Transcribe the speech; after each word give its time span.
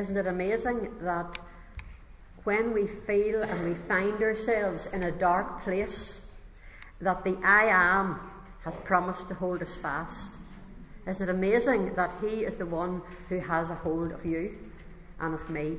Isn't 0.00 0.16
it 0.16 0.26
amazing 0.26 0.88
that 1.02 1.38
when 2.44 2.72
we 2.72 2.86
feel 2.86 3.42
and 3.42 3.68
we 3.68 3.74
find 3.74 4.22
ourselves 4.22 4.86
in 4.94 5.02
a 5.02 5.12
dark 5.12 5.60
place, 5.62 6.22
that 7.02 7.22
the 7.22 7.36
I 7.44 7.64
am 7.64 8.18
has 8.64 8.74
promised 8.76 9.28
to 9.28 9.34
hold 9.34 9.60
us 9.60 9.74
fast? 9.74 10.38
Isn't 11.06 11.28
it 11.28 11.30
amazing 11.30 11.96
that 11.96 12.12
He 12.22 12.44
is 12.44 12.56
the 12.56 12.64
one 12.64 13.02
who 13.28 13.40
has 13.40 13.68
a 13.68 13.74
hold 13.74 14.12
of 14.12 14.24
you 14.24 14.56
and 15.20 15.34
of 15.34 15.50
me? 15.50 15.76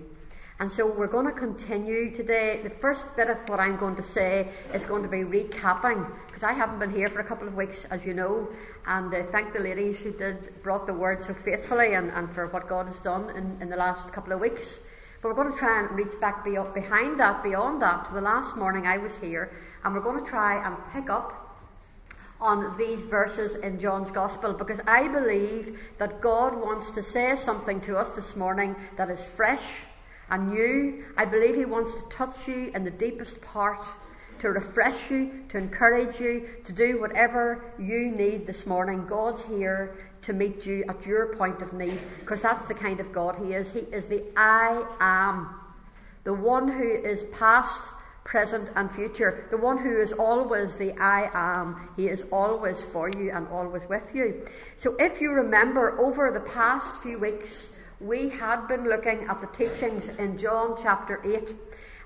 And 0.62 0.72
so 0.72 0.86
we're 0.86 1.08
going 1.08 1.26
to 1.26 1.32
continue 1.32 2.12
today. 2.12 2.60
The 2.62 2.70
first 2.70 3.16
bit 3.16 3.32
of 3.32 3.38
what 3.50 3.60
I'm 3.60 3.78
going 3.78 3.96
to 3.96 4.04
say 4.04 4.50
is 4.76 4.86
going 4.86 5.02
to 5.02 5.10
be 5.10 5.24
recapping 5.24 6.08
because 6.28 6.44
I 6.44 6.54
haven't 6.54 6.78
been 6.78 6.92
here 6.92 7.10
for 7.10 7.20
a 7.20 7.24
couple 7.24 7.48
of 7.48 7.56
weeks, 7.56 7.86
as 7.86 8.06
you 8.06 8.14
know, 8.14 8.48
and 8.86 9.12
uh, 9.12 9.24
thank 9.32 9.54
the 9.54 9.60
ladies 9.60 9.98
who 9.98 10.12
did 10.12 10.62
brought 10.62 10.86
the 10.86 10.94
word 10.94 11.24
so 11.24 11.34
faithfully 11.34 11.96
and, 11.96 12.12
and 12.12 12.32
for 12.32 12.46
what 12.46 12.70
God 12.70 12.86
has 12.86 13.00
done 13.00 13.32
in, 13.32 13.58
in 13.60 13.72
the 13.72 13.76
last 13.76 14.14
couple 14.14 14.34
of 14.34 14.40
weeks. 14.40 14.78
But 15.24 15.30
we're 15.30 15.44
going 15.44 15.52
to 15.52 15.58
try 15.58 15.80
and 15.80 15.98
reach 15.98 16.22
back 16.22 16.46
beyond, 16.46 16.76
behind 16.76 17.20
that, 17.20 17.44
beyond 17.44 17.82
that, 17.82 18.06
to 18.10 18.14
the 18.14 18.22
last 18.22 18.56
morning 18.56 18.86
I 18.86 19.00
was 19.00 19.18
here, 19.18 19.52
and 19.84 19.96
we're 19.96 20.02
going 20.02 20.24
to 20.24 20.30
try 20.30 20.64
and 20.64 20.78
pick 20.94 21.10
up 21.10 21.58
on 22.40 22.78
these 22.78 23.00
verses 23.00 23.56
in 23.56 23.80
John's 23.80 24.12
Gospel 24.12 24.54
because 24.54 24.80
I 24.86 25.08
believe 25.08 25.80
that 25.98 26.22
God 26.22 26.54
wants 26.62 26.92
to 26.92 27.02
say 27.02 27.36
something 27.36 27.82
to 27.82 27.98
us 27.98 28.10
this 28.10 28.36
morning 28.36 28.76
that 28.98 29.10
is 29.10 29.26
fresh 29.26 29.64
and 30.32 30.54
you. 30.54 31.06
I 31.18 31.26
believe 31.26 31.56
He 31.56 31.66
wants 31.66 31.94
to 31.94 32.10
touch 32.10 32.48
you 32.48 32.72
in 32.74 32.84
the 32.84 32.92
deepest 32.92 33.42
part, 33.42 33.86
to 34.40 34.50
refresh 34.50 35.12
you, 35.12 35.44
to 35.50 35.58
encourage 35.58 36.20
you, 36.20 36.48
to 36.64 36.74
do 36.74 37.00
whatever 37.00 37.64
you 37.78 38.10
need 38.10 38.48
this 38.48 38.66
morning. 38.66 39.06
God's 39.06 39.46
here 39.46 39.96
to 40.24 40.34
meet 40.34 40.66
you 40.66 40.84
at 40.88 41.06
your 41.06 41.36
point 41.36 41.62
of 41.62 41.74
need 41.74 42.00
because 42.20 42.42
that's 42.42 42.68
the 42.68 42.74
kind 42.74 43.00
of 43.00 43.12
God 43.12 43.36
He 43.44 43.54
is. 43.54 43.74
He 43.74 43.82
is 43.82 44.08
the 44.08 44.24
I 44.36 44.84
am, 45.00 45.50
the 46.24 46.34
one 46.34 46.68
who 46.68 46.90
is 46.90 47.24
past, 47.38 47.82
present, 48.24 48.70
and 48.76 48.92
future, 48.92 49.48
the 49.52 49.58
one 49.58 49.80
who 49.80 50.00
is 50.00 50.14
always 50.14 50.76
the 50.76 50.94
I 51.00 51.30
am. 51.34 51.90
He 51.98 52.08
is 52.08 52.24
always 52.32 52.82
for 52.82 53.10
you 53.10 53.32
and 53.32 53.48
always 53.50 53.88
with 53.90 54.16
you. 54.16 54.48
So 54.78 54.96
if 55.00 55.20
you 55.20 55.32
remember 55.32 56.00
over 56.00 56.32
the 56.32 56.40
past 56.40 57.02
few 57.02 57.20
weeks, 57.20 57.71
we 58.02 58.30
had 58.30 58.68
been 58.68 58.86
looking 58.86 59.26
at 59.26 59.42
the 59.42 59.48
teachings 59.48 60.10
in 60.10 60.38
John 60.38 60.76
chapter 60.82 61.22
8. 61.24 61.54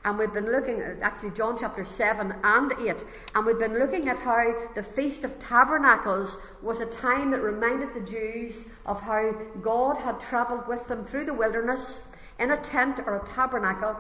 And 0.04 0.20
we've 0.20 0.34
been 0.34 0.52
looking 0.52 0.82
at 0.82 1.00
actually 1.02 1.32
John 1.32 1.58
chapter 1.58 1.86
7 1.86 2.36
and 2.44 2.72
8. 2.80 3.04
And 3.34 3.46
we've 3.46 3.58
been 3.58 3.80
looking 3.80 4.10
at 4.10 4.20
how 4.20 4.54
the 4.76 4.84
Feast 4.84 5.24
of 5.24 5.40
Tabernacles 5.40 6.38
was 6.62 6.82
a 6.82 6.86
time 6.86 7.32
that 7.32 7.42
reminded 7.42 7.94
the 7.94 8.02
Jews 8.02 8.68
of 8.86 9.02
how 9.02 9.32
God 9.62 9.98
had 9.98 10.20
travelled 10.20 10.68
with 10.68 10.88
them 10.88 11.06
through 11.06 11.26
the 11.26 11.34
wilderness 11.34 12.02
in 12.38 12.52
a 12.52 12.58
tent 12.58 13.00
or 13.00 13.16
a 13.16 13.26
tabernacle. 13.26 13.96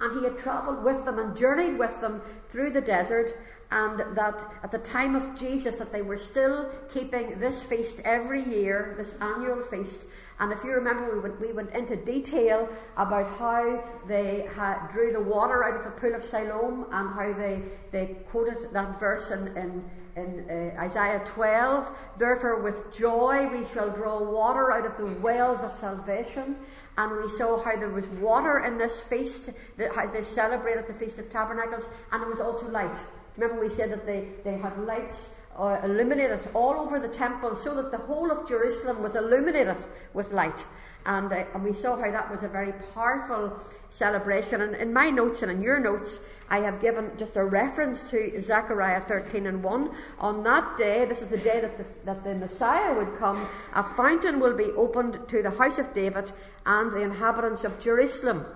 And 0.00 0.16
he 0.16 0.24
had 0.24 0.38
travelled 0.38 0.84
with 0.84 1.04
them 1.04 1.18
and 1.18 1.36
journeyed 1.36 1.78
with 1.78 2.00
them 2.00 2.20
through 2.50 2.70
the 2.70 2.80
desert 2.80 3.36
and 3.70 4.16
that 4.16 4.42
at 4.62 4.72
the 4.72 4.78
time 4.78 5.14
of 5.14 5.36
Jesus 5.36 5.76
that 5.76 5.92
they 5.92 6.00
were 6.00 6.16
still 6.16 6.70
keeping 6.92 7.38
this 7.38 7.62
feast 7.62 8.00
every 8.04 8.42
year, 8.42 8.94
this 8.96 9.14
annual 9.20 9.60
feast. 9.60 10.06
And 10.40 10.52
if 10.52 10.64
you 10.64 10.72
remember, 10.72 11.14
we 11.14 11.20
went, 11.20 11.40
we 11.40 11.52
went 11.52 11.70
into 11.74 11.96
detail 11.96 12.68
about 12.96 13.28
how 13.38 13.84
they 14.06 14.48
had, 14.56 14.88
drew 14.88 15.12
the 15.12 15.20
water 15.20 15.64
out 15.64 15.76
of 15.76 15.84
the 15.84 15.90
pool 15.90 16.14
of 16.14 16.22
Siloam 16.22 16.86
and 16.92 17.14
how 17.14 17.32
they, 17.32 17.62
they 17.90 18.16
quoted 18.30 18.72
that 18.72 18.98
verse 18.98 19.30
in, 19.30 19.48
in, 19.48 19.90
in 20.16 20.46
uh, 20.48 20.80
Isaiah 20.80 21.20
12. 21.26 21.90
Therefore, 22.16 22.62
with 22.62 22.96
joy 22.96 23.48
we 23.48 23.66
shall 23.66 23.90
draw 23.90 24.22
water 24.22 24.72
out 24.72 24.86
of 24.86 24.96
the 24.96 25.20
wells 25.20 25.60
of 25.60 25.72
salvation. 25.72 26.56
And 26.96 27.16
we 27.22 27.28
saw 27.28 27.62
how 27.62 27.76
there 27.76 27.90
was 27.90 28.06
water 28.06 28.60
in 28.60 28.78
this 28.78 29.02
feast, 29.02 29.50
as 29.78 30.12
they 30.12 30.22
celebrated 30.22 30.86
the 30.86 30.94
Feast 30.94 31.18
of 31.18 31.30
Tabernacles, 31.30 31.84
and 32.10 32.22
there 32.22 32.30
was 32.30 32.40
also 32.40 32.68
light. 32.70 32.96
Remember, 33.38 33.62
we 33.62 33.72
said 33.72 33.92
that 33.92 34.04
they, 34.04 34.28
they 34.42 34.58
had 34.58 34.76
lights 34.80 35.30
uh, 35.56 35.80
illuminated 35.84 36.40
all 36.54 36.74
over 36.74 36.98
the 36.98 37.08
temple 37.08 37.54
so 37.54 37.74
that 37.74 37.92
the 37.92 37.98
whole 37.98 38.30
of 38.30 38.48
Jerusalem 38.48 39.02
was 39.02 39.14
illuminated 39.14 39.76
with 40.12 40.32
light. 40.32 40.64
And, 41.06 41.32
uh, 41.32 41.44
and 41.54 41.62
we 41.62 41.72
saw 41.72 41.96
how 41.96 42.10
that 42.10 42.30
was 42.30 42.42
a 42.42 42.48
very 42.48 42.72
powerful 42.94 43.56
celebration. 43.90 44.60
And 44.60 44.74
in 44.74 44.92
my 44.92 45.10
notes 45.10 45.42
and 45.42 45.52
in 45.52 45.62
your 45.62 45.78
notes, 45.78 46.20
I 46.50 46.58
have 46.58 46.80
given 46.80 47.12
just 47.16 47.36
a 47.36 47.44
reference 47.44 48.10
to 48.10 48.40
Zechariah 48.42 49.02
13 49.02 49.46
and 49.46 49.62
1. 49.62 49.90
On 50.18 50.42
that 50.42 50.76
day, 50.76 51.04
this 51.04 51.22
is 51.22 51.28
the 51.28 51.38
day 51.38 51.60
that 51.60 51.78
the, 51.78 51.84
that 52.06 52.24
the 52.24 52.34
Messiah 52.34 52.94
would 52.94 53.18
come, 53.18 53.46
a 53.74 53.84
fountain 53.84 54.40
will 54.40 54.56
be 54.56 54.72
opened 54.76 55.28
to 55.28 55.42
the 55.42 55.50
house 55.50 55.78
of 55.78 55.94
David 55.94 56.32
and 56.66 56.90
the 56.90 57.02
inhabitants 57.02 57.62
of 57.62 57.78
Jerusalem 57.78 58.46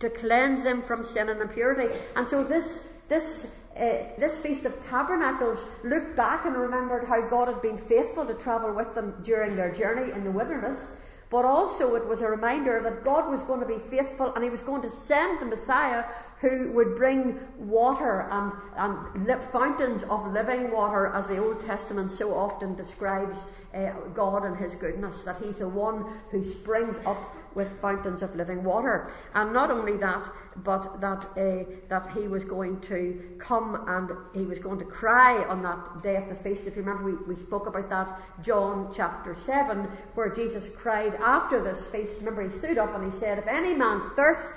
to 0.00 0.08
cleanse 0.08 0.64
them 0.64 0.80
from 0.80 1.04
sin 1.04 1.28
and 1.28 1.42
impurity. 1.42 1.94
And 2.16 2.26
so 2.26 2.42
this, 2.44 2.88
this 3.08 3.52
uh, 3.76 4.06
this 4.18 4.38
Feast 4.38 4.64
of 4.64 4.86
Tabernacles 4.86 5.58
looked 5.82 6.16
back 6.16 6.44
and 6.46 6.56
remembered 6.56 7.08
how 7.08 7.20
God 7.22 7.48
had 7.48 7.60
been 7.60 7.78
faithful 7.78 8.24
to 8.24 8.34
travel 8.34 8.72
with 8.72 8.94
them 8.94 9.14
during 9.22 9.56
their 9.56 9.72
journey 9.72 10.12
in 10.12 10.24
the 10.24 10.30
wilderness. 10.30 10.86
But 11.30 11.44
also, 11.44 11.96
it 11.96 12.06
was 12.06 12.20
a 12.20 12.28
reminder 12.28 12.80
that 12.82 13.02
God 13.02 13.28
was 13.28 13.42
going 13.42 13.58
to 13.58 13.66
be 13.66 13.78
faithful 13.78 14.32
and 14.34 14.44
He 14.44 14.50
was 14.50 14.62
going 14.62 14.82
to 14.82 14.90
send 14.90 15.40
the 15.40 15.46
Messiah 15.46 16.04
who 16.40 16.70
would 16.72 16.94
bring 16.94 17.40
water 17.58 18.28
and, 18.30 18.52
and 18.76 19.42
fountains 19.44 20.04
of 20.04 20.32
living 20.32 20.70
water, 20.70 21.06
as 21.08 21.26
the 21.26 21.38
Old 21.38 21.64
Testament 21.64 22.12
so 22.12 22.34
often 22.34 22.76
describes 22.76 23.38
uh, 23.74 23.90
God 24.14 24.44
and 24.44 24.56
His 24.56 24.76
goodness, 24.76 25.24
that 25.24 25.42
He's 25.42 25.58
the 25.58 25.68
one 25.68 26.04
who 26.30 26.44
springs 26.44 26.96
up 27.04 27.18
with 27.54 27.80
fountains 27.80 28.22
of 28.22 28.34
living 28.36 28.64
water. 28.64 29.12
And 29.34 29.52
not 29.52 29.70
only 29.70 29.96
that, 29.98 30.28
but 30.56 31.00
that, 31.00 31.24
uh, 31.36 31.64
that 31.88 32.16
he 32.16 32.28
was 32.28 32.44
going 32.44 32.80
to 32.82 33.36
come 33.38 33.84
and 33.88 34.10
he 34.34 34.46
was 34.46 34.58
going 34.58 34.78
to 34.78 34.84
cry 34.84 35.44
on 35.44 35.62
that 35.62 36.02
day 36.02 36.16
of 36.16 36.28
the 36.28 36.34
feast. 36.34 36.66
If 36.66 36.76
you 36.76 36.82
remember, 36.82 37.10
we, 37.10 37.34
we 37.34 37.36
spoke 37.36 37.66
about 37.66 37.88
that, 37.88 38.20
John 38.42 38.92
chapter 38.94 39.34
7, 39.34 39.88
where 40.14 40.34
Jesus 40.34 40.68
cried 40.76 41.14
after 41.16 41.62
this 41.62 41.86
feast. 41.86 42.18
Remember, 42.18 42.42
he 42.42 42.50
stood 42.50 42.78
up 42.78 42.94
and 42.94 43.12
he 43.12 43.18
said, 43.18 43.38
If 43.38 43.46
any 43.46 43.74
man 43.74 44.02
thirst, 44.14 44.54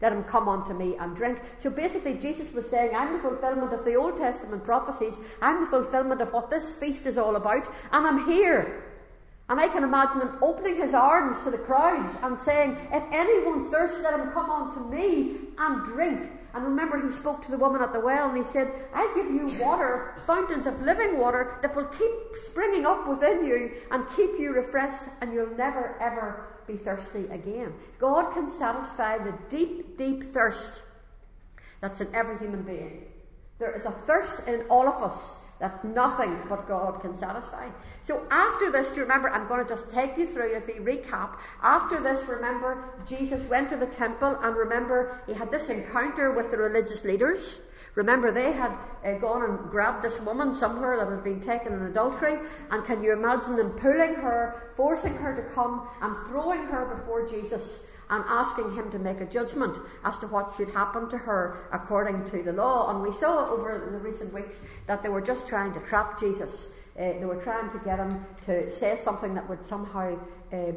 let 0.00 0.12
him 0.12 0.24
come 0.24 0.48
unto 0.48 0.72
me 0.72 0.96
and 0.96 1.14
drink. 1.14 1.40
So 1.58 1.68
basically, 1.68 2.14
Jesus 2.14 2.52
was 2.54 2.68
saying, 2.68 2.96
I'm 2.96 3.12
the 3.12 3.18
fulfillment 3.18 3.74
of 3.74 3.84
the 3.84 3.96
Old 3.96 4.16
Testament 4.16 4.64
prophecies. 4.64 5.14
I'm 5.42 5.60
the 5.60 5.66
fulfillment 5.66 6.22
of 6.22 6.32
what 6.32 6.48
this 6.48 6.72
feast 6.72 7.04
is 7.04 7.18
all 7.18 7.36
about. 7.36 7.68
And 7.92 8.06
I'm 8.06 8.26
here. 8.26 8.89
And 9.50 9.58
I 9.58 9.66
can 9.66 9.82
imagine 9.82 10.20
him 10.20 10.38
opening 10.40 10.76
his 10.76 10.94
arms 10.94 11.36
to 11.42 11.50
the 11.50 11.58
crowds 11.58 12.16
and 12.22 12.38
saying, 12.38 12.76
If 12.92 13.02
anyone 13.10 13.68
thirsts, 13.68 14.00
let 14.00 14.18
him 14.18 14.30
come 14.30 14.48
unto 14.48 14.88
me 14.88 15.38
and 15.58 15.84
drink. 15.86 16.30
And 16.54 16.64
remember, 16.64 17.04
he 17.04 17.12
spoke 17.12 17.44
to 17.44 17.50
the 17.50 17.58
woman 17.58 17.82
at 17.82 17.92
the 17.92 17.98
well 17.98 18.28
and 18.28 18.38
he 18.38 18.44
said, 18.52 18.72
I'll 18.94 19.12
give 19.12 19.26
you 19.26 19.50
water, 19.60 20.14
fountains 20.24 20.66
of 20.66 20.80
living 20.82 21.18
water 21.18 21.58
that 21.62 21.74
will 21.74 21.86
keep 21.86 22.10
springing 22.46 22.86
up 22.86 23.08
within 23.08 23.44
you 23.44 23.72
and 23.90 24.04
keep 24.16 24.38
you 24.38 24.52
refreshed, 24.52 25.08
and 25.20 25.32
you'll 25.32 25.56
never 25.56 25.96
ever 26.00 26.46
be 26.68 26.76
thirsty 26.76 27.26
again. 27.30 27.74
God 27.98 28.32
can 28.32 28.50
satisfy 28.50 29.18
the 29.18 29.34
deep, 29.48 29.98
deep 29.98 30.32
thirst 30.32 30.82
that's 31.80 32.00
in 32.00 32.14
every 32.14 32.38
human 32.38 32.62
being. 32.62 33.06
There 33.58 33.72
is 33.76 33.84
a 33.84 33.90
thirst 33.90 34.46
in 34.46 34.62
all 34.68 34.86
of 34.88 35.02
us 35.02 35.39
that 35.60 35.84
nothing 35.84 36.38
but 36.48 36.66
God 36.66 37.00
can 37.00 37.16
satisfy. 37.16 37.68
So 38.02 38.26
after 38.30 38.72
this, 38.72 38.88
do 38.88 38.96
you 38.96 39.02
remember? 39.02 39.30
I'm 39.30 39.46
going 39.46 39.62
to 39.62 39.68
just 39.68 39.92
take 39.92 40.16
you 40.16 40.26
through 40.26 40.54
as 40.54 40.66
we 40.66 40.74
recap. 40.74 41.38
After 41.62 42.00
this, 42.02 42.26
remember, 42.26 42.84
Jesus 43.06 43.44
went 43.48 43.68
to 43.68 43.76
the 43.76 43.86
temple 43.86 44.38
and 44.42 44.56
remember, 44.56 45.22
he 45.26 45.34
had 45.34 45.50
this 45.50 45.68
encounter 45.68 46.32
with 46.32 46.50
the 46.50 46.56
religious 46.56 47.04
leaders. 47.04 47.60
Remember, 47.94 48.30
they 48.30 48.52
had 48.52 48.72
uh, 49.04 49.14
gone 49.18 49.42
and 49.42 49.70
grabbed 49.70 50.02
this 50.02 50.20
woman 50.20 50.54
somewhere 50.54 50.96
that 50.96 51.08
had 51.08 51.24
been 51.24 51.40
taken 51.40 51.72
in 51.72 51.82
adultery, 51.82 52.38
and 52.70 52.84
can 52.84 53.02
you 53.02 53.12
imagine 53.12 53.56
them 53.56 53.70
pulling 53.70 54.14
her, 54.14 54.70
forcing 54.76 55.14
her 55.14 55.34
to 55.34 55.42
come, 55.54 55.88
and 56.00 56.16
throwing 56.28 56.66
her 56.66 56.86
before 56.86 57.26
Jesus? 57.26 57.82
And 58.10 58.24
asking 58.28 58.74
him 58.74 58.90
to 58.90 58.98
make 58.98 59.20
a 59.20 59.24
judgment 59.24 59.78
as 60.04 60.18
to 60.18 60.26
what 60.26 60.52
should 60.56 60.70
happen 60.70 61.08
to 61.08 61.16
her 61.16 61.68
according 61.72 62.28
to 62.30 62.42
the 62.42 62.52
law. 62.52 62.90
And 62.90 63.02
we 63.02 63.12
saw 63.12 63.48
over 63.48 63.88
the 63.90 63.98
recent 63.98 64.32
weeks 64.34 64.60
that 64.86 65.02
they 65.02 65.08
were 65.08 65.20
just 65.20 65.46
trying 65.46 65.72
to 65.74 65.80
trap 65.80 66.18
Jesus. 66.18 66.68
Uh, 66.98 67.12
they 67.18 67.24
were 67.24 67.40
trying 67.42 67.70
to 67.70 67.78
get 67.84 67.98
him 67.98 68.26
to 68.44 68.70
say 68.72 68.98
something 69.00 69.34
that 69.34 69.48
would 69.48 69.64
somehow 69.64 70.18
uh, 70.52 70.72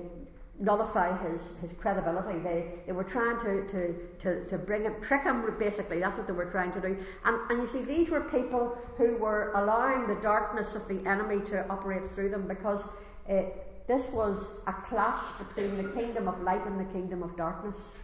nullify 0.60 1.18
his, 1.28 1.42
his 1.62 1.72
credibility. 1.80 2.40
They, 2.40 2.72
they 2.86 2.92
were 2.92 3.04
trying 3.04 3.40
to, 3.40 3.68
to, 3.68 3.96
to, 4.20 4.46
to 4.50 4.58
bring 4.58 4.84
him, 4.84 4.94
trick 5.02 5.24
him, 5.24 5.44
basically. 5.60 6.00
That's 6.00 6.18
what 6.18 6.28
they 6.28 6.34
were 6.34 6.46
trying 6.46 6.72
to 6.74 6.82
do. 6.82 6.98
And, 7.26 7.38
and 7.50 7.62
you 7.62 7.68
see, 7.68 7.82
these 7.82 8.10
were 8.10 8.22
people 8.22 8.78
who 8.98 9.18
were 9.18 9.52
allowing 9.56 10.08
the 10.08 10.22
darkness 10.22 10.76
of 10.76 10.88
the 10.88 11.06
enemy 11.10 11.44
to 11.48 11.68
operate 11.68 12.10
through 12.12 12.30
them 12.30 12.48
because 12.48 12.84
uh, 13.28 13.42
this 13.88 14.10
was 14.12 14.48
a 14.68 14.74
clash 14.74 15.22
between 15.38 15.78
the 15.78 15.92
kingdom 15.94 16.28
of 16.28 16.42
light 16.42 16.66
and 16.66 16.80
the 16.80 16.92
kingdom 16.94 17.22
of 17.24 17.36
darkness. 17.36 17.98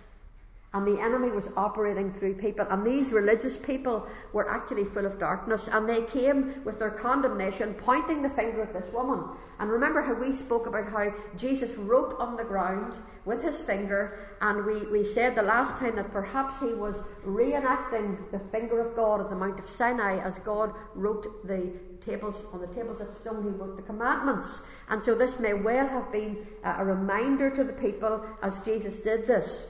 And 0.72 0.86
the 0.86 1.02
enemy 1.02 1.32
was 1.32 1.50
operating 1.58 2.12
through 2.12 2.36
people. 2.36 2.66
And 2.70 2.86
these 2.86 3.12
religious 3.12 3.58
people 3.58 4.06
were 4.34 4.48
actually 4.48 4.84
full 4.84 5.08
of 5.08 5.20
darkness. 5.20 5.68
And 5.68 5.90
they 5.90 6.04
came 6.04 6.64
with 6.64 6.78
their 6.78 6.92
condemnation, 6.92 7.74
pointing 7.74 8.22
the 8.22 8.30
finger 8.30 8.62
at 8.62 8.74
this 8.74 8.94
woman. 8.94 9.36
And 9.58 9.72
remember 9.72 10.02
how 10.02 10.14
we 10.14 10.32
spoke 10.32 10.68
about 10.68 10.88
how 10.90 11.12
Jesus 11.36 11.76
wrote 11.76 12.16
on 12.20 12.38
the 12.38 12.44
ground 12.44 12.94
with 13.26 13.44
his 13.44 13.58
finger. 13.58 14.20
And 14.42 14.64
we, 14.64 14.86
we 14.92 15.04
said 15.04 15.34
the 15.34 15.42
last 15.42 15.80
time 15.80 15.96
that 15.96 16.12
perhaps 16.12 16.60
he 16.60 16.76
was 16.76 16.98
reenacting 17.26 18.30
the 18.32 18.40
finger 18.40 18.80
of 18.80 18.96
God 18.96 19.22
at 19.22 19.30
the 19.32 19.36
Mount 19.36 19.58
of 19.58 19.66
Sinai 19.66 20.20
as 20.20 20.38
God 20.40 20.76
wrote 20.94 21.48
the 21.48 21.72
tables 22.06 22.46
on 22.54 22.62
the 22.62 22.68
tables 22.68 23.02
of 23.02 23.12
stone. 23.16 23.42
He 23.42 23.50
wrote 23.50 23.76
the 23.76 23.82
commandments. 23.82 24.62
And 24.88 25.04
so 25.04 25.16
this 25.16 25.40
may 25.40 25.54
well 25.54 25.88
have 25.88 26.12
been 26.12 26.46
a 26.64 26.86
reminder 26.86 27.50
to 27.50 27.64
the 27.64 27.74
people 27.74 28.24
as 28.44 28.60
Jesus 28.60 29.00
did 29.00 29.26
this. 29.26 29.66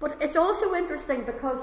But 0.00 0.16
it's 0.20 0.36
also 0.36 0.74
interesting 0.74 1.24
because, 1.24 1.60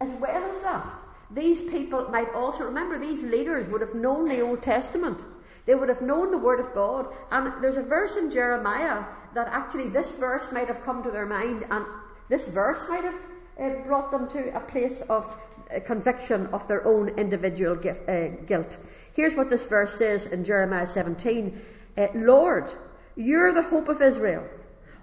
as 0.00 0.10
well 0.20 0.50
as 0.50 0.60
that, 0.62 0.88
these 1.30 1.62
people 1.70 2.08
might 2.08 2.32
also 2.34 2.64
remember 2.64 2.98
these 2.98 3.22
leaders 3.22 3.68
would 3.68 3.80
have 3.80 3.94
known 3.94 4.28
the 4.28 4.40
Old 4.40 4.62
Testament. 4.62 5.20
They 5.66 5.74
would 5.74 5.88
have 5.88 6.02
known 6.02 6.30
the 6.30 6.38
Word 6.38 6.58
of 6.58 6.74
God. 6.74 7.06
And 7.30 7.62
there's 7.62 7.76
a 7.76 7.82
verse 7.82 8.16
in 8.16 8.30
Jeremiah 8.30 9.04
that 9.34 9.46
actually 9.48 9.88
this 9.88 10.10
verse 10.12 10.50
might 10.50 10.66
have 10.66 10.82
come 10.84 11.02
to 11.04 11.10
their 11.10 11.26
mind, 11.26 11.64
and 11.70 11.84
this 12.28 12.48
verse 12.48 12.84
might 12.88 13.04
have 13.04 13.20
uh, 13.60 13.68
brought 13.84 14.10
them 14.10 14.28
to 14.30 14.56
a 14.56 14.60
place 14.60 15.02
of 15.02 15.36
uh, 15.74 15.78
conviction 15.80 16.46
of 16.48 16.66
their 16.66 16.84
own 16.84 17.10
individual 17.10 17.76
gift, 17.76 18.08
uh, 18.08 18.28
guilt. 18.46 18.76
Here's 19.14 19.34
what 19.34 19.50
this 19.50 19.66
verse 19.66 19.94
says 19.94 20.26
in 20.26 20.44
Jeremiah 20.44 20.86
17 20.86 21.60
uh, 21.96 22.06
Lord, 22.14 22.72
you're 23.16 23.52
the 23.52 23.62
hope 23.62 23.88
of 23.88 24.00
Israel. 24.00 24.44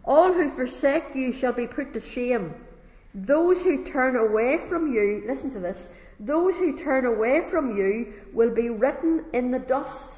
All 0.07 0.31
who 0.33 0.50
forsake 0.50 1.13
you 1.13 1.33
shall 1.33 1.51
be 1.51 1.68
put 1.68 1.94
to 1.94 2.00
shame. 2.00 2.56
Those 3.13 3.62
who 3.62 3.83
turn 3.83 4.15
away 4.15 4.57
from 4.69 4.92
you, 4.92 5.24
listen 5.27 5.51
to 5.51 5.59
this, 5.59 5.88
those 6.19 6.56
who 6.56 6.80
turn 6.80 7.06
away 7.06 7.42
from 7.42 7.75
you 7.75 8.13
will 8.33 8.54
be 8.54 8.69
written 8.69 9.25
in 9.33 9.51
the 9.51 9.59
dust. 9.59 10.13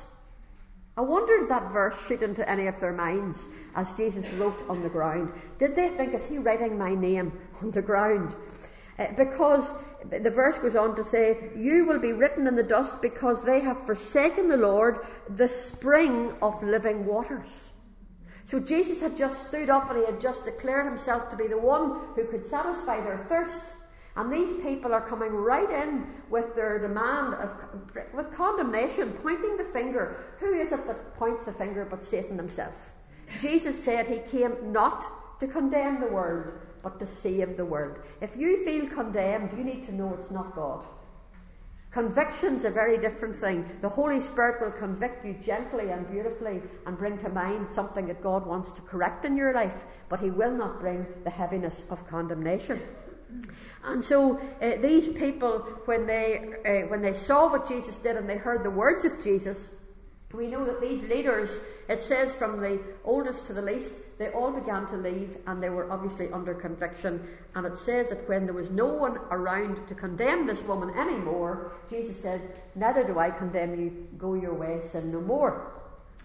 I 0.95 1.01
wonder 1.01 1.41
if 1.41 1.49
that 1.49 1.71
verse 1.71 1.95
shoot 2.07 2.21
into 2.21 2.47
any 2.47 2.67
of 2.67 2.79
their 2.79 2.93
minds 2.93 3.39
as 3.75 3.91
Jesus 3.93 4.27
wrote 4.33 4.63
on 4.69 4.83
the 4.83 4.89
ground. 4.89 5.31
Did 5.57 5.75
they 5.75 5.89
think, 5.89 6.13
is 6.13 6.25
he 6.27 6.37
writing 6.37 6.77
my 6.77 6.93
name 6.93 7.31
on 7.61 7.71
the 7.71 7.81
ground? 7.81 8.35
Uh, 8.99 9.07
because 9.17 9.71
the 10.09 10.29
verse 10.29 10.57
goes 10.57 10.75
on 10.75 10.95
to 10.97 11.03
say, 11.03 11.51
You 11.55 11.85
will 11.85 11.99
be 11.99 12.13
written 12.13 12.47
in 12.47 12.55
the 12.55 12.63
dust 12.63 13.01
because 13.01 13.43
they 13.43 13.61
have 13.61 13.85
forsaken 13.85 14.49
the 14.49 14.57
Lord, 14.57 14.99
the 15.29 15.47
spring 15.47 16.33
of 16.41 16.61
living 16.61 17.05
waters. 17.05 17.68
So 18.49 18.59
Jesus 18.59 19.01
had 19.01 19.15
just 19.15 19.47
stood 19.47 19.69
up 19.69 19.91
and 19.91 19.99
he 19.99 20.05
had 20.07 20.19
just 20.19 20.43
declared 20.43 20.87
himself 20.87 21.29
to 21.29 21.37
be 21.37 21.45
the 21.45 21.59
one 21.59 21.99
who 22.15 22.25
could 22.25 22.43
satisfy 22.43 22.99
their 22.99 23.19
thirst. 23.19 23.63
And 24.15 24.33
these 24.33 24.59
people 24.63 24.91
are 24.91 25.07
coming 25.07 25.31
right 25.31 25.69
in 25.69 26.07
with 26.31 26.55
their 26.55 26.79
demand 26.79 27.35
of 27.35 27.51
with 28.11 28.31
condemnation, 28.33 29.11
pointing 29.21 29.55
the 29.57 29.65
finger. 29.65 30.17
Who 30.39 30.51
is 30.53 30.71
it 30.71 30.87
that 30.87 31.15
points 31.15 31.45
the 31.45 31.53
finger 31.53 31.85
but 31.85 32.01
Satan 32.01 32.37
himself? 32.37 32.91
Jesus 33.39 33.81
said 33.83 34.07
he 34.07 34.17
came 34.17 34.71
not 34.71 35.39
to 35.39 35.47
condemn 35.47 35.99
the 35.99 36.07
world, 36.07 36.51
but 36.81 36.97
to 36.99 37.05
save 37.05 37.55
the 37.55 37.65
world. 37.65 37.99
If 38.19 38.35
you 38.35 38.65
feel 38.65 38.87
condemned, 38.87 39.55
you 39.55 39.63
need 39.63 39.85
to 39.85 39.93
know 39.93 40.17
it's 40.19 40.31
not 40.31 40.55
God. 40.55 40.85
Conviction's 41.91 42.65
a 42.65 42.69
very 42.69 42.99
different 42.99 43.35
thing. 43.35 43.65
The 43.81 43.89
Holy 43.89 44.21
Spirit 44.21 44.61
will 44.61 44.71
convict 44.71 45.25
you 45.25 45.33
gently 45.33 45.89
and 45.89 46.07
beautifully 46.09 46.61
and 46.85 46.97
bring 46.97 47.17
to 47.19 47.29
mind 47.29 47.67
something 47.73 48.05
that 48.07 48.21
God 48.21 48.45
wants 48.45 48.71
to 48.73 48.81
correct 48.81 49.25
in 49.25 49.35
your 49.35 49.55
life, 49.55 49.85
but 50.07 50.19
He 50.19 50.29
will 50.29 50.51
not 50.51 50.79
bring 50.79 51.07
the 51.23 51.31
heaviness 51.31 51.81
of 51.89 52.07
condemnation. 52.07 52.79
And 53.83 54.03
so 54.03 54.39
uh, 54.61 54.75
these 54.81 55.09
people, 55.09 55.59
when 55.85 56.05
they 56.05 56.53
uh, 56.65 56.87
when 56.89 57.01
they 57.01 57.13
saw 57.13 57.49
what 57.49 57.67
Jesus 57.67 57.95
did 57.97 58.17
and 58.17 58.29
they 58.29 58.37
heard 58.37 58.63
the 58.63 58.71
words 58.71 59.05
of 59.05 59.23
Jesus, 59.23 59.69
we 60.33 60.47
know 60.47 60.63
that 60.65 60.79
these 60.79 61.01
leaders, 61.09 61.59
it 61.87 61.99
says 61.99 62.33
from 62.35 62.61
the 62.61 62.79
oldest 63.03 63.47
to 63.47 63.53
the 63.53 63.61
least, 63.61 63.95
they 64.19 64.29
all 64.29 64.51
began 64.51 64.85
to 64.87 64.97
leave 64.97 65.37
and 65.47 65.63
they 65.63 65.69
were 65.69 65.91
obviously 65.91 66.31
under 66.31 66.53
conviction. 66.53 67.27
And 67.55 67.65
it 67.65 67.75
says 67.77 68.09
that 68.09 68.27
when 68.29 68.45
there 68.45 68.53
was 68.53 68.69
no 68.69 68.85
one 68.85 69.17
around 69.31 69.87
to 69.87 69.95
condemn 69.95 70.45
this 70.45 70.61
woman 70.63 70.93
anymore, 70.95 71.71
Jesus 71.89 72.21
said, 72.21 72.41
Neither 72.75 73.03
do 73.05 73.17
I 73.17 73.31
condemn 73.31 73.79
you, 73.79 74.07
go 74.17 74.35
your 74.35 74.53
way, 74.53 74.81
sin 74.91 75.11
no 75.11 75.21
more. 75.21 75.71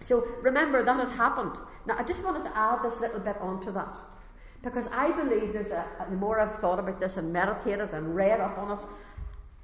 So 0.03 0.27
remember 0.41 0.83
that 0.83 0.99
had 0.99 1.15
happened. 1.15 1.53
Now 1.87 1.95
I 1.97 2.03
just 2.03 2.23
wanted 2.23 2.43
to 2.43 2.55
add 2.55 2.83
this 2.83 2.99
little 2.99 3.19
bit 3.19 3.37
onto 3.37 3.71
that. 3.71 3.95
Because 4.61 4.87
I 4.91 5.11
believe 5.11 5.53
there's 5.53 5.71
a, 5.71 5.85
the 6.09 6.15
more 6.15 6.39
I've 6.39 6.55
thought 6.55 6.79
about 6.79 6.99
this 6.99 7.17
and 7.17 7.31
meditated 7.31 7.91
and 7.91 8.15
read 8.15 8.39
up 8.39 8.57
on 8.57 8.77
it, 8.77 8.85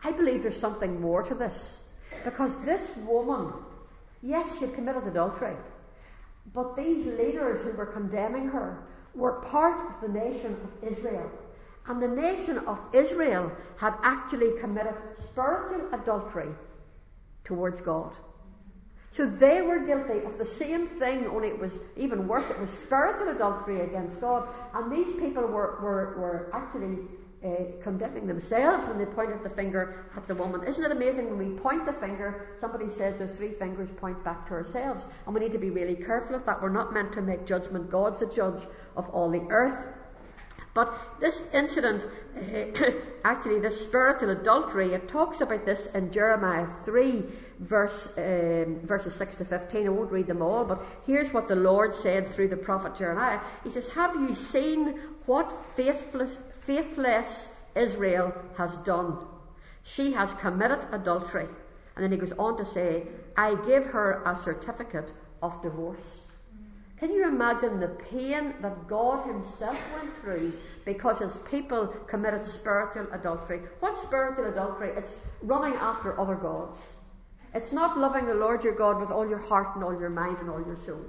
I 0.03 0.11
believe 0.11 0.43
there's 0.43 0.59
something 0.59 1.01
more 1.01 1.21
to 1.23 1.35
this. 1.35 1.79
Because 2.23 2.63
this 2.63 2.95
woman, 2.97 3.53
yes, 4.21 4.57
she 4.57 4.65
had 4.65 4.73
committed 4.73 5.07
adultery. 5.07 5.55
But 6.53 6.75
these 6.75 7.05
leaders 7.05 7.61
who 7.61 7.71
were 7.71 7.85
condemning 7.85 8.47
her 8.49 8.83
were 9.13 9.33
part 9.41 9.89
of 9.89 10.01
the 10.01 10.07
nation 10.07 10.57
of 10.63 10.91
Israel. 10.91 11.29
And 11.87 12.01
the 12.01 12.07
nation 12.07 12.59
of 12.59 12.79
Israel 12.93 13.51
had 13.77 13.95
actually 14.03 14.59
committed 14.59 14.95
spiritual 15.17 15.93
adultery 15.93 16.49
towards 17.43 17.81
God. 17.81 18.13
So 19.09 19.25
they 19.25 19.61
were 19.61 19.79
guilty 19.79 20.23
of 20.23 20.37
the 20.37 20.45
same 20.45 20.87
thing, 20.87 21.27
only 21.27 21.49
it 21.49 21.59
was 21.59 21.73
even 21.97 22.29
worse. 22.29 22.49
It 22.49 22.59
was 22.59 22.69
spiritual 22.69 23.29
adultery 23.29 23.81
against 23.81 24.21
God. 24.21 24.47
And 24.73 24.89
these 24.91 25.13
people 25.17 25.43
were, 25.43 25.77
were, 25.81 26.15
were 26.17 26.49
actually 26.53 26.99
uh, 27.43 27.49
condemning 27.81 28.27
themselves 28.27 28.87
when 28.87 28.97
they 28.97 29.05
pointed 29.05 29.43
the 29.43 29.49
finger 29.49 30.05
at 30.15 30.27
the 30.27 30.35
woman. 30.35 30.63
Isn't 30.67 30.83
it 30.83 30.91
amazing 30.91 31.29
when 31.29 31.37
we 31.37 31.57
point 31.59 31.85
the 31.85 31.93
finger, 31.93 32.47
somebody 32.59 32.89
says 32.89 33.17
there's 33.17 33.35
three 33.35 33.51
fingers 33.51 33.89
point 33.91 34.23
back 34.23 34.47
to 34.47 34.53
ourselves? 34.53 35.05
And 35.25 35.33
we 35.33 35.41
need 35.41 35.51
to 35.53 35.57
be 35.57 35.69
really 35.69 35.95
careful 35.95 36.35
of 36.35 36.45
that. 36.45 36.61
We're 36.61 36.69
not 36.69 36.93
meant 36.93 37.13
to 37.13 37.21
make 37.21 37.45
judgment. 37.45 37.89
God's 37.89 38.19
the 38.19 38.27
judge 38.27 38.61
of 38.95 39.09
all 39.09 39.29
the 39.29 39.41
earth. 39.49 39.87
But 40.73 41.19
this 41.19 41.43
incident, 41.53 42.05
uh, 42.35 42.91
actually, 43.25 43.59
this 43.59 43.83
spiritual 43.83 44.29
adultery, 44.29 44.93
it 44.93 45.09
talks 45.09 45.41
about 45.41 45.65
this 45.65 45.87
in 45.87 46.11
Jeremiah 46.11 46.67
3, 46.85 47.23
verse, 47.59 48.07
um, 48.17 48.79
verses 48.83 49.15
6 49.15 49.37
to 49.37 49.45
15. 49.45 49.85
I 49.85 49.89
won't 49.89 50.11
read 50.11 50.27
them 50.27 50.41
all, 50.41 50.63
but 50.63 50.81
here's 51.05 51.33
what 51.33 51.49
the 51.49 51.55
Lord 51.55 51.93
said 51.93 52.31
through 52.31 52.47
the 52.47 52.57
prophet 52.57 52.95
Jeremiah. 52.95 53.41
He 53.65 53.71
says, 53.71 53.89
Have 53.91 54.15
you 54.15 54.33
seen 54.33 54.99
what 55.25 55.51
faithless, 55.75 56.37
faithless 56.61 57.49
Israel 57.75 58.33
has 58.57 58.73
done. 58.77 59.17
She 59.83 60.13
has 60.13 60.33
committed 60.35 60.79
adultery. 60.91 61.47
And 61.95 62.03
then 62.03 62.11
he 62.11 62.17
goes 62.17 62.33
on 62.37 62.57
to 62.57 62.65
say, 62.65 63.07
I 63.35 63.55
give 63.65 63.87
her 63.87 64.23
a 64.25 64.35
certificate 64.35 65.11
of 65.41 65.61
divorce. 65.61 66.21
Can 67.01 67.11
you 67.11 67.27
imagine 67.27 67.79
the 67.79 67.87
pain 67.87 68.53
that 68.61 68.87
God 68.87 69.25
Himself 69.25 69.75
went 69.95 70.15
through 70.17 70.53
because 70.85 71.17
His 71.17 71.37
people 71.49 71.87
committed 71.87 72.45
spiritual 72.45 73.07
adultery? 73.11 73.61
What's 73.79 74.03
spiritual 74.03 74.45
adultery? 74.45 74.91
It's 74.95 75.11
running 75.41 75.73
after 75.79 76.19
other 76.19 76.35
gods. 76.35 76.75
It's 77.55 77.71
not 77.71 77.97
loving 77.97 78.27
the 78.27 78.35
Lord 78.35 78.63
your 78.63 78.75
God 78.75 78.99
with 78.99 79.09
all 79.09 79.27
your 79.27 79.39
heart 79.39 79.75
and 79.75 79.83
all 79.83 79.99
your 79.99 80.11
mind 80.11 80.37
and 80.41 80.49
all 80.51 80.63
your 80.63 80.77
soul. 80.77 81.01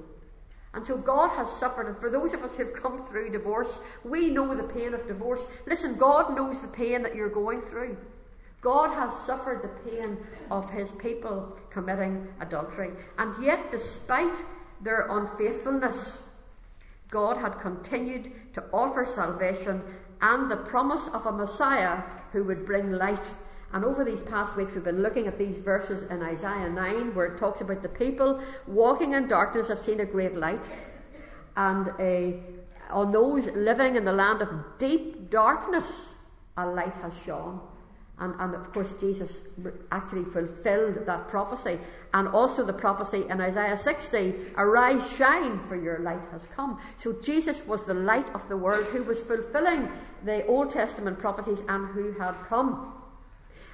And 0.75 0.87
so 0.87 0.97
God 0.97 1.29
has 1.31 1.50
suffered, 1.50 1.87
and 1.87 1.99
for 1.99 2.09
those 2.09 2.33
of 2.33 2.43
us 2.43 2.55
who've 2.55 2.73
come 2.73 3.05
through 3.07 3.31
divorce, 3.31 3.81
we 4.05 4.31
know 4.31 4.55
the 4.55 4.62
pain 4.62 4.95
of 4.95 5.07
divorce. 5.07 5.45
Listen, 5.67 5.97
God 5.97 6.35
knows 6.35 6.61
the 6.61 6.69
pain 6.69 7.02
that 7.02 7.14
you're 7.14 7.29
going 7.29 7.61
through. 7.61 7.97
God 8.62 8.95
has 8.95 9.12
suffered 9.26 9.62
the 9.62 9.91
pain 9.91 10.17
of 10.50 10.71
his 10.71 10.91
people 10.93 11.59
committing 11.71 12.29
adultery. 12.41 12.91
And 13.19 13.35
yet, 13.43 13.71
despite 13.71 14.35
their 14.81 15.07
unfaithfulness, 15.11 16.23
God 17.11 17.37
had 17.37 17.61
continued 17.61 18.33
to 18.55 18.64
offer 18.73 19.05
salvation 19.05 19.83
and 20.23 20.50
the 20.50 20.57
promise 20.57 21.09
of 21.12 21.26
a 21.26 21.33
Messiah 21.33 22.02
who 22.31 22.45
would 22.45 22.64
bring 22.64 22.93
light 22.93 23.19
and 23.73 23.85
over 23.85 24.05
these 24.05 24.21
past 24.21 24.57
weeks, 24.57 24.75
we've 24.75 24.85
been 24.85 25.02
looking 25.02 25.26
at 25.26 25.38
these 25.38 25.57
verses 25.57 26.11
in 26.11 26.23
Isaiah 26.23 26.69
9 26.69 27.14
where 27.14 27.26
it 27.26 27.38
talks 27.38 27.62
about 27.62 27.83
the 27.83 27.88
people 27.88 28.41
walking 28.67 29.14
in 29.14 29.29
darkness 29.29 29.69
have 29.69 29.79
seen 29.79 30.00
a 30.00 30.05
great 30.05 30.37
light. 30.37 30.69
And 31.57 31.88
uh, 31.99 32.37
on 32.91 33.12
those 33.12 33.47
living 33.47 33.97
in 33.97 34.05
the 34.05 34.12
land 34.12 34.43
of 34.43 34.50
deep 34.79 35.31
darkness, 35.31 36.12
a 36.57 36.67
light 36.67 36.95
has 36.97 37.14
shone. 37.25 37.61
And, 38.19 38.35
and, 38.38 38.55
of 38.55 38.73
course, 38.73 38.93
Jesus 39.00 39.38
actually 39.91 40.25
fulfilled 40.25 41.07
that 41.07 41.29
prophecy. 41.29 41.79
And 42.12 42.29
also 42.29 42.64
the 42.64 42.73
prophecy 42.75 43.25
in 43.29 43.41
Isaiah 43.41 43.76
60 43.76 44.35
Arise, 44.57 45.17
shine, 45.17 45.59
for 45.61 45.76
your 45.76 45.99
light 46.00 46.21
has 46.31 46.43
come. 46.55 46.79
So 46.99 47.14
Jesus 47.14 47.67
was 47.67 47.87
the 47.87 47.95
light 47.95 48.33
of 48.35 48.49
the 48.49 48.57
world 48.57 48.85
who 48.87 49.02
was 49.02 49.19
fulfilling 49.21 49.88
the 50.25 50.47
Old 50.47 50.71
Testament 50.71 51.19
prophecies 51.19 51.61
and 51.69 51.88
who 51.88 52.12
had 52.12 52.35
come. 52.49 53.01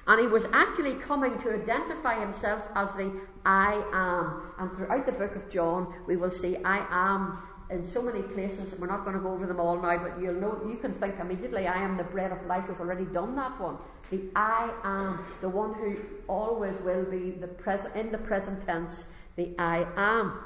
And 0.09 0.19
he 0.19 0.27
was 0.27 0.45
actually 0.51 0.95
coming 0.95 1.37
to 1.43 1.53
identify 1.53 2.19
himself 2.19 2.67
as 2.75 2.91
the 2.93 3.11
I 3.45 3.81
am. 3.93 4.51
And 4.57 4.75
throughout 4.75 5.05
the 5.05 5.11
book 5.11 5.35
of 5.35 5.49
John, 5.51 5.93
we 6.07 6.17
will 6.17 6.31
see 6.31 6.57
I 6.65 6.83
am 6.89 7.37
in 7.69 7.87
so 7.87 8.01
many 8.01 8.23
places, 8.23 8.77
we're 8.79 8.87
not 8.87 9.03
going 9.05 9.15
to 9.15 9.21
go 9.21 9.29
over 9.29 9.45
them 9.45 9.59
all 9.59 9.79
now, 9.79 9.95
but 9.99 10.19
you'll 10.19 10.33
know, 10.33 10.59
you 10.67 10.77
can 10.77 10.91
think 10.91 11.19
immediately, 11.19 11.67
I 11.67 11.77
am 11.77 11.97
the 11.97 12.03
bread 12.03 12.31
of 12.31 12.43
life. 12.47 12.67
We've 12.67 12.79
already 12.79 13.05
done 13.05 13.35
that 13.35 13.61
one. 13.61 13.77
The 14.09 14.21
I 14.35 14.71
am, 14.83 15.23
the 15.41 15.49
one 15.49 15.75
who 15.75 15.97
always 16.27 16.73
will 16.81 17.05
be 17.05 17.29
the 17.29 17.91
in 17.93 18.11
the 18.11 18.17
present 18.17 18.65
tense, 18.65 19.05
the 19.35 19.53
I 19.59 19.85
am. 19.95 20.39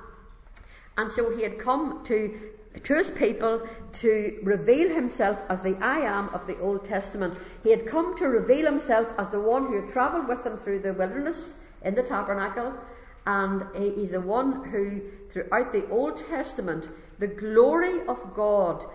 And 0.97 1.09
so 1.09 1.33
he 1.33 1.43
had 1.43 1.57
come 1.57 2.03
to 2.03 2.37
to 2.81 2.95
his 2.95 3.09
people 3.11 3.67
to 3.93 4.39
reveal 4.43 4.93
himself 4.93 5.39
as 5.49 5.61
the 5.61 5.77
I 5.77 5.99
am 5.99 6.29
of 6.29 6.47
the 6.47 6.59
Old 6.59 6.85
Testament. 6.85 7.37
He 7.63 7.71
had 7.71 7.85
come 7.85 8.17
to 8.17 8.27
reveal 8.27 8.65
himself 8.65 9.13
as 9.17 9.31
the 9.31 9.39
one 9.39 9.67
who 9.67 9.81
had 9.81 9.91
travelled 9.91 10.27
with 10.27 10.43
them 10.43 10.57
through 10.57 10.79
the 10.79 10.93
wilderness 10.93 11.53
in 11.83 11.95
the 11.95 12.03
tabernacle, 12.03 12.73
and 13.25 13.63
he's 13.75 14.11
the 14.11 14.21
one 14.21 14.65
who, 14.65 15.01
throughout 15.29 15.71
the 15.71 15.87
Old 15.89 16.17
Testament, 16.27 16.89
the 17.19 17.27
glory 17.27 18.05
of 18.07 18.33
God 18.33 18.85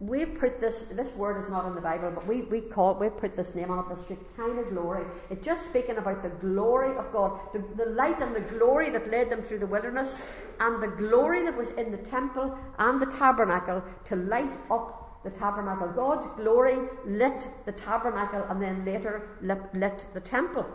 we've 0.00 0.38
put 0.38 0.60
this, 0.60 0.82
this 0.92 1.12
word 1.14 1.42
is 1.42 1.50
not 1.50 1.66
in 1.66 1.74
the 1.74 1.80
Bible, 1.80 2.10
but 2.10 2.26
we, 2.26 2.42
we 2.42 2.60
call 2.60 2.92
it, 2.92 2.98
we've 2.98 3.16
put 3.16 3.34
this 3.34 3.54
name 3.54 3.70
on 3.70 3.78
it, 3.80 3.96
the 3.96 4.02
Shekinah 4.06 4.70
glory. 4.70 5.04
It's 5.28 5.44
just 5.44 5.64
speaking 5.66 5.96
about 5.96 6.22
the 6.22 6.28
glory 6.28 6.96
of 6.96 7.12
God, 7.12 7.38
the, 7.52 7.64
the 7.76 7.90
light 7.90 8.20
and 8.20 8.34
the 8.34 8.40
glory 8.40 8.90
that 8.90 9.10
led 9.10 9.30
them 9.30 9.42
through 9.42 9.58
the 9.58 9.66
wilderness, 9.66 10.20
and 10.60 10.82
the 10.82 10.88
glory 10.88 11.42
that 11.42 11.56
was 11.56 11.70
in 11.70 11.90
the 11.90 11.98
temple 11.98 12.56
and 12.78 13.02
the 13.02 13.06
tabernacle 13.06 13.82
to 14.04 14.16
light 14.16 14.56
up 14.70 15.22
the 15.24 15.30
tabernacle. 15.30 15.88
God's 15.88 16.26
glory 16.36 16.76
lit 17.04 17.48
the 17.64 17.72
tabernacle 17.72 18.44
and 18.48 18.62
then 18.62 18.84
later 18.84 19.28
lit, 19.40 19.58
lit 19.74 20.06
the 20.14 20.20
temple. 20.20 20.66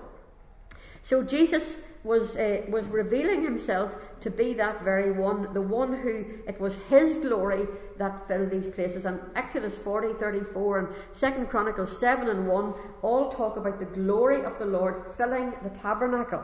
So 1.03 1.21
Jesus 1.21 1.77
was, 2.03 2.35
uh, 2.35 2.61
was 2.69 2.85
revealing 2.85 3.43
himself 3.43 3.95
to 4.21 4.29
be 4.29 4.53
that 4.53 4.83
very 4.83 5.11
one, 5.11 5.53
the 5.53 5.61
one 5.61 6.01
who 6.01 6.25
it 6.47 6.59
was 6.59 6.77
his 6.83 7.17
glory 7.17 7.67
that 7.97 8.27
filled 8.27 8.51
these 8.51 8.67
places. 8.67 9.05
And 9.05 9.19
Exodus 9.35 9.77
40, 9.77 10.13
34 10.13 10.79
and 10.79 10.87
2 11.19 11.45
Chronicles 11.45 11.97
7 11.99 12.29
and 12.29 12.47
1 12.47 12.73
all 13.01 13.29
talk 13.29 13.57
about 13.57 13.79
the 13.79 13.85
glory 13.85 14.43
of 14.43 14.59
the 14.59 14.65
Lord 14.65 15.03
filling 15.17 15.53
the 15.61 15.69
tabernacle. 15.69 16.43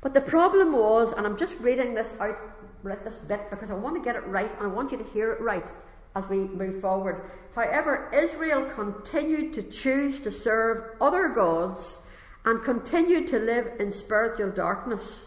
But 0.00 0.14
the 0.14 0.20
problem 0.20 0.72
was, 0.72 1.12
and 1.12 1.26
I'm 1.26 1.36
just 1.36 1.58
reading 1.60 1.94
this 1.94 2.12
out, 2.20 2.36
read 2.82 3.04
this 3.04 3.16
bit 3.16 3.50
because 3.50 3.70
I 3.70 3.74
want 3.74 3.96
to 3.96 4.02
get 4.02 4.16
it 4.16 4.26
right 4.26 4.50
and 4.58 4.62
I 4.62 4.66
want 4.66 4.90
you 4.90 4.98
to 4.98 5.04
hear 5.04 5.32
it 5.32 5.40
right 5.40 5.66
as 6.16 6.28
we 6.28 6.38
move 6.38 6.80
forward. 6.80 7.22
However, 7.54 8.10
Israel 8.12 8.68
continued 8.74 9.54
to 9.54 9.62
choose 9.62 10.20
to 10.22 10.32
serve 10.32 10.96
other 11.00 11.28
gods 11.28 11.98
and 12.44 12.62
continued 12.62 13.28
to 13.28 13.38
live 13.38 13.72
in 13.78 13.92
spiritual 13.92 14.50
darkness. 14.50 15.26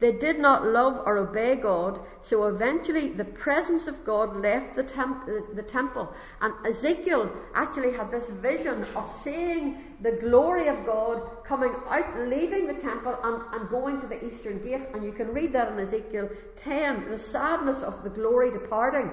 They 0.00 0.12
did 0.12 0.38
not 0.38 0.66
love 0.66 1.02
or 1.04 1.18
obey 1.18 1.56
God, 1.56 2.00
so 2.22 2.46
eventually 2.46 3.08
the 3.08 3.24
presence 3.24 3.86
of 3.86 4.02
God 4.02 4.34
left 4.34 4.74
the, 4.74 4.82
temp- 4.82 5.26
the 5.26 5.62
temple. 5.62 6.14
And 6.40 6.54
Ezekiel 6.66 7.30
actually 7.54 7.92
had 7.92 8.10
this 8.10 8.30
vision 8.30 8.86
of 8.96 9.10
seeing 9.22 9.96
the 10.00 10.12
glory 10.12 10.68
of 10.68 10.86
God 10.86 11.44
coming 11.44 11.74
out, 11.86 12.18
leaving 12.18 12.66
the 12.66 12.80
temple, 12.80 13.18
and, 13.22 13.42
and 13.52 13.68
going 13.68 14.00
to 14.00 14.06
the 14.06 14.24
eastern 14.26 14.64
gate. 14.64 14.88
And 14.94 15.04
you 15.04 15.12
can 15.12 15.34
read 15.34 15.52
that 15.52 15.70
in 15.72 15.78
Ezekiel 15.78 16.30
10 16.56 17.10
the 17.10 17.18
sadness 17.18 17.82
of 17.82 18.02
the 18.02 18.10
glory 18.10 18.50
departing 18.50 19.12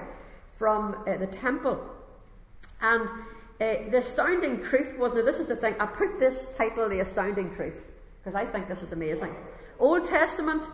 from 0.56 1.04
uh, 1.06 1.18
the 1.18 1.26
temple. 1.26 1.84
And 2.80 3.08
uh, 3.60 3.90
the 3.90 3.98
astounding 3.98 4.62
truth 4.62 4.96
was 4.98 5.14
now, 5.14 5.22
this 5.22 5.38
is 5.38 5.48
the 5.48 5.56
thing, 5.56 5.74
I 5.80 5.86
put 5.86 6.20
this 6.20 6.46
title, 6.56 6.88
The 6.88 7.00
Astounding 7.00 7.54
Truth, 7.56 7.86
because 8.22 8.34
I 8.34 8.44
think 8.44 8.68
this 8.68 8.82
is 8.82 8.92
amazing. 8.92 9.34
Old 9.78 10.04
Testament, 10.04 10.64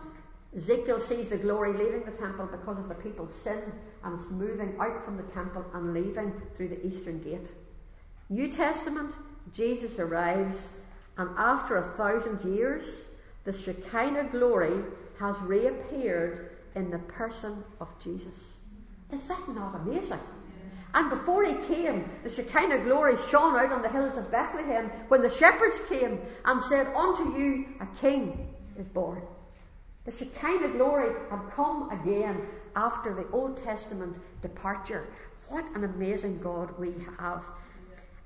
Ezekiel 0.57 1.01
sees 1.01 1.31
the 1.31 1.37
glory 1.39 1.73
leaving 1.73 2.05
the 2.05 2.17
temple 2.17 2.47
because 2.47 2.79
of 2.79 2.89
the 2.89 2.95
people's 2.95 3.35
sin 3.35 3.61
and 4.05 4.19
it's 4.19 4.31
moving 4.31 4.75
out 4.79 5.05
from 5.05 5.17
the 5.17 5.23
temple 5.25 5.65
and 5.73 5.95
leaving 5.95 6.33
through 6.55 6.69
the 6.69 6.87
eastern 6.87 7.21
gate. 7.23 7.49
New 8.29 8.49
Testament, 8.49 9.15
Jesus 9.53 9.99
arrives, 9.99 10.69
and 11.17 11.31
after 11.39 11.77
a 11.77 11.97
thousand 11.97 12.43
years, 12.45 12.85
the 13.45 13.53
Shekinah 13.53 14.29
glory 14.31 14.83
has 15.19 15.37
reappeared 15.41 16.51
in 16.75 16.91
the 16.91 16.99
person 16.99 17.65
of 17.81 17.89
Jesus. 18.03 18.35
Is 19.13 19.25
that 19.25 19.49
not 19.49 19.75
amazing? 19.75 20.21
And 20.95 21.11
before 21.11 21.45
he 21.45 21.55
came, 21.67 22.09
the 22.23 22.31
Shekinah 22.31 22.85
glory 22.85 23.17
shone 23.29 23.57
out 23.57 23.73
on 23.73 23.83
the 23.83 23.89
hills 23.89 24.17
of 24.17 24.31
Bethlehem 24.31 24.87
when 25.09 25.23
the 25.23 25.31
shepherds 25.31 25.81
came 25.89 26.21
and 26.45 26.63
said, 26.63 26.87
Unto 26.95 27.37
you 27.37 27.67
a 27.81 27.87
king 28.01 28.49
is 28.79 28.89
born. 28.89 29.23
The 30.05 30.13
Shekinah 30.13 30.69
glory 30.69 31.13
had 31.31 31.51
come 31.53 31.91
again 31.91 32.41
after 32.77 33.13
the 33.13 33.29
Old 33.31 33.63
Testament 33.63 34.17
departure. 34.41 35.09
What 35.49 35.67
an 35.75 35.83
amazing 35.83 36.39
God 36.39 36.79
we 36.79 36.95
have. 37.19 37.45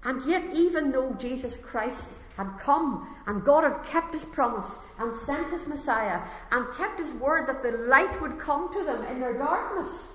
And 0.04 0.24
yet, 0.26 0.44
even 0.54 0.92
though 0.92 1.14
Jesus 1.14 1.56
Christ 1.56 2.04
had 2.36 2.58
come 2.60 3.16
and 3.26 3.44
God 3.44 3.64
had 3.64 3.82
kept 3.82 4.12
his 4.12 4.24
promise 4.24 4.78
and 4.98 5.14
sent 5.14 5.50
his 5.50 5.66
Messiah 5.66 6.20
and 6.52 6.66
kept 6.76 7.00
his 7.00 7.10
word 7.12 7.46
that 7.48 7.62
the 7.62 7.72
light 7.72 8.20
would 8.20 8.38
come 8.38 8.72
to 8.72 8.84
them 8.84 9.04
in 9.06 9.20
their 9.20 9.36
darkness, 9.36 10.12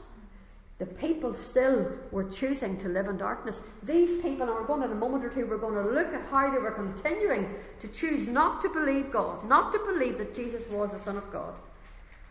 the 0.84 0.94
people 0.96 1.34
still 1.34 1.90
were 2.12 2.26
choosing 2.26 2.76
to 2.76 2.90
live 2.90 3.08
in 3.08 3.16
darkness. 3.16 3.62
These 3.84 4.22
people, 4.22 4.42
and 4.42 4.52
we're 4.52 4.66
going 4.66 4.84
in 4.84 4.92
a 4.92 4.96
moment 4.96 5.24
or 5.24 5.30
two, 5.30 5.48
we're 5.48 5.58
going 5.58 5.76
to 5.76 5.94
look 5.94 6.14
at 6.14 6.26
how 6.26 6.52
they 6.52 6.58
were 6.58 6.72
continuing 6.72 7.56
to 7.80 7.88
choose 7.88 8.28
not 8.28 8.62
to 8.64 8.70
believe 8.70 9.10
God, 9.10 9.48
not 9.48 9.72
to 9.72 9.80
believe 9.80 10.18
that 10.18 10.36
Jesus 10.36 10.70
was 10.70 10.92
the 10.92 11.00
Son 11.00 11.16
of 11.16 11.32
God. 11.32 11.54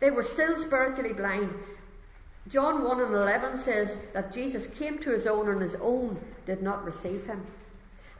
They 0.00 0.10
were 0.10 0.22
still 0.22 0.58
spiritually 0.58 1.14
blind. 1.14 1.54
John 2.46 2.84
1 2.84 3.00
and 3.00 3.14
11 3.14 3.56
says 3.56 3.96
that 4.12 4.34
Jesus 4.34 4.66
came 4.66 4.98
to 4.98 5.12
his 5.12 5.26
own 5.26 5.48
and 5.48 5.62
his 5.62 5.76
own 5.76 6.20
did 6.44 6.62
not 6.62 6.84
receive 6.84 7.24
him. 7.24 7.46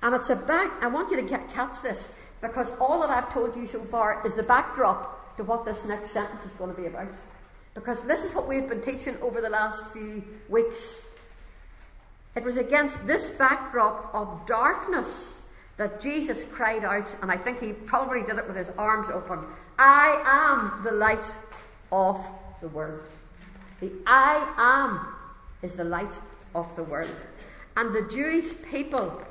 And 0.03 0.15
it's 0.15 0.31
a 0.31 0.37
back, 0.37 0.73
I 0.83 0.87
want 0.87 1.11
you 1.11 1.21
to 1.21 1.29
get, 1.29 1.53
catch 1.53 1.83
this 1.83 2.11
because 2.41 2.69
all 2.81 3.03
that 3.03 3.11
I've 3.11 3.35
told 3.35 3.55
you 3.55 3.67
so 3.67 3.83
far 3.83 4.27
is 4.27 4.37
the 4.37 4.43
backdrop 4.43 5.37
to 5.37 5.45
what 5.45 5.67
this 5.67 5.85
next 5.85 6.13
sentence 6.13 6.43
is 6.47 6.53
going 6.53 6.75
to 6.75 6.81
be 6.81 6.87
about. 6.87 7.13
Because 7.75 8.03
this 8.03 8.25
is 8.25 8.35
what 8.35 8.47
we've 8.49 8.69
been 8.69 8.83
teaching 8.83 9.17
over 9.23 9.41
the 9.41 9.49
last 9.51 9.87
few 9.93 10.23
weeks. 10.49 11.07
It 12.35 12.45
was 12.45 12.57
against 12.57 13.07
this 13.07 13.31
backdrop 13.31 14.15
of 14.15 14.47
darkness 14.47 15.35
that 15.77 16.01
Jesus 16.01 16.45
cried 16.45 16.85
out, 16.85 17.15
and 17.23 17.31
I 17.31 17.37
think 17.37 17.61
he 17.61 17.73
probably 17.73 18.23
did 18.23 18.39
it 18.39 18.47
with 18.47 18.57
his 18.57 18.71
arms 18.79 19.09
open 19.11 19.41
I 19.79 20.23
am 20.27 20.85
the 20.85 20.93
light 20.93 21.25
of 21.91 22.25
the 22.61 22.69
world. 22.69 23.03
The 23.81 23.91
I 24.07 24.47
am 24.59 25.15
is 25.63 25.77
the 25.77 25.85
light 25.85 26.15
of 26.55 26.75
the 26.77 26.85
world. 26.85 27.17
And 27.77 27.95
the 27.95 28.03
Jewish 28.03 28.53
people, 28.71 29.23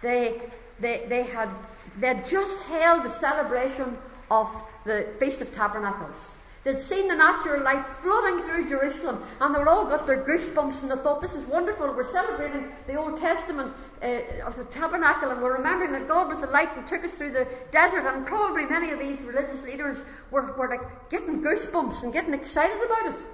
they, 0.00 0.40
they, 0.80 1.04
they, 1.08 1.24
had, 1.24 1.50
they 1.98 2.08
had 2.08 2.26
just 2.26 2.62
held 2.64 3.04
the 3.04 3.10
celebration 3.10 3.98
of 4.30 4.50
the 4.84 5.08
Feast 5.18 5.42
of 5.42 5.54
Tabernacles. 5.54 6.16
They'd 6.64 6.80
seen 6.80 7.08
the 7.08 7.14
natural 7.14 7.62
light 7.62 7.84
flooding 7.84 8.42
through 8.42 8.70
Jerusalem, 8.70 9.22
and 9.38 9.54
they 9.54 9.58
were 9.58 9.68
all 9.68 9.84
got 9.84 10.06
their 10.06 10.22
goosebumps, 10.24 10.80
and 10.80 10.90
they 10.90 10.96
thought, 10.96 11.20
"This 11.20 11.34
is 11.34 11.44
wonderful. 11.44 11.92
We're 11.92 12.10
celebrating 12.10 12.72
the 12.86 12.94
Old 12.94 13.18
Testament 13.18 13.74
uh, 14.02 14.46
of 14.46 14.56
the 14.56 14.64
tabernacle, 14.64 15.30
and 15.30 15.42
we're 15.42 15.58
remembering 15.58 15.92
that 15.92 16.08
God 16.08 16.28
was 16.28 16.40
the 16.40 16.46
light 16.46 16.74
and 16.74 16.86
took 16.86 17.04
us 17.04 17.12
through 17.12 17.32
the 17.32 17.46
desert." 17.70 18.06
And 18.06 18.26
probably 18.26 18.64
many 18.64 18.90
of 18.92 18.98
these 18.98 19.20
religious 19.22 19.62
leaders 19.62 19.98
were, 20.30 20.52
were 20.56 20.68
like 20.70 21.10
getting 21.10 21.42
goosebumps 21.42 22.02
and 22.02 22.14
getting 22.14 22.32
excited 22.32 22.82
about 22.82 23.12
it. 23.12 23.26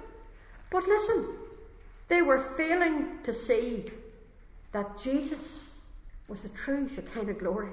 But 0.69 0.85
listen, 0.85 1.25
they 2.09 2.21
were 2.21 2.39
failing 2.39 3.19
to 3.23 3.33
see 3.33 3.91
that 4.73 4.97
Jesus 4.97 5.69
was 6.27 6.41
the 6.41 6.49
true 6.49 6.89
Shekinah 6.89 7.35
glory. 7.35 7.71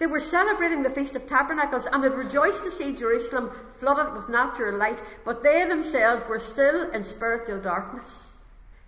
They 0.00 0.06
were 0.06 0.18
celebrating 0.18 0.82
the 0.82 0.88
Feast 0.88 1.14
of 1.14 1.28
Tabernacles 1.28 1.86
and 1.92 2.02
they 2.02 2.08
rejoiced 2.08 2.64
to 2.64 2.70
see 2.70 2.96
Jerusalem 2.96 3.50
flooded 3.74 4.14
with 4.14 4.30
natural 4.30 4.78
light, 4.78 5.00
but 5.26 5.42
they 5.42 5.68
themselves 5.68 6.26
were 6.26 6.40
still 6.40 6.90
in 6.90 7.04
spiritual 7.04 7.60
darkness. 7.60 8.30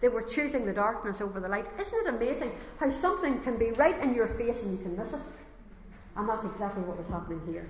They 0.01 0.09
were 0.09 0.23
choosing 0.23 0.65
the 0.65 0.73
darkness 0.73 1.21
over 1.21 1.39
the 1.39 1.51
light. 1.51 1.67
Isn't 1.79 2.07
it 2.07 2.15
amazing 2.15 2.53
how 2.81 2.91
something 2.91 3.41
can 3.43 3.59
be 3.59 3.73
right 3.73 4.03
in 4.03 4.15
your 4.15 4.27
face 4.27 4.63
and 4.63 4.73
you 4.73 4.83
can 4.83 4.97
miss 4.97 5.13
it? 5.13 5.21
And 6.17 6.27
that's 6.27 6.47
exactly 6.47 6.83
what 6.83 6.97
was 6.97 7.09
happening 7.09 7.43
here. 7.47 7.69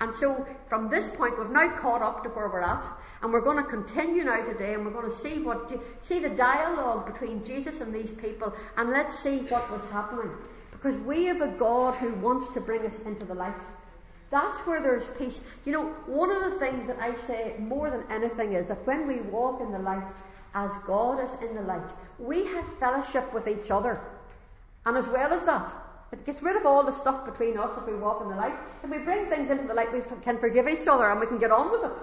And 0.00 0.14
so, 0.14 0.46
from 0.68 0.88
this 0.88 1.08
point, 1.10 1.38
we've 1.38 1.50
now 1.50 1.68
caught 1.68 2.02
up 2.02 2.22
to 2.22 2.30
where 2.30 2.48
we're 2.48 2.60
at, 2.60 2.84
and 3.20 3.32
we're 3.32 3.40
going 3.40 3.62
to 3.62 3.68
continue 3.68 4.24
now 4.24 4.44
today, 4.44 4.74
and 4.74 4.84
we're 4.84 4.92
going 4.92 5.10
to 5.10 5.16
see 5.16 5.42
what 5.42 5.72
see 6.02 6.20
the 6.20 6.28
dialogue 6.30 7.12
between 7.12 7.44
Jesus 7.44 7.80
and 7.80 7.92
these 7.92 8.12
people, 8.12 8.54
and 8.76 8.90
let's 8.90 9.18
see 9.18 9.38
what 9.40 9.70
was 9.70 9.82
happening. 9.90 10.30
Because 10.80 10.98
we 10.98 11.24
have 11.24 11.40
a 11.40 11.48
God 11.48 11.96
who 11.96 12.14
wants 12.14 12.52
to 12.54 12.60
bring 12.60 12.86
us 12.86 12.98
into 13.04 13.24
the 13.24 13.34
light. 13.34 13.60
That's 14.30 14.60
where 14.60 14.80
there's 14.80 15.06
peace. 15.18 15.40
You 15.64 15.72
know, 15.72 15.86
one 16.06 16.30
of 16.30 16.40
the 16.42 16.58
things 16.58 16.86
that 16.86 16.98
I 17.00 17.14
say 17.14 17.56
more 17.58 17.90
than 17.90 18.04
anything 18.10 18.52
is 18.52 18.68
that 18.68 18.86
when 18.86 19.06
we 19.06 19.20
walk 19.22 19.60
in 19.60 19.72
the 19.72 19.78
light, 19.78 20.08
as 20.54 20.70
God 20.86 21.22
is 21.24 21.30
in 21.42 21.56
the 21.56 21.62
light, 21.62 21.88
we 22.18 22.46
have 22.46 22.66
fellowship 22.74 23.32
with 23.34 23.48
each 23.48 23.70
other. 23.70 24.00
And 24.86 24.96
as 24.96 25.08
well 25.08 25.32
as 25.32 25.44
that, 25.46 25.72
it 26.12 26.24
gets 26.24 26.42
rid 26.42 26.56
of 26.56 26.64
all 26.64 26.84
the 26.84 26.92
stuff 26.92 27.24
between 27.24 27.58
us 27.58 27.76
if 27.76 27.86
we 27.86 27.94
walk 27.94 28.22
in 28.22 28.28
the 28.28 28.36
light. 28.36 28.54
If 28.82 28.90
we 28.90 28.98
bring 28.98 29.26
things 29.26 29.50
into 29.50 29.66
the 29.66 29.74
light, 29.74 29.92
we 29.92 30.00
can 30.22 30.38
forgive 30.38 30.68
each 30.68 30.86
other 30.86 31.10
and 31.10 31.20
we 31.20 31.26
can 31.26 31.38
get 31.38 31.50
on 31.50 31.70
with 31.70 31.84
it. 31.84 31.98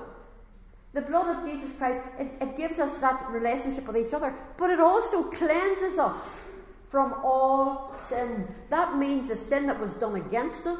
The 0.93 1.01
blood 1.01 1.37
of 1.37 1.45
Jesus 1.45 1.75
Christ, 1.77 2.01
it, 2.19 2.27
it 2.39 2.57
gives 2.57 2.79
us 2.79 2.95
that 2.97 3.29
relationship 3.29 3.87
with 3.87 3.97
each 3.97 4.13
other, 4.13 4.33
but 4.57 4.69
it 4.69 4.79
also 4.79 5.23
cleanses 5.23 5.97
us 5.99 6.44
from 6.89 7.13
all 7.23 7.93
sin. 8.07 8.47
That 8.69 8.97
means 8.97 9.29
the 9.29 9.37
sin 9.37 9.67
that 9.67 9.79
was 9.79 9.91
done 9.93 10.15
against 10.15 10.65
us, 10.67 10.79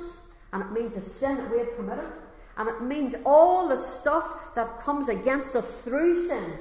and 0.54 0.64
it 0.64 0.72
means 0.72 0.96
the 0.96 1.02
sin 1.02 1.38
that 1.38 1.52
we 1.52 1.60
have 1.60 1.76
committed, 1.76 2.12
and 2.58 2.70
it 2.70 2.82
means 2.82 3.16
all 3.26 3.68
the 3.68 3.78
stuff 3.78 4.56
that 4.56 4.80
comes 4.82 5.10
against 5.10 5.56
us 5.56 5.72
through 5.82 6.28
sin. 6.28 6.60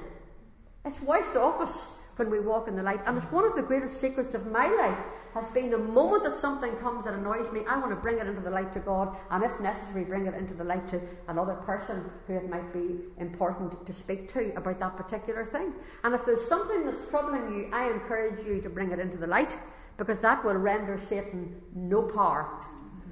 It's 0.83 1.01
wiped 1.01 1.35
off 1.35 1.61
us 1.61 1.94
when 2.15 2.29
we 2.29 2.39
walk 2.39 2.67
in 2.67 2.75
the 2.75 2.83
light. 2.83 3.01
And 3.05 3.17
it's 3.17 3.31
one 3.31 3.45
of 3.45 3.55
the 3.55 3.61
greatest 3.61 3.99
secrets 3.99 4.33
of 4.33 4.51
my 4.51 4.67
life 4.67 4.97
has 5.33 5.47
been 5.49 5.69
the 5.69 5.77
moment 5.77 6.23
that 6.23 6.35
something 6.35 6.73
comes 6.77 7.05
that 7.05 7.13
annoys 7.13 7.51
me, 7.51 7.61
I 7.67 7.77
want 7.77 7.91
to 7.91 7.97
bring 7.97 8.19
it 8.19 8.27
into 8.27 8.41
the 8.41 8.49
light 8.49 8.73
to 8.73 8.79
God, 8.79 9.17
and 9.29 9.43
if 9.43 9.59
necessary, 9.59 10.05
bring 10.05 10.27
it 10.27 10.33
into 10.33 10.53
the 10.53 10.63
light 10.63 10.87
to 10.89 11.01
another 11.27 11.55
person 11.55 12.09
who 12.27 12.33
it 12.33 12.49
might 12.49 12.71
be 12.71 13.01
important 13.17 13.85
to 13.85 13.93
speak 13.93 14.31
to 14.33 14.55
about 14.55 14.79
that 14.79 14.95
particular 14.95 15.45
thing. 15.45 15.73
And 16.03 16.15
if 16.15 16.25
there's 16.25 16.47
something 16.47 16.85
that's 16.85 17.05
troubling 17.09 17.53
you, 17.53 17.69
I 17.73 17.91
encourage 17.91 18.45
you 18.45 18.61
to 18.61 18.69
bring 18.69 18.91
it 18.91 18.99
into 18.99 19.17
the 19.17 19.27
light, 19.27 19.57
because 19.97 20.21
that 20.21 20.43
will 20.45 20.53
render 20.53 20.97
Satan 20.97 21.61
no 21.73 22.03
power 22.03 22.49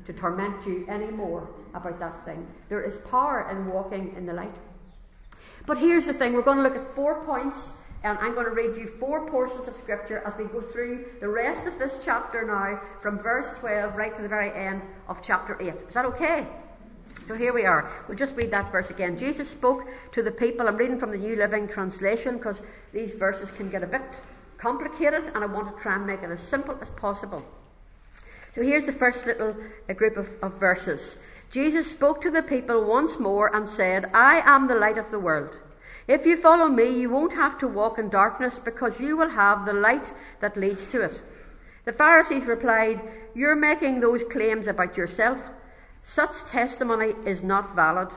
to 0.06 0.14
torment 0.14 0.66
you 0.66 0.86
anymore 0.88 1.50
about 1.74 2.00
that 2.00 2.24
thing. 2.26 2.48
There 2.70 2.82
is 2.82 2.98
power 3.10 3.50
in 3.50 3.68
walking 3.68 4.14
in 4.16 4.26
the 4.26 4.34
light. 4.34 4.56
But 5.66 5.78
here's 5.78 6.06
the 6.06 6.14
thing 6.14 6.34
we're 6.34 6.42
going 6.42 6.58
to 6.58 6.64
look 6.64 6.76
at 6.76 6.96
four 6.96 7.24
points 7.26 7.72
and 8.04 8.18
I'm 8.20 8.34
going 8.34 8.46
to 8.46 8.52
read 8.52 8.78
you 8.78 8.88
four 8.88 9.30
portions 9.30 9.68
of 9.68 9.76
Scripture 9.76 10.22
as 10.26 10.38
we 10.38 10.46
go 10.46 10.60
through 10.60 11.06
the 11.22 11.30
rest 11.30 11.68
of 11.68 11.80
this 11.80 12.02
chapter 12.04 12.46
now, 12.46 12.82
from 13.02 13.18
verse 13.18 13.50
12 13.60 13.96
right 13.96 14.14
to 14.16 14.22
the 14.22 14.28
very 14.28 14.52
end 14.52 14.82
of 15.08 15.22
chapter 15.22 15.58
8. 15.60 15.74
Is 15.88 15.94
that 15.94 16.06
okay? 16.06 16.46
So 17.28 17.36
here 17.36 17.54
we 17.54 17.64
are. 17.64 17.90
We'll 18.08 18.18
just 18.18 18.36
read 18.36 18.52
that 18.52 18.72
verse 18.72 18.90
again. 18.90 19.18
Jesus 19.18 19.50
spoke 19.50 19.88
to 20.12 20.22
the 20.22 20.32
people. 20.32 20.68
I'm 20.68 20.76
reading 20.76 21.00
from 21.00 21.12
the 21.12 21.18
New 21.18 21.38
Living 21.38 21.68
Translation 21.68 22.38
because 22.38 22.62
these 22.92 23.14
verses 23.14 23.50
can 23.52 23.70
get 23.70 23.84
a 23.84 23.88
bit 23.88 24.02
complicated, 24.58 25.32
and 25.34 25.44
I 25.44 25.46
want 25.46 25.74
to 25.74 25.82
try 25.82 25.96
and 25.96 26.06
make 26.06 26.24
it 26.24 26.30
as 26.30 26.42
simple 26.42 26.78
as 26.82 26.90
possible. 26.90 27.46
So 28.56 28.62
here's 28.62 28.86
the 28.86 28.92
first 28.92 29.26
little 29.26 29.56
uh, 29.90 29.94
group 29.94 30.18
of, 30.18 30.30
of 30.42 30.60
verses. 30.60 31.18
Jesus 31.50 31.90
spoke 31.90 32.22
to 32.22 32.32
the 32.32 32.44
people 32.44 32.84
once 32.84 33.20
more 33.20 33.56
and 33.56 33.68
said, 33.68 34.10
I 34.14 34.42
am 34.46 34.68
the 34.68 34.76
light 34.76 34.98
of 34.98 35.10
the 35.10 35.20
world. 35.20 35.58
If 36.08 36.26
you 36.26 36.36
follow 36.36 36.68
me, 36.68 37.00
you 37.00 37.10
won't 37.10 37.34
have 37.34 37.58
to 37.60 37.68
walk 37.68 37.98
in 37.98 38.10
darkness 38.10 38.60
because 38.60 39.00
you 39.00 39.16
will 39.16 39.30
have 39.30 39.66
the 39.66 39.74
light 39.74 40.14
that 40.42 40.58
leads 40.58 40.86
to 40.88 41.02
it. 41.02 41.22
The 41.86 41.94
Pharisees 41.94 42.46
replied, 42.46 43.02
You're 43.34 43.56
making 43.56 44.00
those 44.00 44.24
claims 44.24 44.68
about 44.68 44.98
yourself. 44.98 45.42
Such 46.04 46.46
testimony 46.46 47.14
is 47.26 47.44
not 47.44 47.76
valid. 47.76 48.10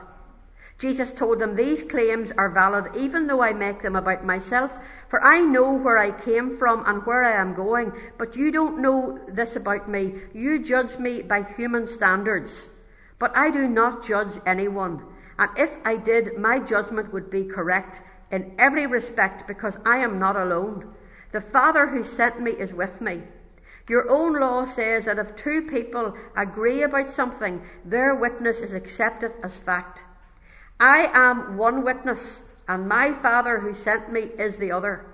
Jesus 0.79 1.11
told 1.11 1.39
them, 1.39 1.55
These 1.55 1.83
claims 1.83 2.31
are 2.31 2.49
valid 2.49 2.95
even 2.95 3.25
though 3.25 3.41
I 3.41 3.53
make 3.53 3.81
them 3.81 3.95
about 3.95 4.23
myself, 4.23 4.77
for 5.09 5.23
I 5.23 5.39
know 5.39 5.73
where 5.73 5.97
I 5.97 6.11
came 6.11 6.57
from 6.57 6.83
and 6.85 7.05
where 7.05 7.23
I 7.23 7.41
am 7.41 7.55
going, 7.55 7.93
but 8.17 8.35
you 8.35 8.51
don't 8.51 8.79
know 8.79 9.19
this 9.27 9.55
about 9.55 9.89
me. 9.89 10.13
You 10.33 10.63
judge 10.63 10.97
me 10.99 11.21
by 11.23 11.43
human 11.43 11.87
standards. 11.87 12.67
But 13.17 13.35
I 13.35 13.49
do 13.49 13.67
not 13.67 14.05
judge 14.05 14.39
anyone. 14.45 15.01
And 15.39 15.49
if 15.57 15.75
I 15.85 15.97
did, 15.97 16.37
my 16.37 16.59
judgment 16.59 17.13
would 17.13 17.29
be 17.29 17.43
correct 17.43 18.01
in 18.31 18.55
every 18.57 18.87
respect 18.87 19.47
because 19.47 19.77
I 19.85 19.97
am 19.99 20.19
not 20.19 20.35
alone. 20.35 20.93
The 21.31 21.41
Father 21.41 21.87
who 21.87 22.03
sent 22.03 22.41
me 22.41 22.51
is 22.51 22.73
with 22.73 23.01
me. 23.01 23.21
Your 23.87 24.09
own 24.09 24.39
law 24.39 24.65
says 24.65 25.05
that 25.05 25.19
if 25.19 25.35
two 25.35 25.61
people 25.61 26.15
agree 26.35 26.81
about 26.83 27.07
something, 27.07 27.61
their 27.85 28.15
witness 28.15 28.57
is 28.57 28.73
accepted 28.73 29.31
as 29.43 29.55
fact. 29.55 30.03
I 30.79 31.09
am 31.13 31.57
one 31.57 31.83
witness, 31.83 32.41
and 32.67 32.87
my 32.87 33.13
Father 33.13 33.59
who 33.59 33.73
sent 33.73 34.11
me 34.11 34.21
is 34.21 34.57
the 34.57 34.71
other. 34.71 35.05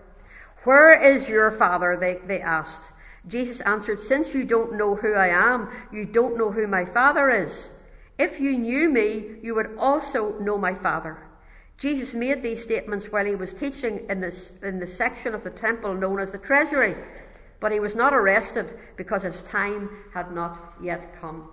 Where 0.64 1.00
is 1.00 1.28
your 1.28 1.52
Father? 1.52 1.96
They, 1.98 2.20
they 2.26 2.42
asked. 2.42 2.92
Jesus 3.28 3.62
answered, 3.62 4.00
Since 4.00 4.34
you 4.34 4.44
don't 4.44 4.74
know 4.74 4.96
who 4.96 5.14
I 5.14 5.28
am, 5.28 5.70
you 5.92 6.06
don't 6.06 6.38
know 6.38 6.52
who 6.52 6.68
my 6.68 6.86
Father 6.86 7.30
is. 7.30 7.70
If 8.24 8.40
you 8.40 8.58
knew 8.58 8.88
me, 8.90 9.36
you 9.42 9.54
would 9.56 9.76
also 9.78 10.40
know 10.40 10.58
my 10.58 10.74
Father. 10.74 11.18
Jesus 11.78 12.14
made 12.14 12.42
these 12.42 12.64
statements 12.64 13.12
while 13.12 13.26
he 13.26 13.36
was 13.36 13.54
teaching 13.54 14.06
in, 14.10 14.22
this, 14.22 14.54
in 14.62 14.80
the 14.80 14.88
section 14.88 15.36
of 15.36 15.44
the 15.44 15.50
temple 15.50 15.94
known 15.94 16.22
as 16.22 16.32
the 16.32 16.38
treasury, 16.38 16.96
but 17.60 17.74
he 17.74 17.82
was 17.82 17.96
not 17.96 18.14
arrested 18.14 18.80
because 18.96 19.24
his 19.24 19.44
time 19.44 19.90
had 20.14 20.32
not 20.32 20.76
yet 20.82 21.20
come. 21.20 21.52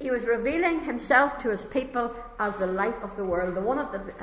He 0.00 0.10
was 0.10 0.24
revealing 0.24 0.80
himself 0.80 1.36
to 1.40 1.50
his 1.50 1.66
people 1.66 2.10
as 2.38 2.56
the 2.56 2.66
light 2.66 2.96
of 3.02 3.14
the 3.16 3.26
world, 3.26 3.54
the 3.54 3.60
one 3.60 3.76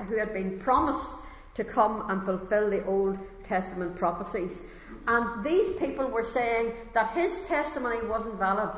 who 0.07 0.17
had 0.17 0.33
been 0.33 0.57
promised 0.57 1.05
to 1.53 1.63
come 1.63 2.09
and 2.09 2.23
fulfill 2.23 2.71
the 2.71 2.83
Old 2.85 3.19
Testament 3.43 3.95
prophecies. 3.95 4.59
And 5.07 5.43
these 5.43 5.75
people 5.75 6.07
were 6.07 6.23
saying 6.23 6.73
that 6.95 7.13
his 7.13 7.45
testimony 7.45 8.03
wasn't 8.07 8.39
valid. 8.39 8.75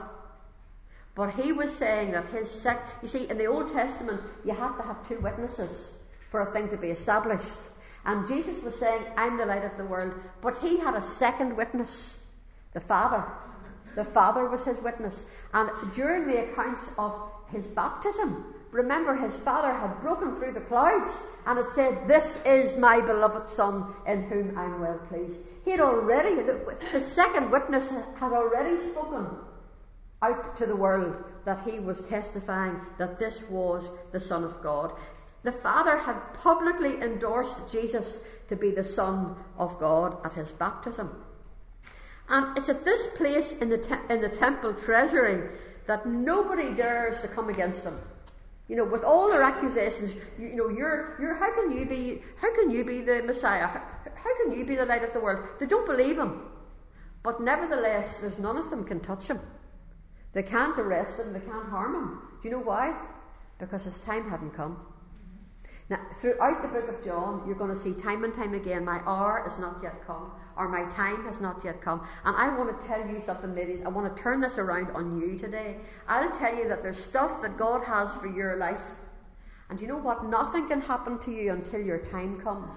But 1.15 1.32
he 1.32 1.54
was 1.54 1.73
saying 1.73 2.12
that 2.12 2.25
his 2.25 2.51
sect, 2.51 3.01
you 3.01 3.08
see, 3.08 3.30
in 3.30 3.38
the 3.38 3.45
Old 3.45 3.71
Testament, 3.71 4.21
you 4.43 4.54
had 4.54 4.75
to 4.75 4.84
have 4.84 5.08
two 5.08 5.19
witnesses 5.19 5.93
for 6.30 6.41
a 6.41 6.51
thing 6.51 6.67
to 6.69 6.78
be 6.78 6.89
established. 6.89 7.56
And 8.06 8.28
Jesus 8.28 8.62
was 8.62 8.78
saying, 8.78 9.01
I'm 9.17 9.38
the 9.38 9.45
light 9.45 9.63
of 9.63 9.78
the 9.78 9.86
world. 9.86 10.13
But 10.41 10.58
he 10.58 10.80
had 10.80 10.93
a 10.93 11.01
second 11.01 11.56
witness, 11.56 12.19
the 12.73 12.82
Father. 12.82 13.23
The 13.95 14.04
Father 14.04 14.45
was 14.47 14.65
his 14.65 14.80
witness. 14.80 15.23
And 15.54 15.69
during 15.93 16.28
the 16.28 16.51
accounts 16.51 16.84
of 16.97 17.17
his 17.49 17.65
baptism, 17.67 18.54
remember 18.71 19.15
his 19.15 19.38
Father 19.38 19.73
had 19.73 20.01
broken 20.01 20.36
through 20.36 20.51
the 20.51 20.60
clouds 20.60 21.10
and 21.47 21.58
had 21.58 21.69
said, 21.69 22.10
This 22.10 22.38
is 22.45 22.78
my 22.78 22.99
beloved 22.99 23.47
Son 23.47 23.86
in 24.06 24.23
whom 24.23 24.58
I'm 24.58 24.82
well 24.82 24.99
pleased. 25.08 25.38
He 25.63 25.71
had 25.71 25.80
already, 25.80 26.36
the, 26.36 26.78
the 26.91 26.99
second 26.99 27.51
witness 27.51 27.89
had 27.89 28.34
already 28.34 28.78
spoken 28.82 29.28
out 30.26 30.58
to 30.58 30.66
the 30.66 30.76
world 30.76 31.24
that 31.46 31.60
he 31.68 31.80
was 31.80 32.08
testifying 32.08 32.82
that 32.98 33.20
this 33.20 33.42
was 33.50 33.84
the 34.12 34.20
Son 34.20 34.44
of 34.44 34.62
God. 34.62 34.94
The 35.44 35.52
Father 35.52 35.98
had 36.00 36.34
publicly 36.34 37.02
endorsed 37.02 37.72
Jesus 37.72 38.20
to 38.48 38.56
be 38.56 38.72
the 38.72 38.84
Son 38.84 39.36
of 39.58 39.80
God 39.80 40.18
at 40.26 40.34
his 40.34 40.52
baptism. 40.52 41.10
And 42.28 42.58
it's 42.58 42.70
at 42.70 42.84
this 42.84 43.16
place 43.16 43.52
in 43.60 43.70
the, 43.70 43.78
te- 43.78 44.14
in 44.14 44.22
the 44.22 44.30
temple 44.30 44.74
treasury 44.74 45.50
that 45.86 46.08
nobody 46.08 46.74
dares 46.74 47.22
to 47.22 47.28
come 47.28 47.50
against 47.50 47.84
them. 47.84 48.00
You 48.68 48.78
know, 48.78 48.86
with 48.86 49.04
all 49.04 49.30
their 49.30 49.44
accusations, 49.44 50.16
you, 50.40 50.48
you, 50.48 50.56
know, 50.56 50.70
you're, 50.70 51.16
you're, 51.22 51.36
how 51.36 51.54
can 51.54 51.78
you 51.78 51.86
be, 51.86 52.24
how 52.42 52.52
can 52.56 52.72
you 52.72 52.84
be 52.84 53.02
the 53.02 53.22
Messiah? 53.22 53.68
How, 53.68 53.84
how 54.16 54.44
can 54.44 54.58
you 54.58 54.66
be 54.66 54.74
the 54.74 54.88
light 54.88 55.04
of 55.04 55.14
the 55.14 55.20
world? 55.20 55.48
They 55.60 55.68
don't 55.68 55.86
believe 55.86 56.18
him. 56.18 56.42
But 57.22 57.40
nevertheless, 57.42 58.18
there's 58.18 58.40
none 58.40 58.58
of 58.58 58.72
them 58.72 58.84
can 58.84 59.00
touch 59.00 59.28
him. 59.28 59.40
They 60.36 60.43
can't 60.43 60.78
arrest 60.78 61.17
him, 61.17 61.32
they 61.32 61.39
can't 61.39 61.69
harm 61.69 61.95
him. 61.95 62.21
Do 62.43 62.50
you 62.50 62.52
know 62.52 62.62
why? 62.62 62.93
Because 63.58 63.86
his 63.86 63.98
time 64.02 64.30
hadn't 64.30 64.52
come. 64.52 64.78
Now, 65.89 66.00
throughout 66.19 66.62
the 66.62 66.67
book 66.67 66.89
of 66.89 67.06
John, 67.06 67.43
you're 67.48 67.56
going 67.56 67.74
to 67.74 67.80
see 67.80 67.93
time 67.93 68.26
and 68.26 68.36
time 68.36 68.54
again, 68.54 68.84
my 68.84 69.00
hour 69.06 69.50
is 69.50 69.58
not 69.60 69.80
yet 69.82 70.06
come, 70.06 70.32
or 70.58 70.67
my 70.67 70.91
time 70.91 71.24
has 71.24 71.39
not 71.39 71.63
yet 71.63 71.80
come. 71.82 72.06
And 72.26 72.36
I 72.36 72.50
want 72.58 72.82
to 72.82 72.86
tell 72.86 73.08
you 73.08 73.21
something, 73.21 73.56
ladies. 73.56 73.82
I 73.86 73.88
want 73.88 74.13
to 74.13 74.21
turn 74.21 74.41
this 74.41 74.58
around 74.58 74.91
on 74.91 75.17
you 75.21 75.39
today. 75.39 75.78
I'll 76.10 76.32
tell 76.32 76.54
you 76.54 76.67
that 76.67 76.84
there's 76.84 77.02
stuff 77.02 77.41
that 77.41 77.56
God 77.56 77.86
has 77.86 78.13
for 78.17 78.28
your 78.28 78.58
life. 78.58 78.84
And 79.69 79.80
you 79.80 79.88
know 79.88 79.98
what? 79.98 80.26
Nothing 80.26 80.67
can 80.67 80.82
happen 80.82 81.17
to 81.19 81.32
you 81.32 81.54
until 81.54 81.82
your 81.82 82.00
time 82.00 82.41
comes. 82.41 82.76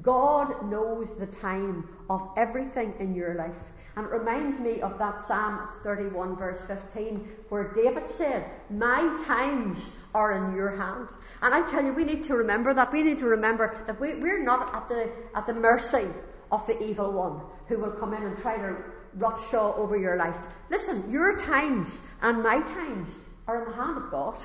God 0.00 0.70
knows 0.70 1.16
the 1.18 1.26
time 1.26 1.88
of 2.08 2.28
everything 2.36 2.94
in 3.00 3.14
your 3.14 3.34
life. 3.34 3.72
And 3.96 4.06
it 4.06 4.12
reminds 4.12 4.60
me 4.60 4.80
of 4.80 4.98
that 4.98 5.26
Psalm 5.26 5.68
31, 5.82 6.36
verse 6.36 6.64
15, 6.64 7.28
where 7.48 7.72
David 7.74 8.06
said, 8.06 8.48
My 8.70 9.20
times 9.26 9.78
are 10.14 10.32
in 10.32 10.54
your 10.54 10.76
hand. 10.76 11.08
And 11.42 11.52
I 11.52 11.68
tell 11.68 11.84
you, 11.84 11.92
we 11.92 12.04
need 12.04 12.22
to 12.24 12.34
remember 12.34 12.72
that. 12.72 12.92
We 12.92 13.02
need 13.02 13.18
to 13.18 13.26
remember 13.26 13.82
that 13.86 14.00
we, 14.00 14.14
we're 14.14 14.42
not 14.42 14.74
at 14.74 14.88
the, 14.88 15.10
at 15.34 15.46
the 15.46 15.54
mercy 15.54 16.06
of 16.52 16.66
the 16.66 16.80
evil 16.82 17.12
one 17.12 17.40
who 17.66 17.78
will 17.78 17.92
come 17.92 18.14
in 18.14 18.22
and 18.22 18.38
try 18.38 18.56
to 18.56 18.76
roughshod 19.14 19.76
over 19.76 19.96
your 19.96 20.16
life. 20.16 20.46
Listen, 20.70 21.10
your 21.10 21.36
times 21.36 21.98
and 22.22 22.42
my 22.42 22.60
times 22.60 23.10
are 23.46 23.62
in 23.62 23.70
the 23.70 23.76
hand 23.76 23.96
of 23.96 24.10
God. 24.10 24.38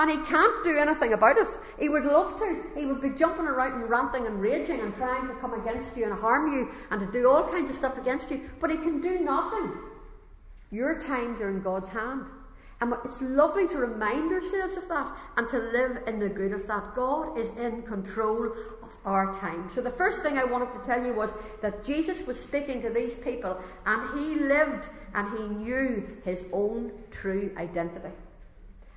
And 0.00 0.10
he 0.10 0.16
can't 0.16 0.64
do 0.64 0.78
anything 0.78 1.12
about 1.12 1.36
it. 1.36 1.46
He 1.78 1.90
would 1.90 2.06
love 2.06 2.38
to. 2.38 2.62
He 2.74 2.86
would 2.86 3.02
be 3.02 3.10
jumping 3.10 3.44
around 3.44 3.74
and 3.74 3.90
ranting 3.90 4.26
and 4.26 4.40
raging 4.40 4.80
and 4.80 4.96
trying 4.96 5.28
to 5.28 5.34
come 5.34 5.52
against 5.52 5.94
you 5.94 6.04
and 6.04 6.14
harm 6.14 6.54
you 6.54 6.70
and 6.90 7.00
to 7.00 7.12
do 7.12 7.28
all 7.28 7.46
kinds 7.46 7.68
of 7.68 7.76
stuff 7.76 7.98
against 7.98 8.30
you. 8.30 8.48
But 8.60 8.70
he 8.70 8.78
can 8.78 9.02
do 9.02 9.18
nothing. 9.18 9.74
Your 10.70 10.98
times 10.98 11.42
are 11.42 11.50
in 11.50 11.60
God's 11.60 11.90
hand. 11.90 12.24
And 12.80 12.94
it's 13.04 13.20
lovely 13.20 13.68
to 13.68 13.76
remind 13.76 14.32
ourselves 14.32 14.78
of 14.78 14.88
that 14.88 15.14
and 15.36 15.46
to 15.50 15.58
live 15.58 15.98
in 16.06 16.18
the 16.18 16.30
good 16.30 16.52
of 16.52 16.66
that. 16.66 16.94
God 16.94 17.36
is 17.36 17.54
in 17.58 17.82
control 17.82 18.54
of 18.82 18.88
our 19.04 19.34
time. 19.38 19.68
So 19.68 19.82
the 19.82 19.90
first 19.90 20.22
thing 20.22 20.38
I 20.38 20.44
wanted 20.44 20.72
to 20.72 20.86
tell 20.86 21.04
you 21.04 21.12
was 21.12 21.28
that 21.60 21.84
Jesus 21.84 22.26
was 22.26 22.40
speaking 22.40 22.80
to 22.80 22.88
these 22.88 23.16
people 23.16 23.60
and 23.84 24.18
he 24.18 24.36
lived 24.36 24.88
and 25.14 25.28
he 25.36 25.46
knew 25.46 26.08
his 26.24 26.42
own 26.54 26.90
true 27.10 27.54
identity. 27.58 28.14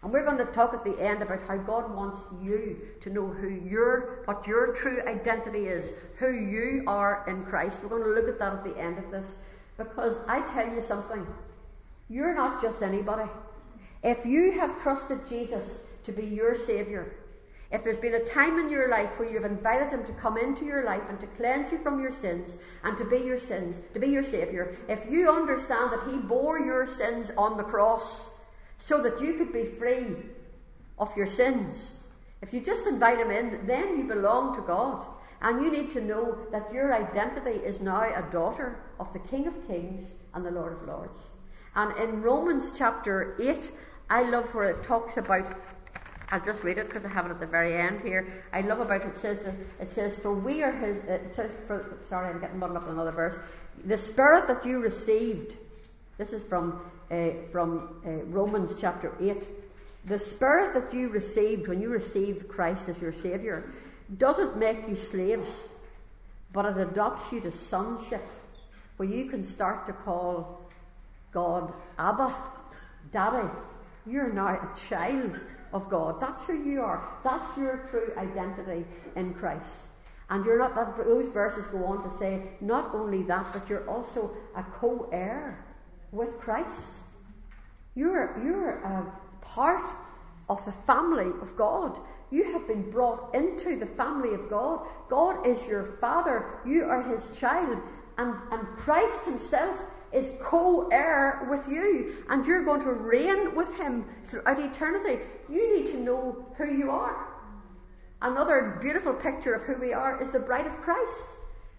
And 0.03 0.11
we're 0.11 0.25
going 0.25 0.37
to 0.37 0.51
talk 0.51 0.73
at 0.73 0.83
the 0.83 0.99
end 0.99 1.21
about 1.21 1.41
how 1.47 1.55
God 1.55 1.95
wants 1.95 2.19
you 2.41 2.77
to 3.01 3.09
know 3.09 3.27
who 3.27 3.47
your 3.49 4.23
what 4.25 4.45
your 4.45 4.73
true 4.73 5.01
identity 5.07 5.65
is, 5.65 5.91
who 6.17 6.33
you 6.33 6.83
are 6.87 7.23
in 7.25 7.45
Christ. 7.45 7.81
We're 7.81 7.89
going 7.89 8.03
to 8.03 8.09
look 8.09 8.27
at 8.27 8.37
that 8.39 8.53
at 8.53 8.63
the 8.65 8.77
end 8.77 8.97
of 8.97 9.09
this. 9.11 9.35
Because 9.77 10.17
I 10.27 10.41
tell 10.41 10.67
you 10.67 10.81
something, 10.81 11.25
you're 12.09 12.35
not 12.35 12.61
just 12.61 12.81
anybody. 12.81 13.29
If 14.03 14.25
you 14.25 14.51
have 14.59 14.81
trusted 14.81 15.25
Jesus 15.25 15.83
to 16.03 16.11
be 16.11 16.25
your 16.25 16.53
Saviour, 16.53 17.07
if 17.71 17.83
there's 17.83 17.97
been 17.97 18.13
a 18.13 18.25
time 18.25 18.59
in 18.59 18.69
your 18.69 18.89
life 18.89 19.17
where 19.17 19.31
you've 19.31 19.45
invited 19.45 19.89
him 19.89 20.05
to 20.05 20.11
come 20.13 20.37
into 20.37 20.65
your 20.65 20.83
life 20.83 21.09
and 21.09 21.19
to 21.21 21.27
cleanse 21.27 21.71
you 21.71 21.79
from 21.79 22.01
your 22.01 22.11
sins 22.11 22.57
and 22.83 22.97
to 22.97 23.05
be 23.05 23.19
your 23.19 23.39
sins, 23.39 23.77
to 23.93 23.99
be 23.99 24.07
your 24.07 24.23
Saviour, 24.23 24.75
if 24.89 25.09
you 25.09 25.31
understand 25.31 25.91
that 25.93 26.11
he 26.11 26.17
bore 26.17 26.59
your 26.59 26.85
sins 26.85 27.31
on 27.37 27.57
the 27.57 27.63
cross 27.63 28.29
so 28.85 29.01
that 29.01 29.21
you 29.21 29.37
could 29.37 29.53
be 29.53 29.63
free 29.63 30.15
of 30.99 31.15
your 31.15 31.27
sins, 31.27 31.97
if 32.41 32.51
you 32.51 32.59
just 32.59 32.85
invite 32.85 33.17
him 33.17 33.31
in, 33.31 33.65
then 33.65 33.97
you 33.97 34.03
belong 34.03 34.55
to 34.57 34.61
God. 34.61 35.05
And 35.41 35.63
you 35.63 35.71
need 35.71 35.91
to 35.91 36.01
know 36.01 36.37
that 36.51 36.73
your 36.73 36.93
identity 36.93 37.59
is 37.65 37.79
now 37.79 38.03
a 38.03 38.29
daughter 38.31 38.79
of 38.99 39.11
the 39.13 39.19
King 39.19 39.47
of 39.47 39.67
Kings 39.67 40.09
and 40.33 40.45
the 40.45 40.51
Lord 40.51 40.73
of 40.73 40.87
Lords. 40.87 41.17
And 41.75 41.97
in 41.97 42.21
Romans 42.21 42.73
chapter 42.77 43.37
8, 43.41 43.71
I 44.09 44.23
love 44.29 44.53
where 44.53 44.69
it 44.69 44.83
talks 44.83 45.15
about 45.17 45.55
I'll 46.29 46.43
just 46.43 46.63
read 46.63 46.79
it 46.79 46.87
because 46.87 47.05
I 47.05 47.09
have 47.09 47.27
it 47.27 47.29
at 47.29 47.39
the 47.39 47.45
very 47.45 47.75
end 47.75 48.01
here. 48.01 48.27
I 48.51 48.61
love 48.61 48.79
about 48.79 49.01
it. 49.01 49.07
It 49.09 49.17
says, 49.17 49.53
it 49.79 49.91
says, 49.91 50.17
for 50.17 50.33
we 50.33 50.63
are 50.63 50.71
his, 50.71 50.97
it 51.03 51.35
says, 51.35 51.51
for, 51.67 51.97
sorry, 52.09 52.29
I'm 52.29 52.39
getting 52.39 52.57
muddled 52.57 52.77
up 52.77 52.85
in 52.85 52.89
another 52.89 53.11
verse. 53.11 53.35
The 53.85 53.99
spirit 53.99 54.47
that 54.47 54.65
you 54.65 54.79
received, 54.79 55.55
this 56.17 56.33
is 56.33 56.41
from, 56.41 56.81
uh, 57.11 57.29
from 57.51 58.01
uh, 58.05 58.09
Romans 58.25 58.73
chapter 58.79 59.13
8. 59.19 59.47
The 60.05 60.19
spirit 60.19 60.73
that 60.73 60.93
you 60.93 61.09
received 61.09 61.67
when 61.67 61.81
you 61.81 61.89
received 61.89 62.47
Christ 62.47 62.89
as 62.89 63.01
your 63.01 63.13
Saviour 63.13 63.63
doesn't 64.17 64.57
make 64.57 64.87
you 64.87 64.95
slaves, 64.95 65.63
but 66.51 66.65
it 66.65 66.77
adopts 66.77 67.31
you 67.31 67.39
to 67.41 67.51
sonship, 67.51 68.23
where 68.97 69.07
you 69.07 69.25
can 69.25 69.43
start 69.43 69.85
to 69.87 69.93
call 69.93 70.61
God 71.31 71.73
Abba, 71.97 72.35
Daddy. 73.11 73.47
You're 74.05 74.33
now 74.33 74.47
a 74.47 74.77
child 74.77 75.39
of 75.71 75.89
God. 75.89 76.19
That's 76.19 76.43
who 76.43 76.61
you 76.61 76.81
are. 76.81 77.07
That's 77.23 77.57
your 77.57 77.87
true 77.89 78.11
identity 78.17 78.85
in 79.15 79.33
Christ. 79.33 79.65
And 80.29 80.45
you're 80.45 80.59
not 80.59 80.75
that 80.75 80.97
those 80.97 81.27
verses 81.29 81.65
go 81.67 81.85
on 81.85 82.03
to 82.03 82.17
say 82.17 82.41
not 82.59 82.93
only 82.93 83.23
that, 83.23 83.45
but 83.53 83.69
you're 83.69 83.87
also 83.89 84.31
a 84.55 84.63
co-heir 84.63 85.62
with 86.13 86.39
Christ. 86.39 86.79
You're 87.95 88.39
you're 88.41 88.75
a 88.83 89.11
part 89.41 89.83
of 90.47 90.63
the 90.65 90.71
family 90.71 91.31
of 91.41 91.55
God. 91.57 91.99
You 92.31 92.51
have 92.53 92.67
been 92.67 92.89
brought 92.89 93.35
into 93.35 93.75
the 93.75 93.85
family 93.85 94.33
of 94.33 94.49
God. 94.49 94.87
God 95.09 95.45
is 95.45 95.65
your 95.67 95.85
father. 95.85 96.45
You 96.65 96.85
are 96.85 97.01
his 97.01 97.37
child. 97.37 97.77
And, 98.17 98.35
and 98.51 98.67
Christ 98.77 99.25
himself 99.25 99.83
is 100.11 100.31
co 100.41 100.87
heir 100.89 101.47
with 101.49 101.67
you, 101.67 102.13
and 102.29 102.45
you're 102.45 102.63
going 102.63 102.81
to 102.81 102.93
reign 102.93 103.55
with 103.55 103.75
him 103.79 104.05
throughout 104.27 104.59
eternity. 104.59 105.21
You 105.49 105.77
need 105.77 105.91
to 105.91 105.99
know 105.99 106.45
who 106.55 106.71
you 106.71 106.91
are. 106.91 107.27
Another 108.21 108.77
beautiful 108.81 109.13
picture 109.13 109.53
of 109.53 109.63
who 109.63 109.75
we 109.75 109.91
are 109.91 110.21
is 110.21 110.31
the 110.31 110.39
bride 110.39 110.67
of 110.67 110.77
Christ. 110.77 111.21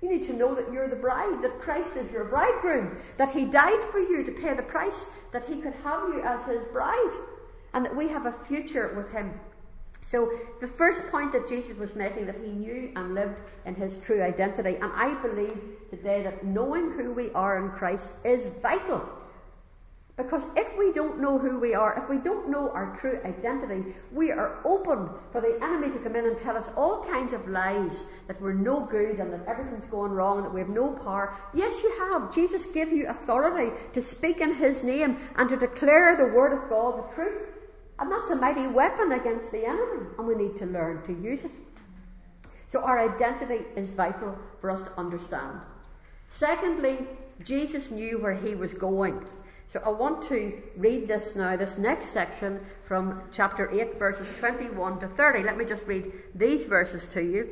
You 0.04 0.10
need 0.10 0.24
to 0.24 0.34
know 0.34 0.54
that 0.54 0.70
you're 0.70 0.86
the 0.86 0.96
bride, 0.96 1.40
that 1.40 1.62
Christ 1.62 1.96
is 1.96 2.12
your 2.12 2.24
bridegroom, 2.24 2.98
that 3.16 3.30
he 3.30 3.46
died 3.46 3.82
for 3.90 3.98
you 3.98 4.22
to 4.22 4.32
pay 4.32 4.52
the 4.52 4.62
price, 4.62 5.06
that 5.32 5.46
he 5.46 5.62
could 5.62 5.72
have 5.82 6.10
you 6.10 6.20
as 6.20 6.44
his 6.44 6.62
bride, 6.66 7.12
and 7.72 7.86
that 7.86 7.96
we 7.96 8.08
have 8.08 8.26
a 8.26 8.32
future 8.32 8.92
with 8.94 9.10
him. 9.14 9.32
So, 10.10 10.30
the 10.60 10.68
first 10.68 11.08
point 11.08 11.32
that 11.32 11.48
Jesus 11.48 11.78
was 11.78 11.94
making 11.94 12.26
that 12.26 12.36
he 12.36 12.50
knew 12.50 12.92
and 12.94 13.14
lived 13.14 13.38
in 13.64 13.76
his 13.76 13.96
true 13.96 14.22
identity. 14.22 14.76
And 14.76 14.92
I 14.94 15.14
believe 15.22 15.58
today 15.88 16.22
that 16.22 16.44
knowing 16.44 16.90
who 16.90 17.14
we 17.14 17.30
are 17.30 17.56
in 17.64 17.70
Christ 17.70 18.10
is 18.24 18.52
vital. 18.60 19.08
Because 20.16 20.44
if 20.54 20.78
we 20.78 20.92
don't 20.92 21.20
know 21.20 21.38
who 21.38 21.58
we 21.58 21.74
are, 21.74 22.00
if 22.00 22.08
we 22.08 22.18
don't 22.18 22.48
know 22.48 22.70
our 22.70 22.96
true 22.96 23.18
identity, 23.24 23.94
we 24.12 24.30
are 24.30 24.60
open 24.64 25.10
for 25.32 25.40
the 25.40 25.58
enemy 25.60 25.90
to 25.90 25.98
come 25.98 26.14
in 26.14 26.24
and 26.24 26.38
tell 26.38 26.56
us 26.56 26.70
all 26.76 27.04
kinds 27.04 27.32
of 27.32 27.48
lies 27.48 28.04
that 28.28 28.40
we're 28.40 28.52
no 28.52 28.86
good 28.86 29.18
and 29.18 29.32
that 29.32 29.44
everything's 29.48 29.86
going 29.86 30.12
wrong 30.12 30.36
and 30.36 30.46
that 30.46 30.54
we 30.54 30.60
have 30.60 30.68
no 30.68 30.92
power. 30.92 31.34
Yes, 31.52 31.82
you 31.82 31.92
have. 31.98 32.32
Jesus 32.32 32.64
gave 32.66 32.92
you 32.92 33.08
authority 33.08 33.74
to 33.92 34.00
speak 34.00 34.40
in 34.40 34.54
his 34.54 34.84
name 34.84 35.16
and 35.34 35.48
to 35.48 35.56
declare 35.56 36.14
the 36.14 36.32
word 36.32 36.52
of 36.52 36.68
God, 36.70 36.98
the 36.98 37.14
truth. 37.14 37.48
And 37.98 38.10
that's 38.10 38.30
a 38.30 38.36
mighty 38.36 38.68
weapon 38.68 39.10
against 39.10 39.50
the 39.50 39.66
enemy, 39.66 40.06
and 40.16 40.26
we 40.26 40.36
need 40.36 40.56
to 40.58 40.66
learn 40.66 41.04
to 41.06 41.12
use 41.12 41.44
it. 41.44 41.50
So, 42.68 42.82
our 42.82 42.98
identity 42.98 43.64
is 43.76 43.90
vital 43.90 44.36
for 44.60 44.70
us 44.70 44.82
to 44.82 44.98
understand. 44.98 45.60
Secondly, 46.30 46.98
Jesus 47.44 47.90
knew 47.90 48.18
where 48.18 48.34
he 48.34 48.56
was 48.56 48.74
going. 48.74 49.24
So, 49.74 49.82
I 49.84 49.88
want 49.88 50.22
to 50.28 50.52
read 50.76 51.08
this 51.08 51.34
now, 51.34 51.56
this 51.56 51.76
next 51.78 52.10
section 52.10 52.64
from 52.84 53.22
chapter 53.32 53.68
8, 53.68 53.98
verses 53.98 54.28
21 54.38 55.00
to 55.00 55.08
30. 55.08 55.42
Let 55.42 55.56
me 55.56 55.64
just 55.64 55.84
read 55.84 56.12
these 56.32 56.64
verses 56.64 57.08
to 57.08 57.20
you. 57.20 57.48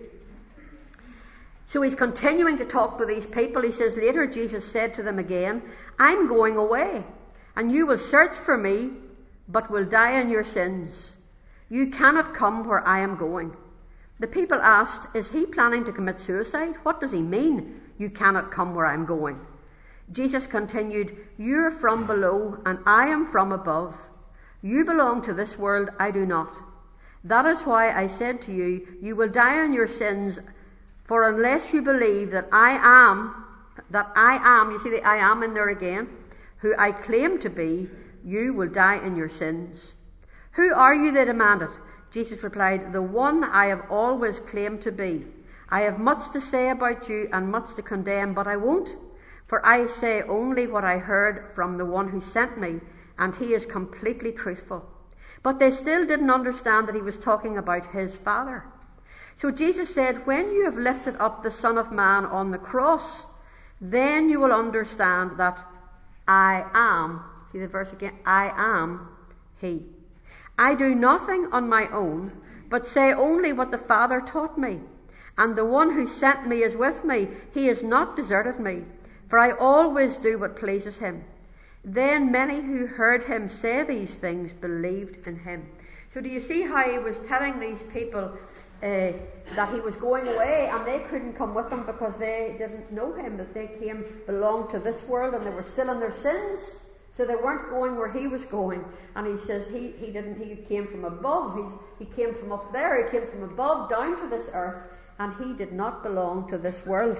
So, 1.66 1.82
he's 1.82 1.96
continuing 1.96 2.58
to 2.58 2.64
talk 2.64 2.96
with 3.00 3.08
these 3.08 3.26
people. 3.26 3.62
He 3.62 3.72
says, 3.72 3.96
Later, 3.96 4.24
Jesus 4.28 4.64
said 4.64 4.94
to 4.94 5.02
them 5.02 5.18
again, 5.18 5.62
I'm 5.98 6.28
going 6.28 6.56
away, 6.56 7.02
and 7.56 7.72
you 7.72 7.88
will 7.88 7.98
search 7.98 8.30
for 8.30 8.56
me 8.56 8.90
but 9.48 9.68
will 9.68 9.84
die 9.84 10.20
in 10.20 10.30
your 10.30 10.44
sins. 10.44 11.16
You 11.68 11.88
cannot 11.88 12.34
come 12.34 12.62
where 12.68 12.86
I 12.86 13.00
am 13.00 13.16
going. 13.16 13.56
The 14.20 14.28
people 14.28 14.60
asked, 14.62 15.08
Is 15.16 15.32
he 15.32 15.44
planning 15.44 15.84
to 15.86 15.92
commit 15.92 16.20
suicide? 16.20 16.76
What 16.84 17.00
does 17.00 17.10
he 17.10 17.20
mean, 17.20 17.80
You 17.98 18.10
cannot 18.10 18.52
come 18.52 18.76
where 18.76 18.86
I 18.86 18.94
am 18.94 19.06
going? 19.06 19.40
Jesus 20.12 20.46
continued, 20.46 21.16
You 21.38 21.64
are 21.64 21.70
from 21.70 22.06
below, 22.06 22.60
and 22.66 22.78
I 22.86 23.08
am 23.08 23.30
from 23.30 23.50
above. 23.50 23.96
You 24.62 24.84
belong 24.84 25.22
to 25.22 25.34
this 25.34 25.58
world, 25.58 25.90
I 25.98 26.10
do 26.10 26.26
not. 26.26 26.54
That 27.24 27.46
is 27.46 27.62
why 27.62 27.92
I 27.92 28.06
said 28.06 28.42
to 28.42 28.52
you, 28.52 28.86
You 29.00 29.16
will 29.16 29.28
die 29.28 29.64
in 29.64 29.72
your 29.72 29.88
sins, 29.88 30.38
for 31.04 31.28
unless 31.28 31.72
you 31.72 31.82
believe 31.82 32.30
that 32.32 32.48
I 32.52 32.78
am, 32.82 33.44
that 33.90 34.12
I 34.14 34.38
am, 34.42 34.70
you 34.70 34.78
see 34.78 34.90
the 34.90 35.06
I 35.06 35.16
am 35.16 35.42
in 35.42 35.54
there 35.54 35.68
again, 35.68 36.08
who 36.58 36.74
I 36.78 36.92
claim 36.92 37.38
to 37.40 37.50
be, 37.50 37.88
you 38.24 38.52
will 38.52 38.68
die 38.68 39.04
in 39.04 39.16
your 39.16 39.28
sins. 39.28 39.94
Who 40.52 40.74
are 40.74 40.94
you? 40.94 41.10
They 41.10 41.24
demanded. 41.24 41.70
Jesus 42.10 42.42
replied, 42.42 42.92
The 42.92 43.02
one 43.02 43.42
I 43.42 43.66
have 43.66 43.90
always 43.90 44.38
claimed 44.38 44.82
to 44.82 44.92
be. 44.92 45.26
I 45.70 45.80
have 45.82 45.98
much 45.98 46.30
to 46.32 46.40
say 46.40 46.68
about 46.68 47.08
you 47.08 47.28
and 47.32 47.50
much 47.50 47.74
to 47.74 47.82
condemn, 47.82 48.34
but 48.34 48.46
I 48.46 48.56
won't. 48.56 48.94
For 49.52 49.60
I 49.66 49.86
say 49.86 50.22
only 50.22 50.66
what 50.66 50.82
I 50.82 50.96
heard 50.96 51.50
from 51.54 51.76
the 51.76 51.84
one 51.84 52.08
who 52.08 52.22
sent 52.22 52.58
me, 52.58 52.80
and 53.18 53.36
he 53.36 53.52
is 53.52 53.66
completely 53.66 54.32
truthful. 54.32 54.88
But 55.42 55.58
they 55.58 55.70
still 55.70 56.06
didn't 56.06 56.30
understand 56.30 56.88
that 56.88 56.94
he 56.94 57.02
was 57.02 57.18
talking 57.18 57.58
about 57.58 57.92
his 57.92 58.16
Father. 58.16 58.64
So 59.36 59.50
Jesus 59.50 59.94
said, 59.94 60.26
When 60.26 60.54
you 60.54 60.64
have 60.64 60.78
lifted 60.78 61.16
up 61.16 61.42
the 61.42 61.50
Son 61.50 61.76
of 61.76 61.92
Man 61.92 62.24
on 62.24 62.50
the 62.50 62.56
cross, 62.56 63.26
then 63.78 64.30
you 64.30 64.40
will 64.40 64.54
understand 64.54 65.32
that 65.36 65.62
I 66.26 66.64
am 66.72 67.22
See 67.52 67.58
the 67.58 67.68
verse 67.68 67.92
again? 67.92 68.14
I 68.24 68.54
am 68.56 69.06
He. 69.60 69.82
I 70.58 70.74
do 70.74 70.94
nothing 70.94 71.50
on 71.52 71.68
my 71.68 71.88
own, 71.88 72.32
but 72.70 72.86
say 72.86 73.12
only 73.12 73.52
what 73.52 73.70
the 73.70 73.76
Father 73.76 74.22
taught 74.22 74.56
me. 74.56 74.80
And 75.36 75.56
the 75.56 75.66
one 75.66 75.92
who 75.92 76.06
sent 76.06 76.46
me 76.46 76.62
is 76.62 76.74
with 76.74 77.04
me. 77.04 77.28
He 77.52 77.66
has 77.66 77.82
not 77.82 78.16
deserted 78.16 78.58
me, 78.58 78.86
for 79.32 79.38
I 79.38 79.52
always 79.52 80.18
do 80.18 80.38
what 80.38 80.56
pleases 80.56 80.98
him. 80.98 81.24
Then 81.82 82.30
many 82.30 82.60
who 82.60 82.84
heard 82.84 83.22
him 83.22 83.48
say 83.48 83.82
these 83.82 84.14
things 84.14 84.52
believed 84.52 85.26
in 85.26 85.38
him. 85.38 85.70
So, 86.12 86.20
do 86.20 86.28
you 86.28 86.38
see 86.38 86.60
how 86.60 86.82
he 86.82 86.98
was 86.98 87.16
telling 87.20 87.58
these 87.58 87.82
people 87.94 88.24
uh, 88.82 89.12
that 89.56 89.72
he 89.72 89.80
was 89.80 89.96
going 89.96 90.28
away 90.28 90.68
and 90.70 90.86
they 90.86 90.98
couldn't 91.08 91.32
come 91.32 91.54
with 91.54 91.72
him 91.72 91.86
because 91.86 92.14
they 92.18 92.56
didn't 92.58 92.92
know 92.92 93.14
him, 93.14 93.38
that 93.38 93.54
they 93.54 93.68
came, 93.68 94.04
belonged 94.26 94.68
to 94.68 94.78
this 94.78 95.02
world 95.04 95.32
and 95.32 95.46
they 95.46 95.50
were 95.50 95.62
still 95.62 95.88
in 95.88 95.98
their 95.98 96.12
sins? 96.12 96.76
So 97.14 97.24
they 97.24 97.36
weren't 97.36 97.70
going 97.70 97.96
where 97.96 98.12
he 98.12 98.26
was 98.26 98.44
going. 98.44 98.84
And 99.16 99.26
he 99.26 99.38
says 99.46 99.66
he, 99.68 99.92
he 99.92 100.12
didn't, 100.12 100.46
he 100.46 100.56
came 100.56 100.86
from 100.86 101.06
above. 101.06 101.56
He, 101.56 102.04
he 102.04 102.10
came 102.14 102.34
from 102.34 102.52
up 102.52 102.70
there. 102.74 103.02
He 103.02 103.10
came 103.10 103.26
from 103.26 103.44
above 103.44 103.88
down 103.88 104.20
to 104.20 104.28
this 104.28 104.50
earth. 104.52 104.84
And 105.18 105.32
he 105.42 105.54
did 105.54 105.72
not 105.72 106.02
belong 106.02 106.50
to 106.50 106.58
this 106.58 106.84
world. 106.84 107.18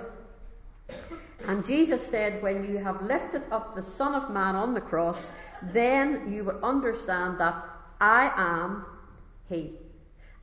And 1.46 1.64
Jesus 1.64 2.07
said, 2.07 2.42
When 2.42 2.64
you 2.64 2.78
have 2.78 3.02
lifted 3.02 3.42
up 3.50 3.74
the 3.74 3.83
Son 3.83 4.14
of 4.14 4.31
Man 4.31 4.57
on 4.57 4.74
the 4.74 4.81
cross, 4.81 5.31
then 5.62 6.33
you 6.33 6.44
will 6.44 6.64
understand 6.64 7.38
that 7.38 7.64
I 8.00 8.33
am 8.37 8.87
He. 9.48 9.72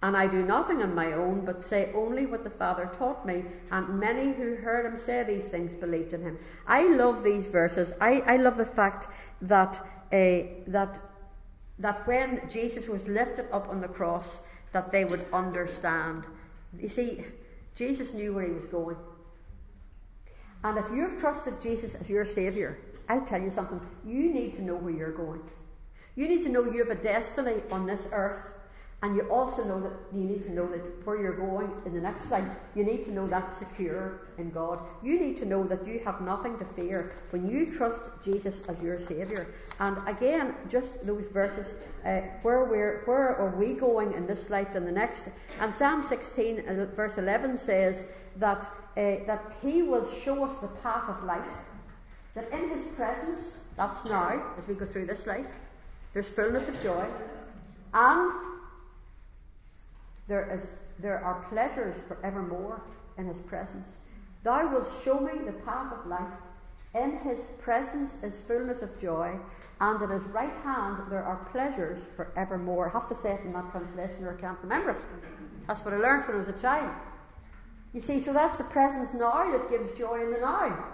And 0.01 0.15
I 0.15 0.27
do 0.27 0.43
nothing 0.43 0.81
on 0.81 0.95
my 0.95 1.11
own, 1.11 1.43
but 1.43 1.61
say 1.61 1.91
only 1.93 2.25
what 2.25 2.45
the 2.45 2.49
Father 2.49 2.89
taught 2.97 3.25
me. 3.25 3.43
And 3.69 3.99
many 3.99 4.31
who 4.31 4.55
heard 4.55 4.85
him 4.85 4.97
say 4.97 5.23
these 5.23 5.43
things 5.45 5.73
believed 5.73 6.13
in 6.13 6.21
him. 6.21 6.39
I 6.65 6.87
love 6.87 7.21
these 7.21 7.45
verses. 7.47 7.91
I, 7.99 8.21
I 8.21 8.37
love 8.37 8.55
the 8.55 8.65
fact 8.65 9.07
that, 9.41 9.85
uh, 10.13 10.47
that 10.67 11.01
that 11.79 12.05
when 12.05 12.41
Jesus 12.49 12.87
was 12.87 13.07
lifted 13.07 13.47
up 13.51 13.69
on 13.69 13.79
the 13.81 13.87
cross, 13.87 14.39
that 14.73 14.91
they 14.91 15.05
would 15.05 15.25
understand. 15.33 16.25
You 16.77 16.89
see, 16.89 17.23
Jesus 17.75 18.13
knew 18.13 18.33
where 18.33 18.45
he 18.45 18.51
was 18.51 18.65
going. 18.65 18.97
And 20.63 20.77
if 20.77 20.85
you've 20.93 21.19
trusted 21.19 21.61
Jesus 21.61 21.95
as 21.95 22.09
your 22.09 22.25
Saviour, 22.25 22.77
I'll 23.07 23.25
tell 23.25 23.41
you 23.41 23.51
something. 23.51 23.81
You 24.05 24.33
need 24.33 24.55
to 24.55 24.61
know 24.61 24.75
where 24.75 24.93
you're 24.93 25.11
going. 25.11 25.41
You 26.15 26.27
need 26.27 26.43
to 26.43 26.49
know 26.49 26.65
you 26.65 26.79
have 26.79 26.97
a 26.97 27.01
destiny 27.01 27.61
on 27.71 27.85
this 27.85 28.01
earth 28.11 28.53
and 29.01 29.15
you 29.15 29.21
also 29.29 29.63
know 29.63 29.79
that 29.79 29.93
you 30.13 30.25
need 30.25 30.43
to 30.43 30.51
know 30.51 30.67
that 30.67 30.81
where 31.05 31.21
you're 31.21 31.37
going 31.37 31.71
in 31.85 31.93
the 31.93 32.01
next 32.01 32.29
life, 32.29 32.49
you 32.75 32.83
need 32.83 33.05
to 33.05 33.11
know 33.11 33.27
that's 33.27 33.57
secure 33.57 34.19
in 34.37 34.49
God. 34.51 34.79
You 35.01 35.17
need 35.17 35.37
to 35.37 35.45
know 35.45 35.63
that 35.67 35.87
you 35.87 35.99
have 35.99 36.19
nothing 36.19 36.59
to 36.59 36.65
fear 36.65 37.13
when 37.29 37.49
you 37.49 37.73
trust 37.73 38.01
Jesus 38.21 38.61
as 38.67 38.81
your 38.81 38.99
Saviour. 38.99 39.47
And 39.79 39.97
again, 40.05 40.53
just 40.69 41.05
those 41.05 41.25
verses, 41.27 41.73
uh, 42.03 42.19
where, 42.41 42.65
we're, 42.65 43.03
where 43.05 43.37
are 43.37 43.55
we 43.55 43.73
going 43.73 44.11
in 44.13 44.27
this 44.27 44.49
life 44.49 44.75
and 44.75 44.85
the 44.85 44.91
next? 44.91 45.29
And 45.61 45.73
Psalm 45.73 46.03
16, 46.03 46.67
uh, 46.67 46.87
verse 46.93 47.17
11 47.17 47.57
says 47.57 48.03
that, 48.35 48.69
uh, 48.99 49.25
that 49.25 49.41
He 49.61 49.81
will 49.81 50.07
show 50.23 50.43
us 50.43 50.59
the 50.59 50.67
path 50.67 51.09
of 51.09 51.23
life, 51.23 51.47
that 52.35 52.51
in 52.51 52.69
His 52.69 52.85
presence, 52.87 53.55
that's 53.77 54.03
now, 54.09 54.43
as 54.57 54.67
we 54.67 54.73
go 54.73 54.85
through 54.85 55.05
this 55.05 55.25
life, 55.25 55.55
there's 56.13 56.27
fullness 56.27 56.67
of 56.67 56.83
joy. 56.83 57.05
And 57.93 58.31
there, 60.27 60.59
is, 60.59 60.67
there 60.99 61.23
are 61.23 61.45
pleasures 61.49 61.95
forevermore 62.07 62.81
in 63.17 63.27
his 63.27 63.39
presence. 63.41 63.89
Thou 64.43 64.71
wilt 64.71 64.87
show 65.03 65.19
me 65.19 65.31
the 65.45 65.53
path 65.53 65.93
of 65.93 66.05
life. 66.07 66.33
In 66.93 67.17
his 67.19 67.39
presence 67.61 68.15
is 68.23 68.33
fullness 68.47 68.81
of 68.81 68.99
joy, 68.99 69.37
and 69.79 70.01
at 70.01 70.09
his 70.09 70.23
right 70.23 70.53
hand 70.63 70.97
there 71.09 71.23
are 71.23 71.47
pleasures 71.51 71.99
forevermore. 72.15 72.89
I 72.89 72.99
have 72.99 73.09
to 73.09 73.15
say 73.15 73.33
it 73.33 73.41
in 73.45 73.53
that 73.53 73.71
translation 73.71 74.25
or 74.25 74.35
I 74.37 74.41
can't 74.41 74.59
remember 74.61 74.91
it. 74.91 74.97
That's 75.67 75.85
what 75.85 75.93
I 75.93 75.97
learned 75.97 76.27
when 76.27 76.37
I 76.37 76.39
was 76.39 76.49
a 76.49 76.59
child. 76.61 76.93
You 77.93 78.01
see, 78.01 78.21
so 78.21 78.33
that's 78.33 78.57
the 78.57 78.63
presence 78.65 79.13
now 79.13 79.51
that 79.51 79.69
gives 79.69 79.97
joy 79.97 80.23
in 80.23 80.31
the 80.31 80.39
now. 80.39 80.85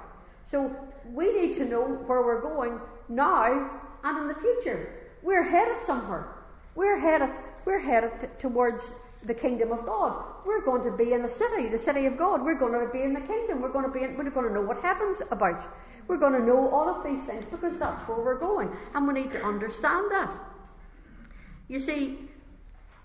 So 0.45 0.75
we 1.11 1.33
need 1.33 1.55
to 1.55 1.65
know 1.65 1.83
where 1.83 2.21
we're 2.21 2.41
going 2.41 2.79
now 3.09 3.69
and 4.03 4.17
in 4.17 4.27
the 4.27 4.35
future. 4.35 4.89
We're 5.21 5.43
headed 5.43 5.77
somewhere. 5.85 6.27
We're 6.75 6.99
headed, 6.99 7.29
we're 7.65 7.79
headed 7.79 8.11
t- 8.21 8.27
towards 8.39 8.83
the 9.23 9.33
kingdom 9.33 9.71
of 9.71 9.85
God. 9.85 10.23
We're 10.45 10.63
going 10.63 10.83
to 10.83 10.95
be 10.95 11.13
in 11.13 11.23
the 11.23 11.29
city, 11.29 11.67
the 11.67 11.79
city 11.79 12.05
of 12.05 12.17
God. 12.17 12.43
We're 12.43 12.59
going 12.59 12.73
to 12.73 12.91
be 12.91 13.01
in 13.01 13.13
the 13.13 13.21
kingdom. 13.21 13.61
We're 13.61 13.71
going 13.71 13.85
to 13.85 13.91
be 13.91 14.03
in, 14.03 14.15
we're 14.17 14.29
going 14.29 14.47
to 14.47 14.53
know 14.53 14.61
what 14.61 14.81
heaven's 14.81 15.21
about. 15.31 15.65
We're 16.07 16.17
going 16.17 16.33
to 16.33 16.45
know 16.45 16.69
all 16.69 16.87
of 16.87 17.03
these 17.03 17.23
things 17.25 17.45
because 17.49 17.79
that's 17.79 18.07
where 18.07 18.19
we're 18.19 18.37
going. 18.37 18.69
And 18.93 19.07
we 19.07 19.15
need 19.15 19.31
to 19.31 19.43
understand 19.43 20.11
that. 20.11 20.29
You 21.67 21.79
see, 21.79 22.19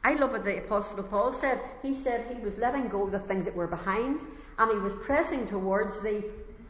I 0.02 0.14
love 0.14 0.32
what 0.32 0.44
the 0.44 0.58
Apostle 0.58 1.02
Paul 1.02 1.32
said. 1.32 1.60
He 1.82 1.94
said 1.94 2.34
he 2.34 2.42
was 2.42 2.56
letting 2.56 2.88
go 2.88 3.04
of 3.04 3.12
the 3.12 3.18
things 3.18 3.44
that 3.44 3.54
were 3.54 3.66
behind 3.66 4.20
and 4.58 4.70
he 4.70 4.78
was 4.78 4.94
pressing 5.02 5.46
towards 5.46 6.00
the 6.00 6.24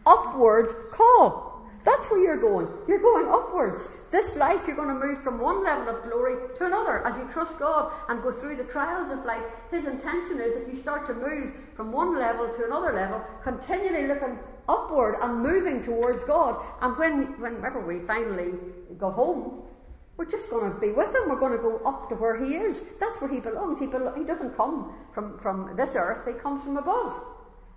upward 0.04 0.90
call. 0.90 1.50
That's 1.84 2.10
where 2.10 2.22
you're 2.22 2.36
going. 2.36 2.68
You're 2.86 3.00
going 3.00 3.26
upwards. 3.26 3.88
This 4.10 4.36
life, 4.36 4.66
you're 4.66 4.76
going 4.76 4.88
to 4.88 5.06
move 5.06 5.22
from 5.22 5.40
one 5.40 5.64
level 5.64 5.88
of 5.94 6.02
glory 6.02 6.36
to 6.58 6.66
another 6.66 7.06
as 7.06 7.16
you 7.16 7.28
trust 7.32 7.58
God 7.58 7.92
and 8.08 8.22
go 8.22 8.30
through 8.32 8.56
the 8.56 8.64
trials 8.64 9.10
of 9.10 9.24
life. 9.24 9.44
His 9.70 9.86
intention 9.86 10.40
is 10.40 10.58
that 10.58 10.68
you 10.68 10.76
start 10.76 11.06
to 11.06 11.14
move 11.14 11.54
from 11.74 11.92
one 11.92 12.18
level 12.18 12.48
to 12.48 12.64
another 12.66 12.92
level, 12.92 13.24
continually 13.42 14.08
looking 14.08 14.38
upward 14.68 15.16
and 15.22 15.42
moving 15.42 15.82
towards 15.82 16.22
God. 16.24 16.62
And 16.82 16.98
when, 16.98 17.40
whenever 17.40 17.80
we 17.80 18.00
finally 18.00 18.52
go 18.98 19.10
home, 19.10 19.62
we're 20.20 20.30
just 20.30 20.50
going 20.50 20.70
to 20.70 20.78
be 20.78 20.92
with 20.92 21.14
him. 21.14 21.30
We're 21.30 21.40
going 21.40 21.56
to 21.56 21.62
go 21.62 21.80
up 21.87 22.11
to 22.11 22.14
where 22.14 22.37
he 22.44 22.52
is. 22.52 22.83
That's 23.00 23.18
where 23.22 23.33
he 23.33 23.40
belongs. 23.40 23.78
He, 23.78 23.87
he 23.87 24.26
doesn't 24.26 24.54
come 24.54 24.92
from, 25.14 25.38
from 25.38 25.74
this 25.78 25.96
earth, 25.96 26.26
he 26.26 26.35
comes 26.35 26.62
from 26.62 26.76
above. 26.76 27.18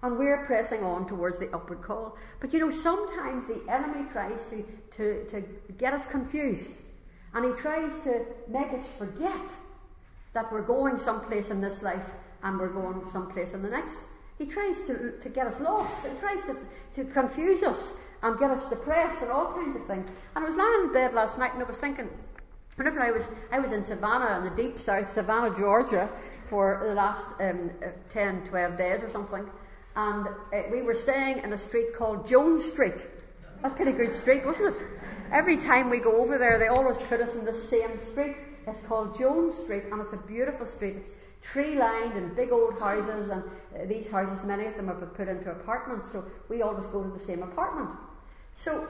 And 0.02 0.18
we're 0.18 0.46
pressing 0.46 0.84
on 0.84 1.08
towards 1.08 1.40
the 1.40 1.50
upward 1.56 1.82
call. 1.82 2.18
But 2.42 2.52
you 2.52 2.60
know, 2.60 2.70
sometimes 2.70 3.48
the 3.48 3.62
enemy 3.72 4.10
tries 4.12 4.42
to, 4.50 4.66
to, 4.98 5.26
to 5.28 5.42
get 5.78 5.94
us 5.94 6.06
confused. 6.08 6.74
And 7.34 7.46
he 7.46 7.52
tries 7.62 8.04
to 8.04 8.26
make 8.50 8.74
us 8.74 8.86
forget 8.98 9.50
that 10.34 10.52
we're 10.52 10.64
going 10.64 11.00
someplace 11.00 11.50
in 11.50 11.62
this 11.62 11.82
life 11.82 12.12
and 12.44 12.60
we're 12.60 12.74
going 12.74 13.10
someplace 13.14 13.54
in 13.54 13.64
the 13.64 13.70
next. 13.70 14.00
He 14.38 14.48
tries 14.48 14.86
to, 14.88 15.18
to 15.18 15.30
get 15.30 15.48
us 15.48 15.62
lost. 15.62 15.96
He 16.06 16.20
tries 16.20 16.44
to, 16.48 16.58
to 16.96 17.10
confuse 17.10 17.64
us 17.64 17.94
and 18.22 18.38
get 18.38 18.52
us 18.52 18.68
depressed 18.70 19.22
and 19.22 19.32
all 19.32 19.54
kinds 19.54 19.78
of 19.78 19.86
things. 19.86 20.10
And 20.36 20.44
I 20.44 20.50
was 20.50 20.58
lying 20.58 20.88
in 20.88 20.94
bed 20.94 21.14
last 21.14 21.38
night 21.38 21.54
and 21.54 21.64
I 21.64 21.66
was 21.66 21.78
thinking, 21.78 22.10
whenever 22.76 23.02
I 23.02 23.12
was, 23.12 23.24
I 23.52 23.60
was 23.60 23.72
in 23.72 23.86
Savannah, 23.86 24.38
in 24.38 24.44
the 24.44 24.62
deep 24.62 24.80
south, 24.80 25.12
Savannah, 25.12 25.56
Georgia, 25.58 26.10
for 26.48 26.84
the 26.86 26.94
last 26.94 27.26
um, 27.40 27.72
uh, 27.84 27.88
10, 28.10 28.48
12 28.48 28.78
days 28.78 29.04
or 29.04 29.10
something 29.10 29.50
and 29.96 30.28
uh, 30.28 30.62
we 30.72 30.82
were 30.82 30.96
staying 30.96 31.40
in 31.44 31.54
a 31.54 31.58
street 31.58 31.96
called 31.96 32.28
Jones 32.28 32.66
Street. 32.66 32.96
A 33.64 33.70
pretty 33.70 33.92
good 33.92 34.14
street, 34.14 34.46
wasn't 34.46 34.76
it? 34.76 34.82
Every 35.32 35.58
time 35.58 35.90
we 35.90 36.00
go 36.00 36.22
over 36.22 36.38
there, 36.38 36.60
they 36.60 36.68
always 36.68 36.98
put 36.98 37.22
us 37.22 37.34
in 37.36 37.46
the 37.46 37.54
same 37.54 38.00
street. 38.00 38.36
It's 38.68 38.82
called 38.84 39.18
Jones 39.18 39.56
Street, 39.56 39.84
and 39.92 40.02
it's 40.02 40.14
a 40.14 40.18
beautiful 40.18 40.66
street. 40.66 40.96
It's 40.98 41.10
tree 41.42 41.78
lined 41.78 42.14
and 42.14 42.36
big 42.36 42.52
old 42.52 42.80
houses, 42.80 43.30
and 43.30 43.44
uh, 43.44 43.86
these 43.86 44.10
houses, 44.10 44.44
many 44.44 44.66
of 44.66 44.76
them 44.76 44.88
have 44.88 45.00
been 45.00 45.10
put 45.10 45.28
into 45.28 45.52
apartments, 45.52 46.12
so 46.12 46.26
we 46.50 46.62
always 46.62 46.86
go 46.88 47.04
to 47.04 47.10
the 47.10 47.24
same 47.24 47.44
apartment. 47.44 47.90
So 48.58 48.88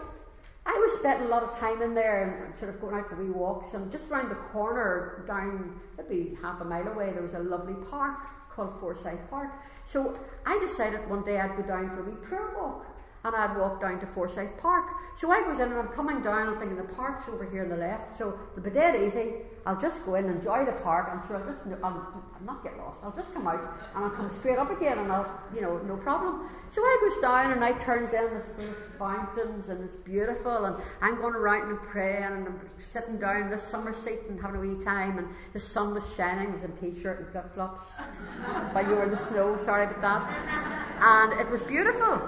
I 0.66 0.72
was 0.72 1.00
spending 1.00 1.28
a 1.28 1.30
lot 1.30 1.44
of 1.44 1.58
time 1.60 1.82
in 1.82 1.94
there 1.94 2.48
and 2.48 2.58
sort 2.58 2.74
of 2.74 2.80
going 2.80 2.96
out 2.96 3.10
for 3.10 3.16
wee 3.16 3.30
walks, 3.30 3.74
and 3.74 3.92
just 3.92 4.10
round 4.10 4.32
the 4.32 4.36
corner, 4.36 5.24
down 5.28 5.80
maybe 5.98 6.38
half 6.42 6.62
a 6.62 6.66
mile 6.66 6.88
away, 6.88 7.12
there 7.12 7.22
was 7.22 7.34
a 7.34 7.40
lovely 7.40 7.76
park 7.90 8.20
called 8.50 8.80
Forsyth 8.80 9.20
Park. 9.30 9.52
So 9.86 10.14
I 10.46 10.60
decided 10.60 11.10
one 11.10 11.24
day 11.24 11.40
I'd 11.40 11.58
go 11.58 11.64
down 11.64 11.90
for 11.90 12.02
a 12.02 12.10
wee 12.10 12.16
prayer 12.22 12.56
walk 12.58 12.86
and 13.26 13.36
I'd 13.36 13.58
walk 13.58 13.82
down 13.82 14.00
to 14.00 14.06
Forsyth 14.06 14.58
Park. 14.60 14.86
So 15.18 15.32
I 15.32 15.42
goes 15.42 15.60
in 15.60 15.72
and 15.72 15.80
I'm 15.80 15.88
coming 15.90 16.22
down, 16.22 16.50
I'm 16.50 16.58
thinking 16.58 16.78
the 16.78 16.84
park's 16.84 17.28
over 17.28 17.50
here 17.50 17.64
on 17.64 17.70
the 17.70 17.78
left, 17.78 18.18
so 18.18 18.38
it'll 18.52 18.64
be 18.64 18.70
dead 18.70 19.02
easy. 19.02 19.20
Eh, 19.20 19.32
I'll 19.66 19.80
just 19.80 20.06
go 20.06 20.16
in 20.16 20.26
and 20.26 20.36
enjoy 20.36 20.66
the 20.66 20.74
park 20.74 21.10
and 21.12 21.22
so 21.22 21.36
I'll 21.36 21.46
just, 21.46 21.62
I'll, 21.84 22.24
I'll 22.46 22.56
not 22.56 22.64
get 22.64 22.78
lost. 22.78 22.98
I'll 23.02 23.12
just 23.12 23.34
come 23.34 23.48
out 23.48 23.62
and 23.96 24.04
I'll 24.04 24.10
come 24.10 24.30
straight 24.30 24.58
up 24.58 24.70
again 24.70 24.98
and 24.98 25.12
I'll, 25.12 25.30
you 25.56 25.62
know, 25.62 25.78
no 25.80 25.96
problem. 25.96 26.50
So 26.72 26.82
I 26.82 26.98
goes 27.02 27.22
down 27.22 27.52
and 27.52 27.64
I 27.64 27.72
turns 27.74 28.12
in, 28.12 28.26
there's 28.32 28.76
fountains 29.00 29.70
and 29.70 29.82
it's 29.84 29.96
beautiful 29.96 30.66
and 30.66 30.76
I'm 31.02 31.22
going 31.22 31.36
around 31.36 31.70
and 31.70 31.80
praying 31.80 32.24
and 32.24 32.48
I'm 32.48 32.60
sitting 32.80 33.18
down 33.18 33.44
in 33.44 33.50
this 33.50 33.64
summer 33.64 33.94
seat 33.94 34.20
and 34.28 34.42
having 34.42 34.58
a 34.58 34.60
wee 34.60 34.84
time 34.84 35.20
and 35.20 35.30
the 35.54 35.60
sun 35.60 35.94
was 35.94 36.04
shining 36.16 36.52
with 36.52 36.66
a 36.66 36.82
t-shirt 36.82 37.20
and 37.20 37.30
flip-flops 37.30 37.80
while 38.74 38.84
you 38.86 38.92
were 38.92 39.04
in 39.04 39.12
the 39.12 39.18
snow, 39.28 39.58
sorry 39.64 39.86
about 39.86 40.02
that. 40.02 40.98
And 41.02 41.40
it 41.40 41.50
was 41.50 41.62
beautiful. 41.62 42.22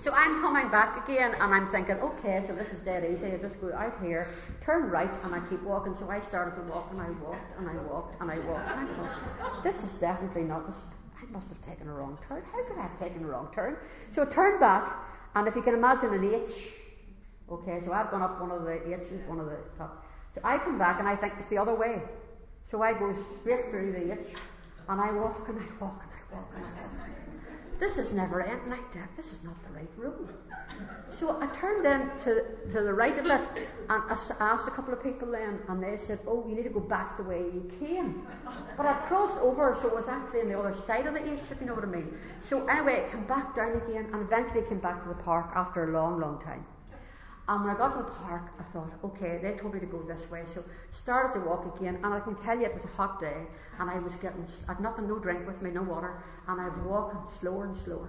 So 0.00 0.14
I'm 0.14 0.40
coming 0.40 0.70
back 0.70 1.06
again 1.06 1.34
and 1.38 1.54
I'm 1.54 1.66
thinking, 1.66 1.96
okay, 1.96 2.42
so 2.46 2.54
this 2.54 2.68
is 2.72 2.78
dead 2.78 3.04
easy. 3.04 3.34
I 3.34 3.36
just 3.36 3.60
go 3.60 3.70
out 3.74 3.92
here, 4.02 4.26
turn 4.62 4.88
right, 4.88 5.10
and 5.24 5.34
I 5.34 5.40
keep 5.50 5.62
walking. 5.62 5.94
So 5.94 6.08
I 6.08 6.20
started 6.20 6.56
to 6.56 6.62
walk 6.62 6.88
and 6.90 7.02
I 7.02 7.10
walked 7.10 7.58
and 7.58 7.68
I 7.68 7.76
walked 7.76 8.18
and 8.18 8.30
I 8.30 8.38
walked. 8.38 8.70
And 8.70 8.88
I 8.88 8.94
thought, 8.94 9.62
this 9.62 9.76
is 9.84 9.90
definitely 10.00 10.44
not 10.44 10.66
this. 10.66 10.76
I 11.20 11.30
must 11.30 11.50
have 11.50 11.60
taken 11.60 11.86
a 11.86 11.92
wrong 11.92 12.18
turn. 12.26 12.42
How 12.50 12.64
could 12.64 12.78
I 12.78 12.82
have 12.82 12.98
taken 12.98 13.24
a 13.24 13.26
wrong 13.26 13.50
turn? 13.54 13.76
So 14.10 14.22
I 14.22 14.24
turned 14.24 14.58
back, 14.58 14.90
and 15.34 15.46
if 15.46 15.54
you 15.54 15.60
can 15.60 15.74
imagine 15.74 16.14
an 16.14 16.24
H, 16.24 16.68
okay, 17.52 17.82
so 17.84 17.92
I've 17.92 18.10
gone 18.10 18.22
up 18.22 18.40
one 18.40 18.52
of 18.52 18.64
the 18.64 18.94
H's, 18.94 19.28
one 19.28 19.38
of 19.38 19.44
the 19.44 19.58
top. 19.76 20.06
So 20.34 20.40
I 20.42 20.56
come 20.56 20.78
back 20.78 20.98
and 20.98 21.06
I 21.06 21.14
think 21.14 21.34
it's 21.38 21.50
the 21.50 21.58
other 21.58 21.74
way. 21.74 22.00
So 22.70 22.80
I 22.80 22.94
go 22.94 23.14
straight 23.38 23.68
through 23.68 23.92
the 23.92 24.14
H, 24.14 24.34
and 24.88 24.98
I 24.98 25.12
walk 25.12 25.46
and 25.46 25.58
I 25.58 25.64
walk 25.78 26.02
and 26.02 26.10
I 26.10 26.34
walk 26.34 26.52
and 26.56 26.64
I 26.64 26.68
walk. 26.98 27.09
This 27.80 27.96
is 27.96 28.12
never 28.12 28.42
ending 28.42 28.68
like 28.68 28.92
that. 28.92 29.16
This 29.16 29.32
is 29.32 29.42
not 29.42 29.56
the 29.64 29.70
right 29.70 29.90
road. 29.96 30.28
So 31.18 31.40
I 31.40 31.46
turned 31.46 31.84
then 31.84 32.10
to, 32.20 32.44
to 32.72 32.82
the 32.82 32.92
right 32.92 33.16
of 33.18 33.24
it 33.24 33.30
and 33.30 33.42
I 33.88 34.16
asked 34.38 34.68
a 34.68 34.70
couple 34.70 34.92
of 34.92 35.02
people 35.02 35.32
then, 35.32 35.60
and 35.66 35.82
they 35.82 35.96
said, 35.96 36.20
Oh, 36.26 36.46
you 36.46 36.54
need 36.54 36.64
to 36.64 36.70
go 36.70 36.80
back 36.80 37.16
the 37.16 37.22
way 37.22 37.38
you 37.38 37.70
came. 37.80 38.26
But 38.76 38.86
I'd 38.86 39.02
crossed 39.06 39.38
over, 39.38 39.76
so 39.80 39.88
it 39.88 39.94
was 39.94 40.08
actually 40.08 40.42
on 40.42 40.48
the 40.48 40.58
other 40.58 40.74
side 40.74 41.06
of 41.06 41.14
the 41.14 41.24
east, 41.32 41.50
if 41.50 41.60
you 41.60 41.66
know 41.66 41.74
what 41.74 41.84
I 41.84 41.88
mean. 41.88 42.14
So 42.42 42.66
anyway, 42.66 43.06
I 43.06 43.10
came 43.10 43.24
back 43.24 43.56
down 43.56 43.76
again 43.76 44.10
and 44.12 44.22
eventually 44.22 44.62
came 44.68 44.78
back 44.78 45.02
to 45.02 45.08
the 45.08 45.22
park 45.22 45.50
after 45.54 45.84
a 45.84 45.92
long, 45.92 46.20
long 46.20 46.40
time. 46.42 46.64
And 47.50 47.64
when 47.64 47.74
I 47.74 47.76
got 47.76 47.96
to 47.96 48.04
the 48.04 48.08
park, 48.08 48.52
I 48.60 48.62
thought, 48.62 48.92
okay, 49.02 49.40
they 49.42 49.54
told 49.54 49.74
me 49.74 49.80
to 49.80 49.86
go 49.86 50.00
this 50.02 50.30
way. 50.30 50.44
So 50.54 50.62
started 50.92 51.36
to 51.36 51.44
walk 51.44 51.76
again, 51.76 51.96
and 51.96 52.14
I 52.14 52.20
can 52.20 52.36
tell 52.36 52.56
you 52.56 52.66
it 52.66 52.74
was 52.74 52.84
a 52.84 52.94
hot 52.96 53.18
day, 53.18 53.38
and 53.80 53.90
I 53.90 53.98
was 53.98 54.14
getting, 54.14 54.46
I 54.68 54.74
had 54.74 54.80
nothing, 54.80 55.08
no 55.08 55.18
drink 55.18 55.44
with 55.48 55.60
me, 55.60 55.70
no 55.70 55.82
water, 55.82 56.22
and 56.46 56.60
I 56.60 56.68
was 56.68 56.78
walking 56.86 57.18
slower 57.40 57.64
and 57.64 57.76
slower. 57.76 58.08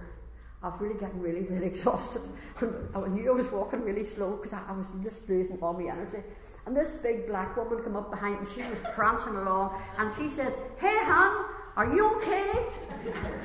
I 0.62 0.68
was 0.68 0.80
really 0.80 0.94
getting 0.94 1.20
really, 1.20 1.40
really 1.40 1.66
exhausted. 1.74 2.22
I 2.94 3.08
knew 3.08 3.32
I 3.32 3.34
was 3.34 3.50
walking 3.50 3.82
really 3.82 4.04
slow 4.04 4.36
because 4.36 4.52
I, 4.52 4.62
I, 4.68 4.72
was 4.76 4.86
just 5.02 5.28
losing 5.28 5.58
all 5.60 5.72
my 5.72 5.90
energy. 5.90 6.18
And 6.64 6.76
this 6.76 6.92
big 7.02 7.26
black 7.26 7.56
woman 7.56 7.82
came 7.82 7.96
up 7.96 8.12
behind 8.12 8.40
me, 8.40 8.46
she 8.54 8.60
was 8.60 8.78
prancing 8.94 9.34
along, 9.34 9.76
and 9.98 10.08
she 10.16 10.28
says, 10.28 10.54
Hey, 10.78 10.98
hon, 11.00 11.46
are 11.74 11.92
you 11.92 12.16
okay? 12.18 12.48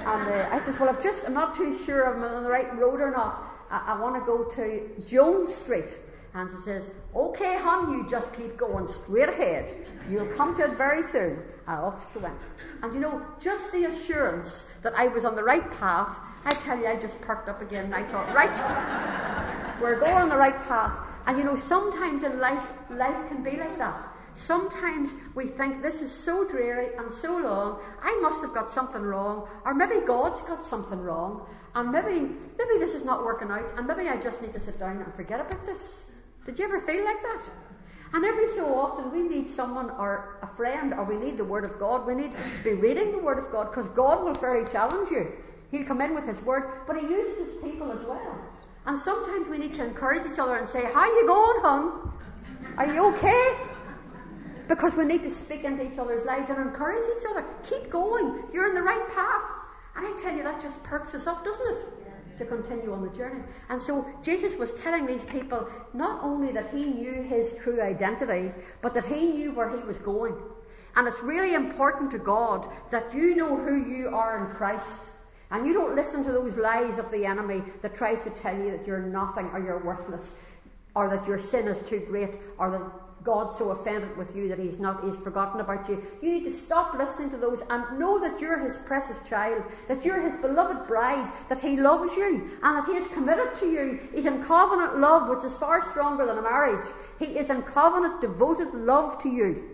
And 0.06 0.30
uh, 0.30 0.50
I 0.52 0.62
says, 0.64 0.80
Well, 0.80 0.90
I've 0.90 1.02
just, 1.02 1.26
I'm 1.26 1.34
not 1.34 1.56
too 1.56 1.76
sure 1.76 2.08
if 2.12 2.18
I'm 2.18 2.24
on 2.24 2.44
the 2.44 2.52
right 2.52 2.72
road 2.78 3.02
or 3.02 3.10
not. 3.10 3.57
I, 3.70 3.94
I 3.94 4.02
want 4.02 4.16
to 4.16 4.22
go 4.22 4.46
to 4.46 5.04
Jones 5.06 5.54
Street. 5.54 5.90
And 6.34 6.50
she 6.52 6.64
says, 6.64 6.84
Okay, 7.16 7.58
hon, 7.60 7.92
you 7.92 8.08
just 8.08 8.34
keep 8.34 8.58
going 8.58 8.88
straight 8.88 9.30
ahead. 9.30 9.74
You'll 10.10 10.28
come 10.28 10.56
to 10.58 10.66
it 10.66 10.78
very 10.78 11.04
soon. 11.04 11.42
And 11.68 11.80
off 11.80 12.14
she 12.14 12.20
went. 12.20 12.38
And 12.84 12.94
you 12.94 13.00
know, 13.00 13.26
just 13.40 13.72
the 13.72 13.86
assurance 13.86 14.66
that 14.84 14.94
I 14.96 15.08
was 15.08 15.26
on 15.26 15.36
the 15.36 15.44
right 15.44 15.70
path, 15.80 16.20
I 16.46 16.54
tell 16.54 16.78
you, 16.78 16.88
I 16.88 16.96
just 16.96 17.20
perked 17.22 17.50
up 17.50 17.62
again 17.62 17.86
and 17.86 17.96
I 17.96 18.04
thought, 18.04 18.34
right, 18.34 19.82
we're 19.82 20.00
going 20.00 20.14
on 20.14 20.30
the 20.30 20.38
right 20.38 20.62
path. 20.64 20.94
And 21.26 21.38
you 21.38 21.44
know, 21.44 21.56
sometimes 21.56 22.24
in 22.24 22.40
life, 22.40 22.72
life 22.90 23.28
can 23.28 23.44
be 23.44 23.58
like 23.58 23.78
that. 23.80 23.98
Sometimes 24.38 25.14
we 25.34 25.48
think 25.48 25.82
this 25.82 26.02
is 26.02 26.12
so 26.12 26.48
dreary 26.48 26.90
and 26.96 27.12
so 27.12 27.38
long, 27.38 27.82
I 28.04 28.18
must 28.22 28.42
have 28.44 28.54
got 28.54 28.70
something 28.70 29.02
wrong, 29.02 29.48
or 29.66 29.74
maybe 29.74 30.06
God's 30.06 30.42
got 30.44 30.64
something 30.64 31.00
wrong, 31.00 31.48
and 31.78 31.92
maybe 31.92 32.34
maybe 32.58 32.80
this 32.80 32.96
is 32.96 33.06
not 33.06 33.24
working 33.24 33.52
out, 33.52 33.72
and 33.78 33.86
maybe 33.86 34.10
I 34.10 34.18
just 34.18 34.42
need 34.42 34.52
to 34.54 34.60
sit 34.60 34.80
down 34.80 34.98
and 34.98 35.14
forget 35.14 35.40
about 35.40 35.64
this. 35.64 36.02
Did 36.44 36.58
you 36.58 36.66
ever 36.66 36.82
feel 36.82 37.06
like 37.06 37.22
that? 37.22 37.44
And 38.14 38.26
every 38.26 38.50
so 38.54 38.74
often 38.80 39.12
we 39.12 39.22
need 39.22 39.48
someone 39.50 39.92
or 39.92 40.40
a 40.42 40.48
friend 40.48 40.94
or 40.94 41.04
we 41.04 41.18
need 41.18 41.38
the 41.38 41.44
Word 41.44 41.66
of 41.66 41.78
God. 41.78 42.08
We 42.08 42.16
need 42.16 42.32
to 42.36 42.64
be 42.64 42.74
reading 42.74 43.12
the 43.12 43.20
Word 43.20 43.38
of 43.38 43.52
God 43.52 43.70
because 43.70 43.88
God 43.90 44.24
will 44.24 44.34
fairly 44.34 44.68
challenge 44.72 45.12
you. 45.12 45.32
He'll 45.70 45.86
come 45.86 46.02
in 46.02 46.16
with 46.16 46.26
His 46.26 46.42
Word, 46.42 46.72
but 46.88 46.98
He 46.98 47.04
uses 47.04 47.54
His 47.54 47.56
people 47.62 47.92
as 47.92 48.02
well. 48.06 48.42
And 48.88 49.00
sometimes 49.00 49.48
we 49.48 49.60
need 49.60 49.76
to 49.76 49.84
encourage 49.84 50.26
each 50.26 50.40
other 50.40 50.56
and 50.56 50.68
say, 50.68 50.84
How 50.92 51.06
you 51.06 51.28
going, 51.28 51.60
hon? 51.62 52.12
Are 52.78 52.92
you 52.92 53.06
okay? 53.14 53.58
Because 54.68 54.96
we 54.96 55.06
need 55.06 55.22
to 55.24 55.34
speak 55.34 55.64
into 55.64 55.92
each 55.92 56.00
other's 56.00 56.26
lives 56.26 56.50
and 56.50 56.58
encourage 56.58 57.04
each 57.20 57.28
other. 57.30 57.46
Keep 57.70 57.92
going. 57.92 58.44
You're 58.52 58.68
in 58.68 58.74
the 58.74 58.82
right 58.82 59.08
path. 59.14 59.57
And 59.98 60.06
I 60.06 60.22
tell 60.22 60.36
you, 60.36 60.44
that 60.44 60.62
just 60.62 60.82
perks 60.84 61.16
us 61.16 61.26
up, 61.26 61.44
doesn't 61.44 61.76
it? 61.76 62.38
To 62.38 62.46
continue 62.46 62.94
on 62.94 63.02
the 63.02 63.10
journey. 63.18 63.42
And 63.70 63.82
so 63.82 64.06
Jesus 64.22 64.56
was 64.58 64.76
telling 64.76 65.08
these 65.08 65.26
people 65.26 65.68
not 65.94 66.24
only 66.24 66.52
that 66.52 66.70
he 66.70 66.86
knew 66.86 67.24
his 67.24 67.56
true 67.64 67.82
identity, 67.82 68.52
but 68.82 68.94
that 68.94 69.06
he 69.08 69.28
knew 69.28 69.54
where 69.54 69.76
he 69.76 69.84
was 69.84 69.98
going. 69.98 70.36
And 70.96 71.08
it's 71.08 71.20
really 71.22 71.56
important 71.56 72.12
to 72.12 72.20
God 72.20 72.68
that 72.92 73.12
you 73.14 73.36
know 73.36 73.58
who 73.58 73.90
you 73.90 74.10
are 74.10 74.46
in 74.46 74.56
Christ. 74.56 75.02
And 75.50 75.66
you 75.66 75.74
don't 75.74 75.96
listen 75.96 76.24
to 76.26 76.32
those 76.32 76.58
lies 76.58 77.00
of 77.00 77.10
the 77.10 77.26
enemy 77.26 77.64
that 77.82 77.96
tries 77.96 78.24
to 78.24 78.30
tell 78.30 78.56
you 78.56 78.70
that 78.72 78.86
you're 78.86 79.02
nothing 79.02 79.48
or 79.48 79.60
you're 79.60 79.84
worthless 79.84 80.34
or 80.94 81.10
that 81.10 81.26
your 81.26 81.40
sin 81.40 81.68
is 81.68 81.82
too 81.88 82.00
great 82.08 82.36
or 82.58 82.72
that 82.72 83.07
God's 83.24 83.58
so 83.58 83.72
offended 83.72 84.16
with 84.16 84.36
you 84.36 84.48
that 84.48 84.60
He's 84.60 84.80
not, 84.80 85.04
He's 85.04 85.18
forgotten 85.18 85.60
about 85.60 85.90
you. 85.90 86.02
You 86.22 86.32
need 86.32 86.46
to 86.46 86.54
stop 86.54 86.98
listening 86.98 87.30
to 87.32 87.38
those 87.38 87.62
and 87.70 88.00
know 88.00 88.20
that 88.20 88.40
you're 88.40 88.60
His 88.60 88.78
precious 88.78 89.18
child, 89.28 89.64
that 89.88 90.06
you're 90.06 90.22
His 90.22 90.40
beloved 90.40 90.88
bride, 90.88 91.32
that 91.50 91.60
He 91.60 91.78
loves 91.78 92.16
you, 92.16 92.50
and 92.64 92.78
that 92.78 92.86
He 92.86 92.94
is 92.94 93.08
committed 93.10 93.56
to 93.56 93.66
you. 93.66 94.00
He's 94.14 94.26
in 94.26 94.44
covenant 94.46 95.00
love, 95.00 95.30
which 95.30 95.44
is 95.44 95.58
far 95.58 95.82
stronger 95.90 96.26
than 96.26 96.38
a 96.38 96.42
marriage. 96.42 96.86
He 97.20 97.38
is 97.38 97.50
in 97.50 97.64
covenant, 97.64 98.22
devoted 98.22 98.74
love 98.74 99.22
to 99.24 99.30
you. 99.30 99.72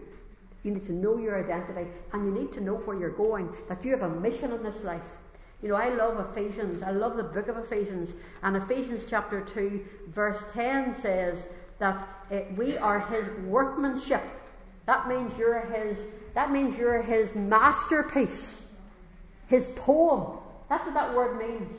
You 0.63 0.71
need 0.71 0.85
to 0.85 0.93
know 0.93 1.17
your 1.17 1.37
identity, 1.37 1.89
and 2.13 2.25
you 2.25 2.31
need 2.31 2.51
to 2.53 2.61
know 2.61 2.75
where 2.75 2.97
you're 2.97 3.09
going, 3.09 3.53
that 3.67 3.83
you 3.83 3.91
have 3.91 4.01
a 4.01 4.09
mission 4.09 4.51
in 4.51 4.63
this 4.63 4.83
life. 4.83 5.01
You 5.61 5.69
know, 5.69 5.75
I 5.75 5.89
love 5.89 6.19
Ephesians. 6.31 6.83
I 6.83 6.91
love 6.91 7.15
the 7.15 7.23
book 7.23 7.47
of 7.47 7.57
Ephesians. 7.57 8.13
And 8.41 8.57
Ephesians 8.57 9.05
chapter 9.09 9.41
2, 9.41 9.85
verse 10.07 10.43
10 10.53 10.95
says, 10.95 11.47
that 11.79 12.07
uh, 12.31 12.39
we 12.55 12.77
are 12.77 12.99
his 12.99 13.27
workmanship. 13.45 14.21
That 14.85 15.07
means 15.07 15.37
you're 15.37 15.61
his 15.61 15.97
that 16.33 16.51
means 16.51 16.77
you're 16.77 17.01
his 17.01 17.33
masterpiece. 17.35 18.61
His 19.47 19.67
poem. 19.75 20.39
That's 20.69 20.85
what 20.85 20.95
that 20.95 21.13
word 21.13 21.37
means. 21.37 21.71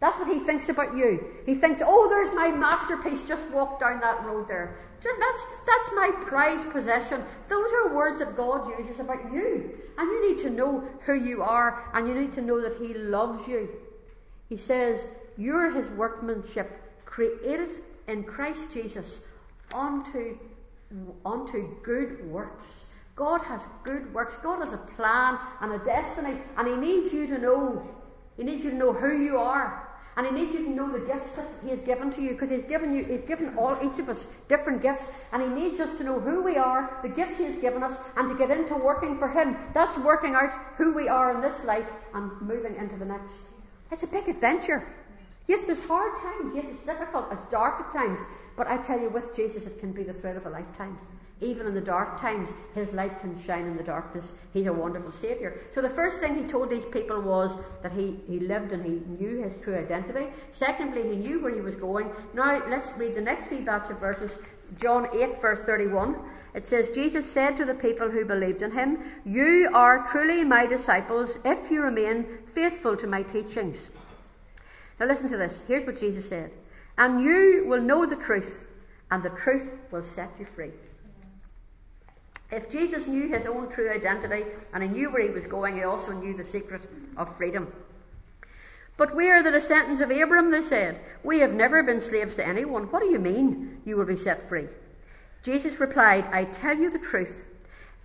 That's 0.00 0.16
what 0.18 0.28
he 0.28 0.38
thinks 0.40 0.68
about 0.68 0.96
you. 0.96 1.24
He 1.46 1.54
thinks, 1.54 1.80
oh, 1.84 2.08
there's 2.08 2.32
my 2.34 2.48
masterpiece. 2.56 3.26
Just 3.26 3.42
walk 3.50 3.80
down 3.80 4.00
that 4.00 4.24
road 4.24 4.46
there. 4.46 4.76
Just 5.02 5.18
that's 5.18 5.44
that's 5.66 5.94
my 5.94 6.10
prized 6.26 6.70
possession. 6.70 7.22
Those 7.48 7.72
are 7.72 7.94
words 7.94 8.18
that 8.18 8.36
God 8.36 8.68
uses 8.78 9.00
about 9.00 9.32
you. 9.32 9.70
And 9.96 10.08
you 10.08 10.32
need 10.32 10.42
to 10.42 10.50
know 10.50 10.88
who 11.06 11.14
you 11.14 11.42
are, 11.42 11.84
and 11.92 12.06
you 12.06 12.14
need 12.14 12.32
to 12.34 12.42
know 12.42 12.60
that 12.60 12.78
He 12.78 12.94
loves 12.94 13.48
you. 13.48 13.68
He 14.48 14.56
says, 14.56 15.00
You're 15.36 15.70
His 15.70 15.88
workmanship, 15.90 16.70
created 17.04 17.68
in 18.08 18.24
Christ 18.24 18.72
Jesus 18.72 19.20
onto, 19.72 20.36
unto 21.24 21.76
good 21.82 22.28
works. 22.28 22.86
God 23.14 23.42
has 23.42 23.60
good 23.84 24.12
works. 24.12 24.36
God 24.42 24.64
has 24.64 24.72
a 24.72 24.78
plan 24.78 25.38
and 25.60 25.72
a 25.72 25.84
destiny, 25.84 26.38
and 26.56 26.66
He 26.66 26.76
needs 26.76 27.12
you 27.12 27.26
to 27.28 27.38
know. 27.38 27.88
He 28.36 28.44
needs 28.44 28.64
you 28.64 28.70
to 28.70 28.76
know 28.76 28.92
who 28.92 29.16
you 29.16 29.38
are. 29.38 29.84
And 30.16 30.26
he 30.26 30.32
needs 30.32 30.52
you 30.52 30.64
to 30.64 30.70
know 30.70 30.90
the 30.90 31.06
gifts 31.06 31.34
that 31.34 31.46
he 31.62 31.70
has 31.70 31.78
given 31.82 32.10
to 32.10 32.20
you, 32.20 32.32
because 32.32 32.50
he's 32.50 32.64
given 32.64 32.92
you, 32.92 33.04
he's 33.04 33.20
given 33.20 33.56
all 33.56 33.78
each 33.80 34.00
of 34.00 34.08
us 34.08 34.26
different 34.48 34.82
gifts, 34.82 35.04
and 35.32 35.40
he 35.40 35.48
needs 35.48 35.78
us 35.78 35.96
to 35.96 36.02
know 36.02 36.18
who 36.18 36.42
we 36.42 36.56
are, 36.56 36.98
the 37.02 37.08
gifts 37.08 37.38
he 37.38 37.44
has 37.44 37.54
given 37.60 37.84
us, 37.84 37.96
and 38.16 38.28
to 38.28 38.36
get 38.36 38.50
into 38.50 38.74
working 38.74 39.16
for 39.16 39.28
him. 39.28 39.56
That's 39.74 39.96
working 39.98 40.34
out 40.34 40.50
who 40.76 40.92
we 40.92 41.08
are 41.08 41.32
in 41.32 41.40
this 41.40 41.62
life 41.64 41.88
and 42.14 42.32
moving 42.40 42.74
into 42.74 42.96
the 42.96 43.04
next. 43.04 43.30
It's 43.92 44.02
a 44.02 44.08
big 44.08 44.28
adventure. 44.28 44.88
Yes, 45.48 45.64
there's 45.64 45.84
hard 45.86 46.12
times. 46.20 46.52
Yes, 46.54 46.66
it's 46.70 46.84
difficult. 46.84 47.32
It's 47.32 47.46
dark 47.46 47.80
at 47.80 47.90
times. 47.90 48.20
But 48.54 48.68
I 48.68 48.76
tell 48.76 49.00
you, 49.00 49.08
with 49.08 49.34
Jesus, 49.34 49.66
it 49.66 49.80
can 49.80 49.92
be 49.92 50.02
the 50.02 50.12
thread 50.12 50.36
of 50.36 50.44
a 50.44 50.50
lifetime. 50.50 50.98
Even 51.40 51.66
in 51.66 51.74
the 51.74 51.80
dark 51.80 52.20
times, 52.20 52.50
his 52.74 52.92
light 52.92 53.20
can 53.20 53.40
shine 53.40 53.64
in 53.64 53.76
the 53.76 53.82
darkness. 53.82 54.32
He's 54.52 54.66
a 54.66 54.72
wonderful 54.72 55.12
Saviour. 55.12 55.54
So 55.72 55.80
the 55.80 55.88
first 55.88 56.18
thing 56.18 56.34
he 56.34 56.42
told 56.50 56.68
these 56.68 56.84
people 56.86 57.20
was 57.20 57.52
that 57.82 57.92
he, 57.92 58.18
he 58.26 58.40
lived 58.40 58.72
and 58.72 58.84
he 58.84 59.00
knew 59.06 59.42
his 59.42 59.56
true 59.58 59.76
identity. 59.76 60.26
Secondly, 60.52 61.02
he 61.08 61.16
knew 61.16 61.40
where 61.40 61.54
he 61.54 61.60
was 61.60 61.76
going. 61.76 62.10
Now 62.34 62.60
let's 62.68 62.92
read 62.98 63.14
the 63.14 63.20
next 63.20 63.46
few 63.46 63.60
batch 63.60 63.88
of 63.88 64.00
verses. 64.00 64.40
John 64.78 65.08
8, 65.14 65.40
verse 65.40 65.60
31. 65.60 66.16
It 66.54 66.66
says, 66.66 66.90
Jesus 66.90 67.30
said 67.30 67.56
to 67.56 67.64
the 67.64 67.74
people 67.74 68.10
who 68.10 68.24
believed 68.24 68.60
in 68.60 68.72
him, 68.72 68.98
You 69.24 69.70
are 69.72 70.08
truly 70.10 70.44
my 70.44 70.66
disciples 70.66 71.38
if 71.44 71.70
you 71.70 71.82
remain 71.82 72.26
faithful 72.52 72.96
to 72.96 73.06
my 73.06 73.22
teachings. 73.22 73.88
Now 74.98 75.06
listen 75.06 75.28
to 75.30 75.36
this. 75.36 75.62
Here's 75.66 75.86
what 75.86 75.98
Jesus 75.98 76.28
said. 76.28 76.50
And 76.96 77.22
you 77.22 77.64
will 77.66 77.80
know 77.80 78.06
the 78.06 78.16
truth, 78.16 78.66
and 79.10 79.22
the 79.22 79.30
truth 79.30 79.70
will 79.90 80.02
set 80.02 80.30
you 80.38 80.44
free. 80.44 80.72
If 82.50 82.70
Jesus 82.70 83.06
knew 83.06 83.28
his 83.28 83.46
own 83.46 83.70
true 83.70 83.92
identity 83.92 84.44
and 84.72 84.82
he 84.82 84.88
knew 84.88 85.10
where 85.10 85.22
he 85.22 85.28
was 85.28 85.44
going, 85.44 85.76
he 85.76 85.82
also 85.82 86.12
knew 86.12 86.34
the 86.34 86.44
secret 86.44 86.88
of 87.16 87.36
freedom. 87.36 87.70
But 88.96 89.14
we 89.14 89.30
are 89.30 89.42
the 89.42 89.50
descendants 89.50 90.00
of 90.00 90.10
Abraham, 90.10 90.50
they 90.50 90.62
said. 90.62 91.00
We 91.22 91.38
have 91.40 91.52
never 91.52 91.82
been 91.82 92.00
slaves 92.00 92.34
to 92.36 92.46
anyone. 92.46 92.84
What 92.84 93.00
do 93.00 93.10
you 93.10 93.18
mean 93.18 93.80
you 93.84 93.96
will 93.96 94.06
be 94.06 94.16
set 94.16 94.48
free? 94.48 94.66
Jesus 95.42 95.78
replied, 95.78 96.24
I 96.32 96.44
tell 96.44 96.76
you 96.76 96.90
the 96.90 96.98
truth. 96.98 97.44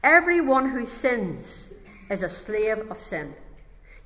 Everyone 0.04 0.70
who 0.70 0.86
sins 0.86 1.68
is 2.10 2.22
a 2.22 2.30
slave 2.30 2.92
of 2.92 3.00
sin. 3.00 3.34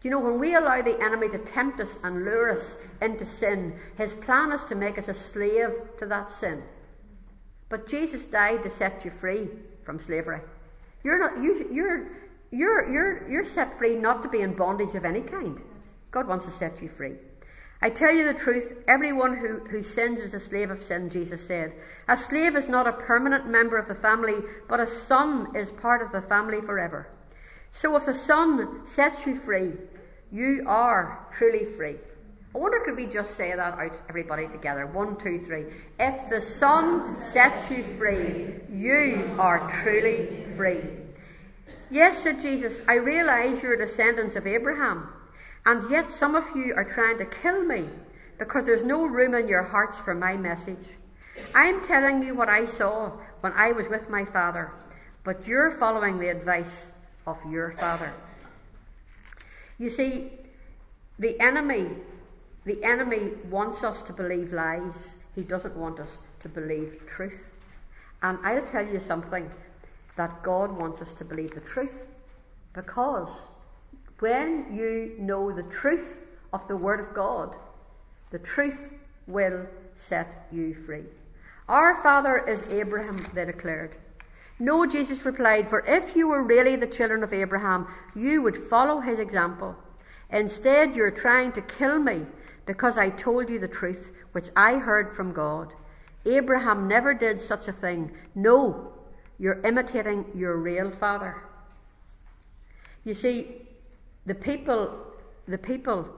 You 0.04 0.12
know, 0.12 0.20
when 0.20 0.40
we 0.40 0.56
allow 0.56 0.82
the 0.82 1.02
enemy 1.02 1.30
to 1.30 1.40
tempt 1.40 1.80
us 1.80 1.98
and 2.04 2.24
lure 2.24 2.52
us 2.52 2.76
into 3.02 3.26
sin, 3.26 3.80
his 3.98 4.14
plan 4.14 4.52
is 4.52 4.64
to 4.66 4.76
make 4.76 4.98
us 4.98 5.08
a 5.08 5.14
slave 5.14 5.72
to 6.00 6.06
that 6.06 6.32
sin. 6.32 6.64
But 7.70 7.88
Jesus 7.88 8.24
died 8.24 8.64
to 8.64 8.70
set 8.70 9.04
you 9.04 9.12
free 9.12 9.50
from 9.84 10.00
slavery. 10.00 10.40
You're 11.04 11.20
not 11.20 11.44
you 11.44 11.68
you're 11.72 12.08
you're 12.52 12.90
you're 12.90 13.30
you're 13.30 13.46
set 13.46 13.78
free 13.78 13.96
not 13.96 14.22
to 14.24 14.30
be 14.30 14.42
in 14.42 14.54
bondage 14.54 14.96
of 14.96 15.06
any 15.06 15.22
kind. 15.22 15.62
God 16.12 16.28
wants 16.28 16.46
to 16.46 16.52
set 16.52 16.82
you 16.82 16.90
free. 16.90 17.16
I 17.82 17.90
tell 17.90 18.12
you 18.12 18.26
the 18.26 18.40
truth, 18.40 18.84
everyone 18.88 19.38
who, 19.38 19.60
who 19.60 19.84
sins 19.84 20.20
is 20.20 20.34
a 20.34 20.40
slave 20.40 20.72
of 20.72 20.82
sin, 20.82 21.12
Jesus 21.12 21.46
said. 21.46 21.74
A 22.08 22.18
slave 22.18 22.56
is 22.56 22.68
not 22.68 22.88
a 22.88 22.92
permanent 22.92 23.48
member 23.48 23.78
of 23.78 23.88
the 23.88 23.94
family, 23.94 24.38
but 24.68 24.80
a 24.80 24.88
son 24.88 25.56
is 25.56 25.72
part 25.72 26.02
of 26.02 26.12
the 26.12 26.22
family 26.22 26.60
forever. 26.60 27.08
So 27.78 27.96
if 27.96 28.08
the 28.08 28.14
Son 28.16 28.88
sets 28.88 29.28
you 29.28 29.40
free, 29.40 29.72
you 30.32 30.64
are 30.66 31.28
truly 31.38 31.64
free. 31.64 31.98
I 32.56 32.58
wonder 32.58 32.80
could 32.80 32.96
we 32.96 33.06
just 33.06 33.36
say 33.36 33.56
that 33.56 33.78
out, 33.78 33.92
everybody 34.10 34.48
together? 34.48 34.88
One, 34.88 35.16
two, 35.16 35.46
three. 35.46 35.66
If 36.00 36.28
the 36.32 36.42
Son 36.42 37.16
sets 37.32 37.70
you 37.70 37.84
free, 38.00 38.56
you 38.76 39.30
are 39.38 39.72
truly 39.84 40.44
free. 40.56 40.82
Yes, 41.92 42.24
said 42.24 42.42
Jesus, 42.42 42.82
I 42.88 42.96
realize 42.96 43.62
you're 43.62 43.78
descendants 43.78 44.36
of 44.36 44.48
Abraham, 44.48 45.10
and 45.68 45.88
yet 45.92 46.10
some 46.10 46.34
of 46.34 46.46
you 46.56 46.74
are 46.74 46.84
trying 46.84 47.20
to 47.20 47.26
kill 47.26 47.64
me 47.64 47.88
because 48.40 48.66
there's 48.66 48.84
no 48.84 49.06
room 49.06 49.36
in 49.36 49.48
your 49.48 49.62
hearts 49.62 50.00
for 50.00 50.16
my 50.16 50.36
message. 50.36 50.98
I'm 51.54 51.84
telling 51.84 52.24
you 52.24 52.34
what 52.34 52.50
I 52.50 52.66
saw 52.66 53.12
when 53.42 53.54
I 53.54 53.72
was 53.72 53.88
with 53.88 54.10
my 54.10 54.26
father, 54.26 54.72
but 55.24 55.46
you're 55.46 55.78
following 55.78 56.18
the 56.18 56.30
advice 56.30 56.88
of 57.28 57.38
your 57.52 57.72
Father. 57.74 58.12
You 59.78 59.92
see, 59.92 60.32
the 61.20 61.40
enemy, 61.40 61.90
the 62.66 62.84
enemy 62.84 63.32
wants 63.50 63.84
us 63.84 64.02
to 64.04 64.14
believe 64.14 64.54
lies. 64.54 65.14
He 65.36 65.44
doesn't 65.44 65.76
want 65.76 66.00
us 66.00 66.18
to 66.42 66.50
believe 66.50 67.02
truth. 67.08 67.52
And 68.24 68.40
I'll 68.44 68.66
tell 68.66 68.88
you 68.88 69.00
something 69.00 69.52
that 70.16 70.42
God 70.42 70.72
wants 70.72 71.02
us 71.02 71.14
to 71.14 71.26
believe 71.26 71.52
the 71.52 71.62
truth. 71.62 72.06
Because 72.74 73.30
when 74.20 74.74
you 74.76 75.16
know 75.20 75.52
the 75.52 75.64
truth 75.64 76.18
of 76.54 76.68
the 76.68 76.76
Word 76.76 77.00
of 77.00 77.14
God, 77.14 77.56
the 78.32 78.40
truth 78.40 78.94
will 79.28 79.68
set 79.96 80.48
you 80.52 80.74
free. 80.86 81.04
Our 81.70 82.02
father 82.02 82.38
is 82.38 82.74
Abraham, 82.74 83.18
they 83.34 83.46
declared. 83.46 83.98
No, 84.60 84.86
Jesus 84.88 85.24
replied, 85.24 85.70
for 85.70 85.84
if 85.88 86.16
you 86.16 86.28
were 86.28 86.42
really 86.42 86.76
the 86.76 86.88
children 86.88 87.24
of 87.24 87.34
Abraham, 87.34 87.88
you 88.16 88.42
would 88.42 88.58
follow 88.58 89.00
his 89.02 89.20
example. 89.20 89.76
Instead, 90.32 90.96
you're 90.96 91.12
trying 91.12 91.52
to 91.54 91.62
kill 91.62 92.00
me 92.00 92.26
because 92.66 92.98
I 92.98 93.10
told 93.10 93.50
you 93.50 93.60
the 93.60 93.68
truth, 93.68 94.12
which 94.32 94.50
I 94.56 94.76
heard 94.76 95.16
from 95.16 95.32
God. 95.32 95.74
Abraham 96.26 96.88
never 96.88 97.14
did 97.14 97.40
such 97.40 97.68
a 97.68 97.72
thing. 97.72 98.12
No, 98.36 98.92
you're 99.40 99.62
imitating 99.62 100.26
your 100.34 100.58
real 100.58 100.92
father. 100.92 101.44
You 103.06 103.14
see, 103.14 103.62
the 104.26 104.36
people, 104.36 104.98
the 105.48 105.58
people 105.58 106.10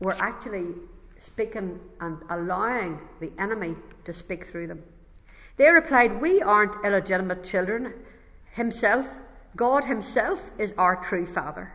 were 0.00 0.16
actually 0.20 0.74
speaking 1.18 1.80
and 2.00 2.18
allowing 2.28 3.00
the 3.20 3.32
enemy 3.38 3.76
to 4.04 4.12
speak 4.12 4.46
through 4.48 4.66
them. 4.66 4.82
They 5.56 5.68
replied, 5.70 6.20
We 6.20 6.42
aren't 6.42 6.84
illegitimate 6.84 7.44
children. 7.44 7.94
Himself, 8.52 9.06
God 9.54 9.84
Himself, 9.84 10.50
is 10.58 10.72
our 10.76 10.96
true 11.04 11.26
Father. 11.26 11.72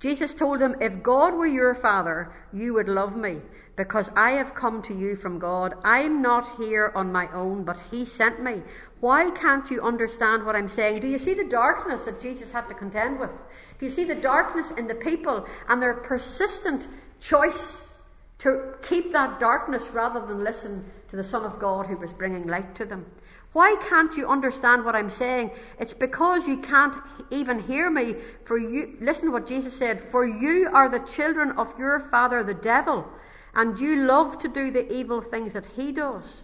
Jesus 0.00 0.34
told 0.34 0.60
them, 0.60 0.76
If 0.80 1.02
God 1.02 1.34
were 1.34 1.46
your 1.46 1.74
Father, 1.74 2.32
you 2.52 2.74
would 2.74 2.88
love 2.88 3.16
me, 3.16 3.40
because 3.76 4.10
I 4.14 4.32
have 4.32 4.54
come 4.54 4.82
to 4.82 4.94
you 4.94 5.16
from 5.16 5.38
God. 5.38 5.74
I'm 5.82 6.20
not 6.20 6.56
here 6.56 6.92
on 6.94 7.12
my 7.12 7.28
own, 7.32 7.64
but 7.64 7.80
He 7.90 8.04
sent 8.04 8.42
me. 8.42 8.62
Why 9.00 9.30
can't 9.30 9.70
you 9.70 9.82
understand 9.82 10.44
what 10.44 10.56
I'm 10.56 10.68
saying? 10.68 11.00
Do 11.00 11.08
you 11.08 11.18
see 11.18 11.34
the 11.34 11.48
darkness 11.48 12.02
that 12.02 12.20
Jesus 12.20 12.52
had 12.52 12.68
to 12.68 12.74
contend 12.74 13.18
with? 13.18 13.30
Do 13.78 13.86
you 13.86 13.90
see 13.90 14.04
the 14.04 14.14
darkness 14.14 14.70
in 14.72 14.86
the 14.86 14.94
people 14.94 15.46
and 15.68 15.80
their 15.80 15.94
persistent 15.94 16.86
choice 17.20 17.82
to 18.38 18.74
keep 18.86 19.12
that 19.12 19.40
darkness 19.40 19.88
rather 19.90 20.20
than 20.26 20.44
listen 20.44 20.84
to 21.14 21.22
the 21.22 21.28
Son 21.28 21.44
of 21.44 21.60
God 21.60 21.86
who 21.86 21.96
was 21.96 22.12
bringing 22.12 22.42
light 22.48 22.74
to 22.74 22.84
them? 22.84 23.06
Why 23.52 23.76
can't 23.88 24.16
you 24.16 24.26
understand 24.26 24.84
what 24.84 24.96
I'm 24.96 25.10
saying? 25.10 25.52
It's 25.78 25.94
because 25.94 26.44
you 26.44 26.58
can't 26.58 26.96
even 27.30 27.60
hear 27.60 27.88
me. 27.88 28.16
For 28.44 28.58
you, 28.58 28.96
listen 29.00 29.26
to 29.26 29.30
what 29.30 29.46
Jesus 29.46 29.76
said. 29.76 30.00
For 30.10 30.26
you 30.26 30.68
are 30.72 30.88
the 30.88 30.98
children 30.98 31.52
of 31.52 31.78
your 31.78 32.00
father, 32.00 32.42
the 32.42 32.52
devil, 32.52 33.08
and 33.54 33.78
you 33.78 34.02
love 34.02 34.40
to 34.40 34.48
do 34.48 34.72
the 34.72 34.92
evil 34.92 35.20
things 35.20 35.52
that 35.52 35.66
he 35.66 35.92
does. 35.92 36.42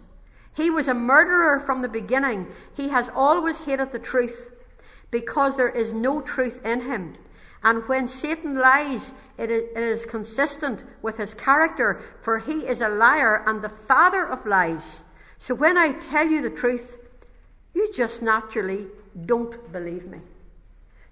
He 0.55 0.71
was 0.71 0.87
a 0.87 0.95
murderer 0.95 1.59
from 1.59 1.83
the 1.83 1.89
beginning. 1.89 2.47
He 2.73 2.91
has 2.91 3.11
always 3.12 3.59
hated 3.59 3.91
the 3.91 3.99
truth 3.99 4.53
because 5.11 5.57
there 5.57 5.68
is 5.68 5.93
no 5.93 6.21
truth 6.21 6.64
in 6.64 6.83
him. 6.83 7.14
And 7.63 7.87
when 7.89 8.09
Satan 8.09 8.59
lies, 8.59 9.13
it 9.37 9.51
is 9.51 10.07
consistent 10.07 10.83
with 11.03 11.19
his 11.19 11.35
character, 11.35 12.01
for 12.23 12.39
he 12.39 12.67
is 12.67 12.81
a 12.81 12.89
liar 12.89 13.43
and 13.47 13.61
the 13.61 13.69
father 13.69 14.27
of 14.27 14.47
lies. 14.47 15.03
So 15.39 15.55
when 15.55 15.77
I 15.77 15.93
tell 15.93 16.27
you 16.27 16.41
the 16.41 16.51
truth, 16.51 16.99
you 17.75 17.93
just 17.93 18.23
naturally 18.23 18.87
don't 19.27 19.73
believe 19.73 20.07
me. 20.07 20.21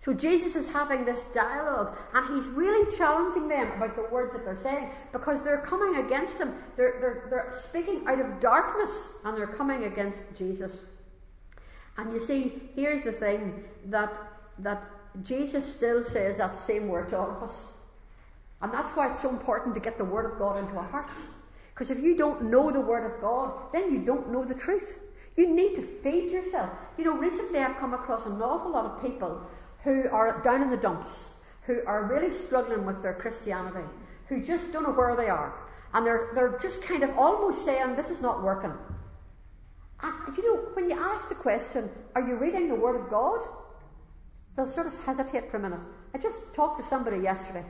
So 0.04 0.14
Jesus 0.14 0.56
is 0.56 0.72
having 0.72 1.04
this 1.04 1.20
dialogue 1.34 1.98
and 2.14 2.34
he's 2.34 2.46
really 2.46 2.90
challenging 2.96 3.48
them 3.48 3.70
about 3.72 3.94
the 3.94 4.04
words 4.04 4.32
that 4.32 4.44
they're 4.44 4.56
saying 4.56 4.90
because 5.12 5.42
they're 5.42 5.60
coming 5.60 6.02
against 6.02 6.38
him. 6.38 6.54
They're, 6.76 6.96
they're, 7.00 7.26
they're 7.28 7.60
speaking 7.68 8.06
out 8.06 8.20
of 8.20 8.40
darkness 8.40 8.90
and 9.24 9.36
they're 9.36 9.46
coming 9.46 9.84
against 9.84 10.18
Jesus. 10.36 10.72
And 11.98 12.12
you 12.12 12.20
see, 12.20 12.70
here's 12.74 13.04
the 13.04 13.12
thing 13.12 13.64
that, 13.86 14.16
that 14.60 14.82
Jesus 15.22 15.74
still 15.74 16.04
says 16.04 16.38
that 16.38 16.58
same 16.58 16.88
word 16.88 17.08
to 17.10 17.18
all 17.18 17.30
of 17.30 17.42
us. 17.42 17.72
And 18.60 18.72
that's 18.72 18.90
why 18.96 19.10
it's 19.10 19.22
so 19.22 19.30
important 19.30 19.74
to 19.74 19.80
get 19.80 19.98
the 19.98 20.04
Word 20.04 20.30
of 20.30 20.38
God 20.38 20.58
into 20.58 20.76
our 20.76 20.88
hearts. 20.88 21.30
Because 21.74 21.90
if 21.90 22.00
you 22.00 22.16
don't 22.16 22.44
know 22.44 22.70
the 22.70 22.80
Word 22.80 23.04
of 23.10 23.20
God, 23.20 23.52
then 23.72 23.92
you 23.92 24.00
don't 24.04 24.32
know 24.32 24.44
the 24.44 24.54
truth. 24.54 25.00
You 25.36 25.54
need 25.54 25.76
to 25.76 25.82
feed 25.82 26.32
yourself. 26.32 26.70
You 26.96 27.04
know, 27.04 27.16
recently 27.16 27.60
I've 27.60 27.76
come 27.76 27.94
across 27.94 28.26
an 28.26 28.42
awful 28.42 28.72
lot 28.72 28.86
of 28.86 29.02
people 29.02 29.40
who 29.84 30.08
are 30.10 30.42
down 30.42 30.62
in 30.62 30.70
the 30.70 30.76
dumps, 30.76 31.34
who 31.66 31.80
are 31.86 32.04
really 32.04 32.34
struggling 32.34 32.84
with 32.84 33.02
their 33.02 33.14
Christianity, 33.14 33.86
who 34.26 34.44
just 34.44 34.72
don't 34.72 34.82
know 34.82 34.92
where 34.92 35.14
they 35.14 35.28
are. 35.28 35.54
And 35.94 36.04
they're, 36.04 36.30
they're 36.34 36.58
just 36.58 36.82
kind 36.82 37.04
of 37.04 37.16
almost 37.16 37.64
saying, 37.64 37.94
This 37.94 38.10
is 38.10 38.20
not 38.20 38.42
working. 38.42 38.72
And 40.02 40.36
you 40.36 40.54
know, 40.54 40.62
when 40.74 40.90
you 40.90 40.98
ask 40.98 41.28
the 41.28 41.36
question, 41.36 41.88
Are 42.16 42.26
you 42.26 42.34
reading 42.34 42.68
the 42.68 42.74
Word 42.74 43.00
of 43.00 43.08
God? 43.08 43.40
They'll 44.58 44.66
sort 44.68 44.88
of 44.88 45.04
hesitate 45.04 45.48
for 45.52 45.58
a 45.58 45.60
minute. 45.60 45.78
I 46.12 46.18
just 46.18 46.52
talked 46.52 46.82
to 46.82 46.88
somebody 46.88 47.18
yesterday. 47.18 47.64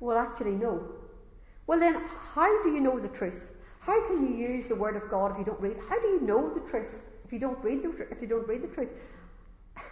Well, 0.00 0.16
actually, 0.16 0.52
no. 0.52 0.88
Well, 1.66 1.78
then, 1.78 2.00
how 2.34 2.62
do 2.62 2.70
you 2.70 2.80
know 2.80 2.98
the 2.98 3.08
truth? 3.08 3.52
How 3.80 4.06
can 4.06 4.26
you 4.26 4.34
use 4.34 4.68
the 4.68 4.74
word 4.74 4.96
of 4.96 5.10
God 5.10 5.32
if 5.32 5.38
you 5.38 5.44
don't 5.44 5.60
read? 5.60 5.76
How 5.90 6.00
do 6.00 6.08
you 6.08 6.22
know 6.22 6.48
the 6.48 6.60
truth 6.60 7.02
if 7.26 7.30
you 7.30 7.38
don't 7.38 7.62
read 7.62 7.82
the 7.82 8.06
if 8.10 8.22
you 8.22 8.26
don't 8.26 8.48
read 8.48 8.62
the 8.62 8.68
truth? 8.68 8.90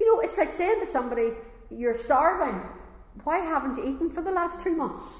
You 0.00 0.06
know, 0.12 0.20
it's 0.20 0.36
like 0.36 0.52
saying 0.54 0.80
to 0.84 0.90
somebody, 0.90 1.34
"You're 1.70 1.96
starving. 1.96 2.60
Why 3.22 3.38
haven't 3.38 3.76
you 3.76 3.84
eaten 3.84 4.10
for 4.10 4.22
the 4.22 4.32
last 4.32 4.64
two 4.64 4.74
months?" 4.74 5.12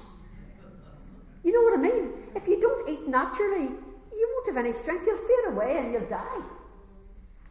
You 1.43 1.53
know 1.53 1.61
what 1.61 1.79
I 1.79 1.81
mean? 1.81 2.11
If 2.35 2.49
you 2.49 2.59
don't 2.59 2.89
eat 2.89 3.07
naturally, 3.07 3.69
you 4.11 4.29
won't 4.33 4.47
have 4.47 4.57
any 4.57 4.73
strength. 4.73 5.05
You'll 5.05 5.25
fade 5.29 5.53
away 5.53 5.77
and 5.77 5.93
you'll 5.93 6.09
die. 6.09 6.41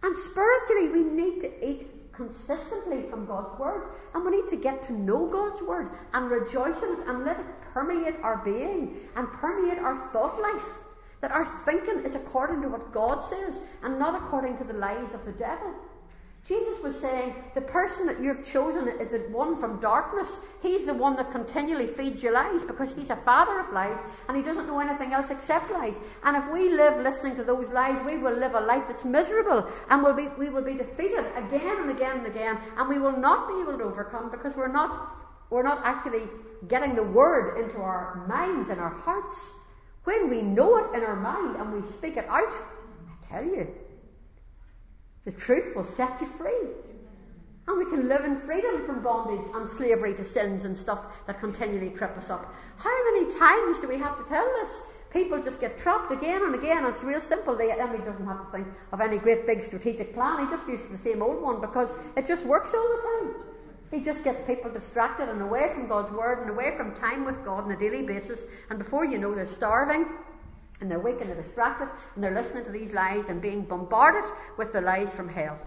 And 0.02 0.14
spiritually, 0.14 0.88
we 0.90 1.04
need 1.04 1.40
to 1.40 1.66
eat 1.66 1.86
consistently 2.20 3.08
from 3.08 3.24
God's 3.24 3.58
Word. 3.58 3.88
And 4.14 4.24
we 4.24 4.30
need 4.32 4.48
to 4.50 4.56
get 4.56 4.82
to 4.86 4.92
know 4.92 5.26
God's 5.26 5.62
Word 5.62 5.90
and 6.12 6.30
rejoice 6.30 6.82
in 6.82 7.00
it 7.00 7.08
and 7.08 7.24
let 7.24 7.40
it 7.40 7.46
permeate 7.72 8.16
our 8.22 8.36
being 8.44 8.96
and 9.16 9.26
permeate 9.28 9.78
our 9.78 9.96
thought 10.12 10.40
life. 10.40 10.78
That 11.22 11.32
our 11.32 11.46
thinking 11.64 12.04
is 12.04 12.14
according 12.14 12.60
to 12.62 12.68
what 12.68 12.92
God 12.92 13.22
says 13.28 13.54
and 13.82 13.98
not 13.98 14.22
according 14.22 14.58
to 14.58 14.64
the 14.64 14.74
lies 14.74 15.14
of 15.14 15.24
the 15.24 15.32
devil. 15.32 15.74
Jesus 16.46 16.82
was 16.82 16.98
saying, 16.98 17.34
the 17.54 17.60
person 17.60 18.06
that 18.06 18.20
you've 18.20 18.44
chosen 18.46 18.88
is 18.98 19.10
the 19.10 19.18
one 19.30 19.60
from 19.60 19.78
darkness. 19.78 20.28
He's 20.62 20.86
the 20.86 20.94
one 20.94 21.16
that 21.16 21.30
continually 21.30 21.86
feeds 21.86 22.22
you 22.22 22.32
lies 22.32 22.62
because 22.62 22.94
he's 22.94 23.10
a 23.10 23.16
father 23.16 23.60
of 23.60 23.70
lies 23.72 23.98
and 24.26 24.36
he 24.36 24.42
doesn't 24.42 24.66
know 24.66 24.80
anything 24.80 25.12
else 25.12 25.30
except 25.30 25.70
lies. 25.70 25.94
And 26.24 26.36
if 26.36 26.50
we 26.50 26.70
live 26.70 26.98
listening 27.02 27.36
to 27.36 27.44
those 27.44 27.68
lies, 27.68 28.02
we 28.06 28.16
will 28.16 28.34
live 28.34 28.54
a 28.54 28.60
life 28.60 28.84
that's 28.88 29.04
miserable 29.04 29.68
and 29.90 30.02
we'll 30.02 30.14
be, 30.14 30.28
we 30.38 30.48
will 30.48 30.64
be 30.64 30.74
defeated 30.74 31.26
again 31.36 31.82
and 31.82 31.90
again 31.90 32.18
and 32.18 32.26
again 32.26 32.58
and 32.78 32.88
we 32.88 32.98
will 32.98 33.16
not 33.16 33.48
be 33.48 33.60
able 33.60 33.76
to 33.76 33.84
overcome 33.84 34.30
because 34.30 34.56
we're 34.56 34.72
not, 34.72 35.12
we're 35.50 35.62
not 35.62 35.82
actually 35.84 36.22
getting 36.68 36.94
the 36.94 37.02
word 37.02 37.58
into 37.62 37.76
our 37.76 38.24
minds 38.26 38.70
and 38.70 38.80
our 38.80 38.90
hearts. 38.90 39.50
When 40.04 40.30
we 40.30 40.40
know 40.40 40.78
it 40.78 40.96
in 40.96 41.04
our 41.04 41.16
mind 41.16 41.56
and 41.56 41.70
we 41.70 41.86
speak 41.90 42.16
it 42.16 42.26
out, 42.28 42.52
I 42.52 43.26
tell 43.26 43.44
you, 43.44 43.68
the 45.30 45.40
truth 45.40 45.76
will 45.76 45.84
set 45.84 46.20
you 46.20 46.26
free. 46.26 46.68
And 47.68 47.78
we 47.78 47.84
can 47.84 48.08
live 48.08 48.24
in 48.24 48.36
freedom 48.36 48.84
from 48.84 49.02
bondage 49.02 49.46
and 49.54 49.68
slavery 49.68 50.12
to 50.14 50.24
sins 50.24 50.64
and 50.64 50.76
stuff 50.76 51.24
that 51.26 51.38
continually 51.38 51.90
trip 51.90 52.16
us 52.16 52.30
up. 52.30 52.52
How 52.78 53.12
many 53.12 53.32
times 53.38 53.78
do 53.78 53.86
we 53.86 53.96
have 53.98 54.18
to 54.18 54.24
tell 54.28 54.44
this? 54.44 54.70
People 55.12 55.40
just 55.42 55.60
get 55.60 55.78
trapped 55.78 56.10
again 56.10 56.42
and 56.42 56.54
again, 56.54 56.84
and 56.84 56.94
it's 56.94 57.04
real 57.04 57.20
simple. 57.20 57.54
The 57.54 57.70
enemy 57.70 57.98
doesn't 57.98 58.26
have 58.26 58.44
to 58.44 58.50
think 58.50 58.66
of 58.92 59.00
any 59.00 59.18
great 59.18 59.46
big 59.46 59.62
strategic 59.64 60.14
plan. 60.14 60.46
He 60.46 60.50
just 60.50 60.68
uses 60.68 60.88
the 60.88 60.98
same 60.98 61.22
old 61.22 61.42
one 61.42 61.60
because 61.60 61.90
it 62.16 62.26
just 62.26 62.44
works 62.44 62.74
all 62.74 62.88
the 62.88 63.02
time. 63.02 63.34
He 63.92 64.04
just 64.04 64.24
gets 64.24 64.44
people 64.46 64.70
distracted 64.70 65.28
and 65.28 65.42
away 65.42 65.70
from 65.72 65.86
God's 65.86 66.10
word 66.10 66.40
and 66.40 66.50
away 66.50 66.76
from 66.76 66.94
time 66.94 67.24
with 67.24 67.44
God 67.44 67.64
on 67.64 67.70
a 67.70 67.76
daily 67.76 68.04
basis. 68.04 68.40
And 68.68 68.78
before 68.78 69.04
you 69.04 69.18
know, 69.18 69.34
they're 69.34 69.46
starving 69.46 70.06
and 70.80 70.90
they're 70.90 70.98
weak 70.98 71.20
and 71.20 71.28
they're 71.28 71.42
distracted 71.42 71.88
and 72.14 72.24
they're 72.24 72.34
listening 72.34 72.64
to 72.64 72.70
these 72.70 72.92
lies 72.92 73.28
and 73.28 73.40
being 73.40 73.62
bombarded 73.62 74.24
with 74.56 74.72
the 74.72 74.80
lies 74.80 75.12
from 75.14 75.28
hell. 75.28 75.58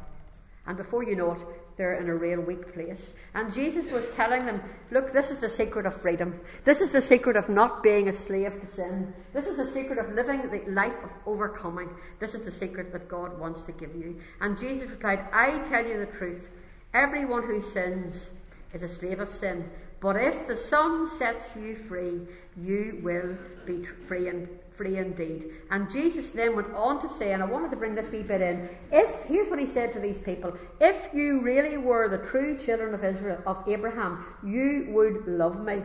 And 0.66 0.78
before 0.78 1.03
you 1.03 1.16
know 1.16 1.34
it, 1.34 1.39
they're 1.76 1.95
in 1.95 2.07
a 2.07 2.16
real 2.16 2.39
weak 2.39 2.74
place. 2.74 3.14
And 3.34 3.53
Jesus 3.53 3.91
was 3.91 4.07
telling 4.14 4.45
them, 4.45 4.61
look, 4.91 5.11
this 5.11 5.32
is 5.32 5.39
the 5.39 5.49
secret 5.49 5.86
of 5.86 5.99
freedom. 5.99 6.39
This 6.64 6.82
is 6.82 6.91
the 6.91 7.01
secret 7.01 7.36
of 7.36 7.49
not 7.49 7.84
being 7.84 8.07
a 8.07 8.14
slave 8.14 8.61
to 8.61 8.68
sin. 8.68 9.14
This 9.34 9.47
is 9.47 9.57
the 9.57 9.66
secret 9.66 9.97
of 9.97 10.14
living 10.14 10.49
the 10.49 10.64
life 10.72 11.03
of 11.03 11.11
overcoming. 11.26 11.89
This 12.20 12.36
is 12.36 12.45
the 12.45 12.51
secret 12.51 12.93
that 12.93 13.09
God 13.09 13.39
wants 13.39 13.64
to 13.64 13.72
give 13.72 13.95
you. 13.95 14.20
And 14.39 14.57
Jesus 14.57 14.89
replied, 14.89 15.26
I 15.34 15.59
tell 15.64 15.86
you 15.86 15.99
the 15.99 16.05
truth. 16.05 16.49
Everyone 16.93 17.43
who 17.43 17.61
sins 17.61 18.30
is 18.74 18.84
a 18.84 18.88
slave 18.88 19.20
of 19.20 19.30
sin. 19.30 19.70
But 19.99 20.16
if 20.18 20.47
the 20.47 20.55
Son 20.57 21.09
sets 21.09 21.55
you 21.55 21.76
free, 21.76 22.22
you 22.55 22.99
will 23.01 23.36
be 23.66 23.84
free 23.84 24.28
free 24.76 24.97
indeed. 24.97 25.51
And 25.71 25.89
Jesus 25.89 26.32
then 26.32 26.55
went 26.55 26.74
on 26.74 27.01
to 27.01 27.09
say, 27.09 27.34
and 27.34 27.41
I 27.41 27.45
wanted 27.45 27.69
to 27.71 27.76
bring 27.76 27.95
this 27.95 28.11
wee 28.11 28.24
bit 28.24 28.41
in, 28.41 28.69
if, 28.91 29.24
here's 29.24 29.49
what 29.49 29.59
he 29.59 29.65
said 29.65 29.93
to 29.93 29.99
these 29.99 30.17
people, 30.19 30.55
if 30.80 31.09
you 31.13 31.41
really 31.41 31.78
were 31.78 32.07
the 32.09 32.17
true 32.17 32.57
children 32.57 32.93
of 32.93 33.03
Israel, 33.03 33.41
of 33.45 33.63
Abraham, 33.67 34.26
you 34.43 34.88
would 34.89 35.28
love 35.28 35.63
me. 35.63 35.82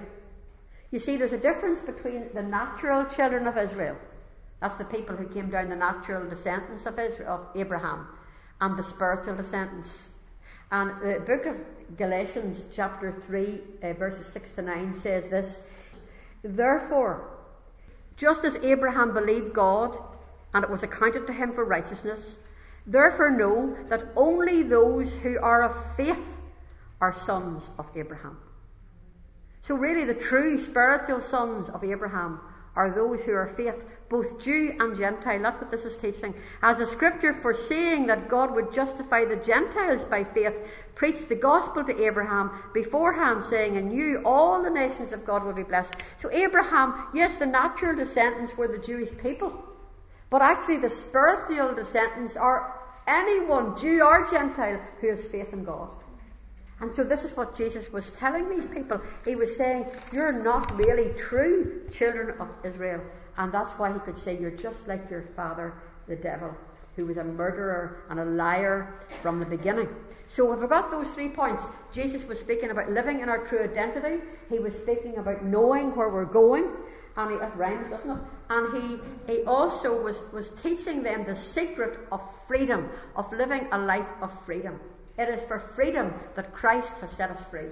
You 0.91 0.99
see, 0.99 1.16
there's 1.16 1.32
a 1.32 1.39
difference 1.39 1.80
between 1.80 2.32
the 2.32 2.43
natural 2.43 3.05
children 3.05 3.47
of 3.47 3.57
Israel, 3.59 3.97
that's 4.61 4.78
the 4.78 4.84
people 4.84 5.16
who 5.16 5.26
came 5.28 5.51
down 5.51 5.68
the 5.68 5.76
natural 5.76 6.28
descendants 6.28 6.86
of 6.86 6.99
Israel, 6.99 7.34
of 7.34 7.61
Abraham, 7.61 8.09
and 8.61 8.76
the 8.76 8.82
spiritual 8.82 9.36
descendants. 9.36 10.09
And 10.70 10.91
the 11.01 11.20
book 11.20 11.47
of 11.47 11.57
Galatians, 11.97 12.64
chapter 12.72 13.12
3, 13.12 13.61
uh, 13.82 13.93
verses 13.95 14.26
6 14.26 14.53
to 14.57 14.62
9, 14.62 15.01
says 15.01 15.28
this 15.30 15.61
Therefore, 16.43 17.38
just 18.19 18.45
as 18.45 18.57
Abraham 18.57 19.14
believed 19.14 19.55
God, 19.55 19.97
and 20.53 20.64
it 20.64 20.71
was 20.71 20.83
accounted 20.83 21.27
to 21.29 21.33
him 21.33 21.53
for 21.53 21.64
righteousness. 21.64 22.35
Therefore, 22.85 23.31
know 23.31 23.77
that 23.89 24.09
only 24.16 24.62
those 24.62 25.12
who 25.19 25.39
are 25.39 25.62
of 25.62 25.97
faith 25.97 26.41
are 27.01 27.14
sons 27.14 27.64
of 27.79 27.87
Abraham. 27.95 28.39
So, 29.62 29.75
really, 29.75 30.05
the 30.05 30.14
true 30.14 30.59
spiritual 30.59 31.21
sons 31.21 31.69
of 31.69 31.85
Abraham 31.85 32.41
are 32.75 32.91
those 32.91 33.23
who 33.23 33.33
are 33.35 33.47
faith, 33.47 33.85
both 34.09 34.43
Jew 34.43 34.75
and 34.79 34.97
Gentile. 34.97 35.43
That's 35.43 35.61
what 35.61 35.71
this 35.71 35.85
is 35.85 35.97
teaching. 35.97 36.35
As 36.63 36.79
the 36.79 36.87
scripture 36.87 37.35
foreseeing 37.35 38.07
that 38.07 38.29
God 38.29 38.55
would 38.55 38.73
justify 38.73 39.25
the 39.25 39.37
Gentiles 39.37 40.05
by 40.05 40.25
faith, 40.25 40.55
preached 40.95 41.29
the 41.29 41.37
gospel 41.37 41.85
to 41.85 42.05
Abraham 42.05 42.51
beforehand, 42.75 43.45
saying, 43.45 43.77
In 43.77 43.93
you 43.93 44.23
all 44.25 44.63
the 44.63 44.71
nations 44.71 45.13
of 45.13 45.25
God 45.25 45.45
will 45.45 45.53
be 45.53 45.63
blessed. 45.63 45.95
So, 46.21 46.31
Abraham, 46.33 47.07
yes, 47.15 47.39
the 47.39 47.47
natural 47.47 47.97
descendants 47.97 48.57
were 48.57 48.69
the 48.69 48.79
Jewish 48.79 49.17
people, 49.19 49.65
but 50.31 50.43
actually, 50.43 50.79
the 50.79 50.91
spiritual 50.91 51.75
descendants 51.75 52.37
are 52.37 52.81
anyone, 53.07 53.79
Jew 53.79 54.03
or 54.03 54.27
Gentile, 54.27 54.81
who 55.01 55.09
has 55.09 55.25
faith 55.25 55.53
in 55.53 55.65
God. 55.65 55.89
And 56.81 56.93
so, 56.93 57.05
this 57.05 57.25
is 57.25 57.37
what 57.37 57.57
Jesus 57.57 57.93
was 57.93 58.11
telling 58.11 58.51
these 58.51 58.67
people. 58.67 59.01
He 59.25 59.37
was 59.37 59.57
saying, 59.57 59.87
You're 60.13 60.33
not 60.33 60.77
really 60.77 61.13
true 61.19 61.83
children 61.93 62.39
of 62.41 62.49
Israel. 62.65 63.03
And 63.39 63.53
that's 63.53 63.70
why 63.72 63.93
he 63.93 64.01
could 64.01 64.18
say, 64.18 64.39
You're 64.39 64.51
just 64.51 64.86
like 64.86 65.09
your 65.11 65.22
father, 65.22 65.72
the 66.07 66.16
devil, 66.16 66.55
who 66.97 67.07
was 67.07 67.16
a 67.16 67.24
murderer 67.24 68.03
and 68.11 68.18
a 68.18 68.24
liar 68.24 68.93
from 69.22 69.41
the 69.41 69.47
beginning. 69.47 69.89
So, 70.28 70.53
if 70.53 70.61
we 70.61 70.66
got 70.66 70.91
those 70.91 71.09
three 71.11 71.30
points, 71.30 71.62
Jesus 71.93 72.26
was 72.26 72.39
speaking 72.39 72.70
about 72.70 72.91
living 72.91 73.20
in 73.20 73.28
our 73.28 73.47
true 73.47 73.62
identity, 73.62 74.22
he 74.51 74.59
was 74.59 74.74
speaking 74.74 75.16
about 75.16 75.45
knowing 75.45 75.95
where 75.95 76.11
we're 76.11 76.26
going, 76.26 76.68
and 77.16 77.30
he, 77.30 77.39
that 77.39 77.57
rhymes, 77.57 77.89
doesn't 77.89 78.11
it? 78.11 78.22
And 78.51 78.82
he, 78.82 79.32
he 79.32 79.45
also 79.45 80.03
was, 80.03 80.20
was 80.32 80.51
teaching 80.51 81.03
them 81.03 81.24
the 81.24 81.36
secret 81.36 81.99
of 82.12 82.20
freedom, 82.47 82.91
of 83.16 83.32
living 83.32 83.68
a 83.72 83.78
life 83.78 84.07
of 84.20 84.32
freedom. 84.45 84.80
It 85.16 85.28
is 85.28 85.43
for 85.45 85.59
freedom 85.59 86.12
that 86.34 86.53
Christ 86.53 86.99
has 87.01 87.11
set 87.11 87.30
us 87.30 87.45
free. 87.47 87.68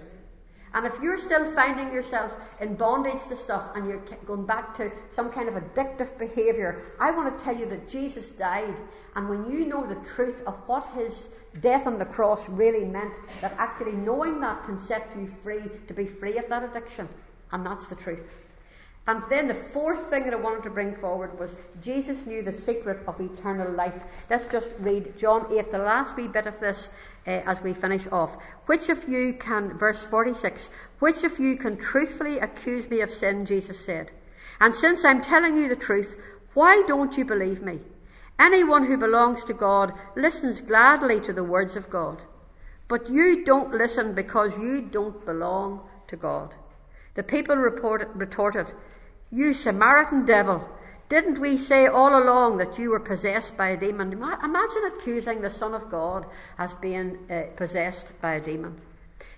And 0.76 0.84
if 0.84 1.00
you're 1.02 1.18
still 1.18 1.50
finding 1.52 1.90
yourself 1.90 2.36
in 2.60 2.74
bondage 2.74 3.26
to 3.30 3.36
stuff 3.36 3.74
and 3.74 3.88
you're 3.88 4.02
going 4.26 4.44
back 4.44 4.76
to 4.76 4.92
some 5.10 5.30
kind 5.32 5.48
of 5.48 5.54
addictive 5.54 6.18
behaviour, 6.18 6.82
I 7.00 7.12
want 7.12 7.36
to 7.36 7.42
tell 7.42 7.56
you 7.56 7.64
that 7.70 7.88
Jesus 7.88 8.28
died. 8.28 8.76
And 9.14 9.30
when 9.30 9.50
you 9.50 9.64
know 9.64 9.86
the 9.86 9.94
truth 10.06 10.42
of 10.46 10.54
what 10.66 10.86
his 10.94 11.28
death 11.62 11.86
on 11.86 11.98
the 11.98 12.04
cross 12.04 12.46
really 12.50 12.84
meant, 12.84 13.14
that 13.40 13.54
actually 13.56 13.96
knowing 13.96 14.38
that 14.42 14.66
can 14.66 14.78
set 14.78 15.08
you 15.16 15.32
free 15.42 15.62
to 15.88 15.94
be 15.94 16.04
free 16.04 16.36
of 16.36 16.46
that 16.50 16.62
addiction. 16.62 17.08
And 17.52 17.64
that's 17.64 17.88
the 17.88 17.96
truth. 17.96 18.20
And 19.06 19.22
then 19.30 19.48
the 19.48 19.54
fourth 19.54 20.10
thing 20.10 20.24
that 20.24 20.34
I 20.34 20.36
wanted 20.36 20.64
to 20.64 20.70
bring 20.70 20.94
forward 20.96 21.38
was 21.38 21.52
Jesus 21.80 22.26
knew 22.26 22.42
the 22.42 22.52
secret 22.52 22.98
of 23.06 23.18
eternal 23.18 23.70
life. 23.72 24.02
Let's 24.28 24.50
just 24.52 24.68
read 24.80 25.16
John 25.16 25.46
8, 25.50 25.72
the 25.72 25.78
last 25.78 26.16
wee 26.16 26.28
bit 26.28 26.46
of 26.46 26.60
this 26.60 26.90
uh, 27.26 27.42
as 27.46 27.60
we 27.62 27.74
finish 27.74 28.06
off. 28.12 28.36
Which 28.66 28.88
of 28.88 29.08
you 29.08 29.32
can, 29.34 29.76
verse 29.76 30.04
46, 30.04 30.70
which 30.98 31.22
of 31.22 31.38
you 31.38 31.56
can 31.56 31.76
truthfully 31.76 32.38
accuse 32.38 32.88
me 32.88 33.00
of 33.00 33.10
sin? 33.10 33.46
Jesus 33.46 33.84
said. 33.84 34.12
And 34.60 34.74
since 34.74 35.04
I'm 35.04 35.20
telling 35.20 35.56
you 35.56 35.68
the 35.68 35.76
truth, 35.76 36.16
why 36.54 36.82
don't 36.86 37.16
you 37.16 37.24
believe 37.24 37.62
me? 37.62 37.80
Anyone 38.38 38.86
who 38.86 38.96
belongs 38.96 39.44
to 39.44 39.54
God 39.54 39.92
listens 40.14 40.60
gladly 40.60 41.20
to 41.20 41.32
the 41.32 41.44
words 41.44 41.76
of 41.76 41.90
God. 41.90 42.22
But 42.88 43.10
you 43.10 43.44
don't 43.44 43.74
listen 43.74 44.14
because 44.14 44.52
you 44.58 44.82
don't 44.82 45.24
belong 45.24 45.80
to 46.08 46.16
God. 46.16 46.54
The 47.14 47.22
people 47.22 47.56
reported, 47.56 48.08
retorted, 48.14 48.72
You 49.30 49.54
Samaritan 49.54 50.24
devil, 50.24 50.68
didn't 51.08 51.38
we 51.38 51.56
say 51.56 51.86
all 51.86 52.18
along 52.18 52.58
that 52.58 52.78
you 52.78 52.90
were 52.90 53.00
possessed 53.00 53.56
by 53.56 53.68
a 53.68 53.76
demon? 53.76 54.12
Imagine 54.12 54.84
accusing 54.86 55.40
the 55.40 55.50
Son 55.50 55.72
of 55.74 55.90
God 55.90 56.26
as 56.58 56.74
being 56.74 57.18
uh, 57.30 57.42
possessed 57.56 58.20
by 58.20 58.34
a 58.34 58.40
demon. 58.40 58.80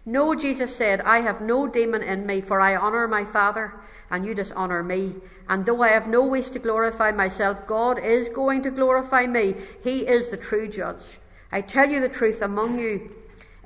No, 0.07 0.35
Jesus 0.35 0.75
said, 0.75 1.03
I 1.03 1.21
have 1.21 1.43
no 1.43 1.67
demon 1.67 2.03
in 2.03 2.25
me, 2.25 2.41
for 2.41 2.61
I 2.61 2.75
honour 2.75 3.07
my 3.07 3.27
Father, 3.27 3.75
and 4.11 4.25
you 4.25 4.35
dishonour 4.35 4.83
me. 4.83 5.17
And 5.51 5.67
though 5.67 5.83
I 5.83 5.89
have 5.89 6.09
no 6.09 6.23
wish 6.25 6.49
to 6.51 6.59
glorify 6.59 7.13
myself, 7.13 7.67
God 7.67 7.99
is 7.99 8.31
going 8.31 8.63
to 8.63 8.71
glorify 8.71 9.27
me. 9.27 9.55
He 9.85 10.07
is 10.07 10.31
the 10.31 10.39
true 10.39 10.69
judge. 10.69 11.03
I 11.53 11.61
tell 11.61 11.91
you 11.91 12.01
the 12.01 12.09
truth 12.09 12.41
among 12.41 12.79
you. 12.79 13.11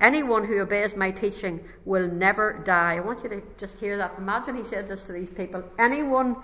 Anyone 0.01 0.47
who 0.47 0.59
obeys 0.59 0.97
my 0.97 1.13
teaching 1.13 1.61
will 1.85 2.09
never 2.09 2.55
die. 2.65 2.97
I 2.97 3.01
want 3.01 3.23
you 3.23 3.29
to 3.31 3.43
just 3.57 3.79
hear 3.79 3.97
that. 3.99 4.15
Imagine 4.19 4.57
he 4.57 4.65
said 4.65 4.89
this 4.89 5.05
to 5.05 5.13
these 5.13 5.31
people. 5.31 5.63
Anyone 5.79 6.37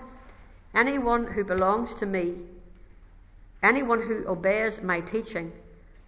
Anyone 0.73 1.27
who 1.27 1.43
belongs 1.43 1.93
to 1.95 2.05
me, 2.05 2.35
anyone 3.63 4.03
who 4.03 4.27
obeys 4.27 4.81
my 4.81 5.01
teaching, 5.01 5.51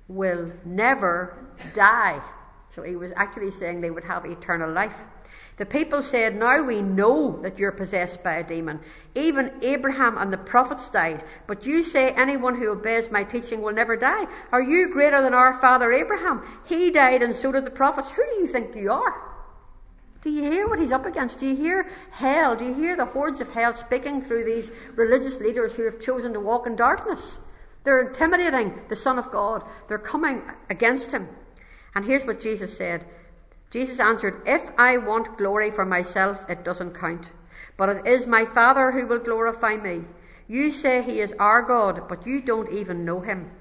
will 0.08 0.52
never 0.66 1.38
die. 1.74 2.22
So 2.76 2.84
he 2.84 2.96
was 2.96 3.12
actually 3.16 3.52
saying 3.52 3.82
they 3.82 3.92
would 3.92 4.04
have 4.06 4.26
eternal 4.26 4.72
life. 4.72 4.96
The 5.58 5.66
people 5.66 6.02
said, 6.02 6.36
Now 6.36 6.64
we 6.64 6.82
know 6.82 7.40
that 7.42 7.60
you're 7.60 7.72
possessed 7.72 8.24
by 8.24 8.34
a 8.34 8.44
demon. 8.44 8.80
Even 9.16 9.54
Abraham 9.62 10.18
and 10.18 10.32
the 10.32 10.38
prophets 10.38 10.90
died. 10.90 11.24
But 11.48 11.66
you 11.66 11.84
say 11.84 12.12
anyone 12.12 12.58
who 12.58 12.70
obeys 12.70 13.12
my 13.12 13.24
teaching 13.24 13.62
will 13.62 13.74
never 13.74 13.96
die. 13.96 14.28
Are 14.52 14.62
you 14.62 14.92
greater 14.92 15.22
than 15.22 15.34
our 15.34 15.54
father 15.54 15.92
Abraham? 15.92 16.42
He 16.66 16.92
died 16.92 17.22
and 17.22 17.36
so 17.36 17.52
did 17.52 17.66
the 17.66 17.72
prophets. 17.72 18.12
Who 18.12 18.24
do 18.30 18.36
you 18.38 18.48
think 18.48 18.76
you 18.76 18.92
are? 18.92 19.31
Do 20.22 20.30
you 20.30 20.44
hear 20.44 20.68
what 20.68 20.80
he's 20.80 20.92
up 20.92 21.06
against? 21.06 21.40
Do 21.40 21.48
you 21.48 21.56
hear 21.56 21.90
hell? 22.12 22.56
Do 22.56 22.64
you 22.66 22.74
hear 22.74 22.96
the 22.96 23.06
hordes 23.06 23.42
of 23.42 23.52
hell 23.52 23.74
speaking 23.74 24.22
through 24.22 24.44
these 24.44 24.70
religious 24.96 25.40
leaders 25.40 25.74
who 25.74 25.84
have 25.86 26.00
chosen 26.00 26.34
to 26.34 26.40
walk 26.40 26.68
in 26.68 26.76
darkness? 26.76 27.38
They're 27.84 28.08
intimidating 28.08 28.82
the 28.90 28.96
Son 28.96 29.18
of 29.18 29.32
God. 29.32 29.64
They're 29.88 29.98
coming 29.98 30.44
against 30.70 31.12
him. 31.12 31.28
And 31.96 32.06
here's 32.06 32.26
what 32.26 32.40
Jesus 32.40 32.78
said 32.78 33.06
Jesus 33.72 34.00
answered, 34.00 34.42
If 34.46 34.70
I 34.78 34.98
want 34.98 35.38
glory 35.38 35.72
for 35.72 35.86
myself, 35.86 36.48
it 36.50 36.64
doesn't 36.64 36.94
count. 36.94 37.32
But 37.76 37.90
it 37.90 38.08
is 38.08 38.28
my 38.28 38.46
Father 38.46 38.92
who 38.92 39.08
will 39.08 39.20
glorify 39.20 39.78
me. 39.78 40.04
You 40.48 40.72
say 40.72 41.02
he 41.02 41.20
is 41.20 41.34
our 41.40 41.62
God, 41.62 42.08
but 42.08 42.28
you 42.28 42.42
don't 42.42 42.72
even 42.72 43.06
know 43.06 43.22
him. 43.22 43.52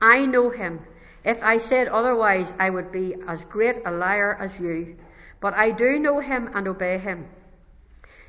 I 0.00 0.24
know 0.24 0.50
him. 0.50 0.80
If 1.26 1.42
I 1.42 1.58
said 1.58 1.88
otherwise, 1.88 2.54
I 2.58 2.70
would 2.70 2.90
be 2.90 3.16
as 3.28 3.44
great 3.44 3.82
a 3.84 3.90
liar 3.90 4.38
as 4.40 4.58
you 4.58 4.96
but 5.40 5.54
I 5.54 5.70
do 5.70 5.98
know 5.98 6.20
him 6.20 6.50
and 6.54 6.66
obey 6.66 6.98
him. 6.98 7.28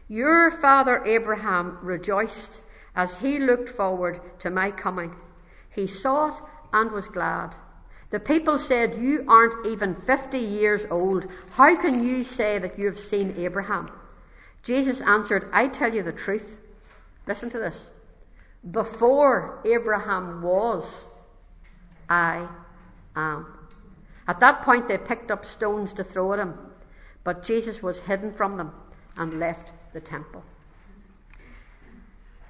Your 0.08 0.52
father 0.52 1.04
Abraham 1.06 1.80
rejoiced 1.82 2.58
as 2.96 3.18
he 3.20 3.40
looked 3.40 3.70
forward 3.70 4.22
to 4.40 4.50
my 4.50 4.72
coming. 4.72 5.16
He 5.70 5.88
saw 5.88 6.30
it 6.30 6.44
and 6.74 6.92
was 6.92 7.08
glad. 7.08 7.56
The 8.10 8.20
people 8.20 8.58
said, 8.58 9.02
You 9.02 9.26
aren't 9.28 9.66
even 9.66 9.96
50 9.96 10.38
years 10.38 10.84
old. 10.90 11.26
How 11.52 11.76
can 11.76 12.04
you 12.04 12.24
say 12.24 12.58
that 12.58 12.80
you 12.80 12.86
have 12.86 13.00
seen 13.00 13.36
Abraham? 13.38 13.90
Jesus 14.64 15.02
answered, 15.02 15.50
I 15.52 15.68
tell 15.68 15.94
you 15.94 16.04
the 16.04 16.12
truth. 16.12 16.58
Listen 17.26 17.50
to 17.50 17.60
this. 17.60 17.88
Before 18.70 19.62
Abraham 19.66 20.42
was, 20.42 21.06
I 22.10 22.48
am. 23.18 23.46
At 24.28 24.40
that 24.42 24.64
point, 24.64 24.88
they 24.88 24.98
picked 24.98 25.32
up 25.32 25.46
stones 25.46 25.94
to 25.94 26.04
throw 26.04 26.34
at 26.34 26.40
him. 26.40 26.54
But 27.24 27.44
Jesus 27.44 27.82
was 27.82 28.00
hidden 28.02 28.34
from 28.34 28.58
them 28.58 28.72
and 29.18 29.40
left 29.40 29.72
the 29.94 30.00
temple. 30.00 30.44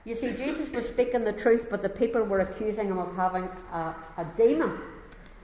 You 0.05 0.15
see, 0.15 0.31
Jesus 0.31 0.69
was 0.71 0.87
speaking 0.87 1.23
the 1.23 1.33
truth, 1.33 1.67
but 1.69 1.81
the 1.81 1.89
people 1.89 2.23
were 2.23 2.39
accusing 2.39 2.87
him 2.87 2.97
of 2.97 3.15
having 3.15 3.49
a, 3.73 3.95
a 4.17 4.25
demon. 4.37 4.79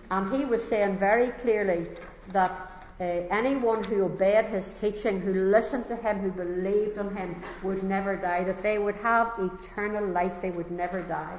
And 0.10 0.34
he 0.34 0.46
was 0.46 0.64
saying 0.64 0.98
very 0.98 1.32
clearly 1.32 1.88
that 2.30 2.52
uh, 3.00 3.04
anyone 3.04 3.84
who 3.84 4.04
obeyed 4.04 4.46
his 4.46 4.66
teaching, 4.80 5.20
who 5.22 5.34
listened 5.34 5.88
to 5.88 5.96
him, 5.96 6.20
who 6.20 6.32
believed 6.32 6.98
in 6.98 7.16
him, 7.16 7.42
would 7.64 7.84
never 7.84 8.16
die, 8.16 8.44
that 8.44 8.64
they 8.64 8.78
would 8.78 8.96
have 8.98 9.34
eternal 9.40 10.06
life, 10.06 10.42
they 10.42 10.52
would 10.52 10.72
never 10.72 11.02
die. 11.02 11.38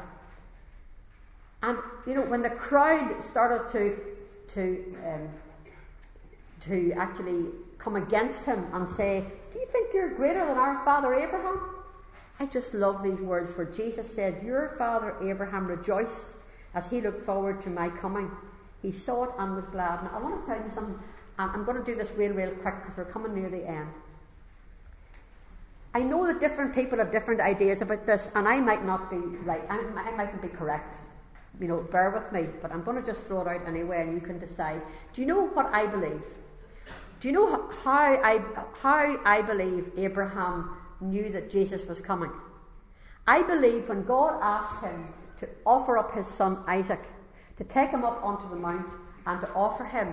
And, 1.65 1.79
you 2.07 2.15
know, 2.15 2.21
when 2.21 2.43
the 2.43 2.51
crowd 2.51 3.25
started 3.25 3.73
to, 3.73 3.99
to, 4.53 4.97
um, 5.07 5.29
to 6.67 6.93
actually 6.93 7.47
come 7.79 7.97
against 7.97 8.45
him 8.45 8.67
and 8.75 8.87
say, 8.91 9.25
Do 9.51 9.59
you 9.59 9.67
think 9.69 9.95
you're 9.95 10.15
greater 10.15 10.45
than 10.45 10.59
our 10.59 10.85
father 10.85 11.15
Abraham? 11.15 11.59
I 12.39 12.45
just 12.47 12.75
love 12.75 13.03
these 13.03 13.19
words 13.19 13.57
where 13.57 13.65
Jesus 13.65 14.15
said, 14.15 14.45
Your 14.45 14.75
father 14.77 15.15
Abraham 15.23 15.67
rejoiced 15.67 16.35
as 16.75 16.91
he 16.91 17.01
looked 17.01 17.23
forward 17.23 17.63
to 17.63 17.71
my 17.71 17.89
coming. 17.89 18.31
He 18.83 18.93
saw 18.93 19.25
it 19.25 19.31
and 19.39 19.57
was 19.57 19.65
glad. 19.73 20.05
Now, 20.05 20.19
I 20.19 20.23
want 20.23 20.43
to 20.43 20.47
tell 20.47 20.63
you 20.63 20.71
something, 20.71 20.99
I'm 21.39 21.65
going 21.65 21.79
to 21.79 21.85
do 21.85 21.95
this 21.95 22.13
real, 22.15 22.35
real 22.35 22.51
quick 22.51 22.75
because 22.83 22.95
we're 22.99 23.11
coming 23.11 23.35
near 23.35 23.49
the 23.49 23.67
end. 23.67 23.89
I 25.95 26.03
know 26.03 26.27
that 26.27 26.41
different 26.41 26.75
people 26.75 26.99
have 26.99 27.11
different 27.11 27.41
ideas 27.41 27.81
about 27.81 28.05
this, 28.05 28.31
and 28.35 28.47
I 28.47 28.61
might 28.61 28.85
not 28.85 29.09
be 29.09 29.17
right. 29.17 29.63
I, 29.71 29.79
I 29.79 30.15
mightn't 30.15 30.43
be 30.43 30.49
correct. 30.49 30.99
You 31.61 31.69
know, 31.69 31.81
bear 31.81 32.11
with 32.11 32.33
me, 32.33 32.49
but 32.61 32.73
I'm 32.73 32.83
going 32.83 33.01
to 33.01 33.07
just 33.07 33.25
throw 33.25 33.43
it 33.43 33.49
out 33.49 33.69
anyway, 33.69 34.03
and 34.03 34.15
you 34.15 34.21
can 34.21 34.39
decide. 34.39 34.83
Do 35.15 35.21
you 35.21 35.27
know 35.27 35.47
what 35.47 35.67
I 35.67 35.87
believe? 35.87 36.23
Do 37.21 37.29
you 37.29 37.35
know 37.35 37.71
how 37.85 38.21
I, 38.23 38.43
how 38.83 39.19
I 39.25 39.43
believe 39.43 39.93
Abraham 39.97 40.77
knew 41.01 41.31
that 41.31 41.51
Jesus 41.51 41.87
was 41.87 42.01
coming? 42.01 42.31
I 43.27 43.43
believe 43.43 43.89
when 43.89 44.05
God 44.05 44.39
asked 44.43 44.85
him 44.85 45.09
to 45.39 45.49
offer 45.65 45.97
up 45.97 46.15
his 46.15 46.27
son 46.27 46.59
Isaac, 46.67 47.01
to 47.57 47.65
take 47.65 47.91
him 47.91 48.05
up 48.05 48.23
onto 48.23 48.49
the 48.51 48.57
mount 48.57 48.91
and 49.27 49.41
to 49.41 49.51
offer 49.55 49.85
him 49.85 50.13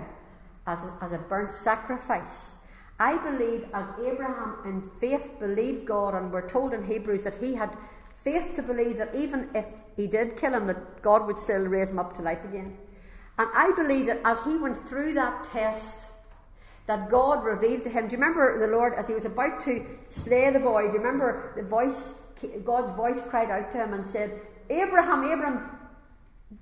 as 0.68 0.80
a, 0.80 0.94
as 1.02 1.12
a 1.12 1.18
burnt 1.18 1.54
sacrifice, 1.54 2.52
I 3.00 3.18
believe 3.18 3.66
as 3.74 3.88
Abraham 4.06 4.58
in 4.64 4.90
faith 5.00 5.40
believed 5.40 5.88
God, 5.88 6.14
and 6.14 6.32
we're 6.32 6.48
told 6.48 6.74
in 6.74 6.86
Hebrews 6.86 7.24
that 7.24 7.40
he 7.40 7.56
had 7.56 7.76
faith 8.24 8.56
to 8.56 8.62
believe 8.62 8.98
that 8.98 9.16
even 9.16 9.50
if 9.56 9.66
he 9.96 10.08
did 10.08 10.38
kill 10.38 10.54
him, 10.54 10.68
that 10.68 11.02
God 11.02 11.28
would 11.28 11.38
still 11.38 11.66
raise 11.66 11.90
him 11.90 12.00
up 12.00 12.16
to 12.18 12.22
life 12.22 12.44
again. 12.44 12.78
And 13.38 13.50
I 13.56 13.72
believe 13.76 14.08
that 14.08 14.22
as 14.24 14.44
he 14.44 14.58
went 14.58 14.88
through 14.88 15.14
that 15.14 15.46
test, 15.52 16.02
that 16.88 17.10
God 17.10 17.44
revealed 17.44 17.84
to 17.84 17.90
him. 17.90 18.08
Do 18.08 18.16
you 18.16 18.22
remember 18.22 18.60
the 18.60 18.68
Lord 18.68 18.94
as 18.96 19.08
he 19.08 19.14
was 19.14 19.26
about 19.26 19.60
to 19.62 19.86
slay 20.10 20.50
the 20.50 20.60
boy? 20.60 20.88
Do 20.88 20.94
you 20.94 20.98
remember 20.98 21.54
the 21.56 21.64
voice, 21.64 22.16
God's 22.66 22.92
voice 22.94 23.22
cried 23.30 23.50
out 23.50 23.72
to 23.72 23.78
him 23.78 23.94
and 23.94 24.06
said, 24.06 24.42
Abraham, 24.70 25.24
Abraham, 25.24 25.78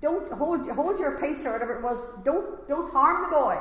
don't 0.00 0.30
hold, 0.32 0.68
hold 0.70 1.00
your 1.00 1.18
peace 1.18 1.44
or 1.44 1.52
whatever 1.52 1.76
it 1.76 1.82
was. 1.82 1.98
Don't, 2.24 2.68
don't 2.68 2.92
harm 2.92 3.22
the 3.22 3.36
boy. 3.36 3.58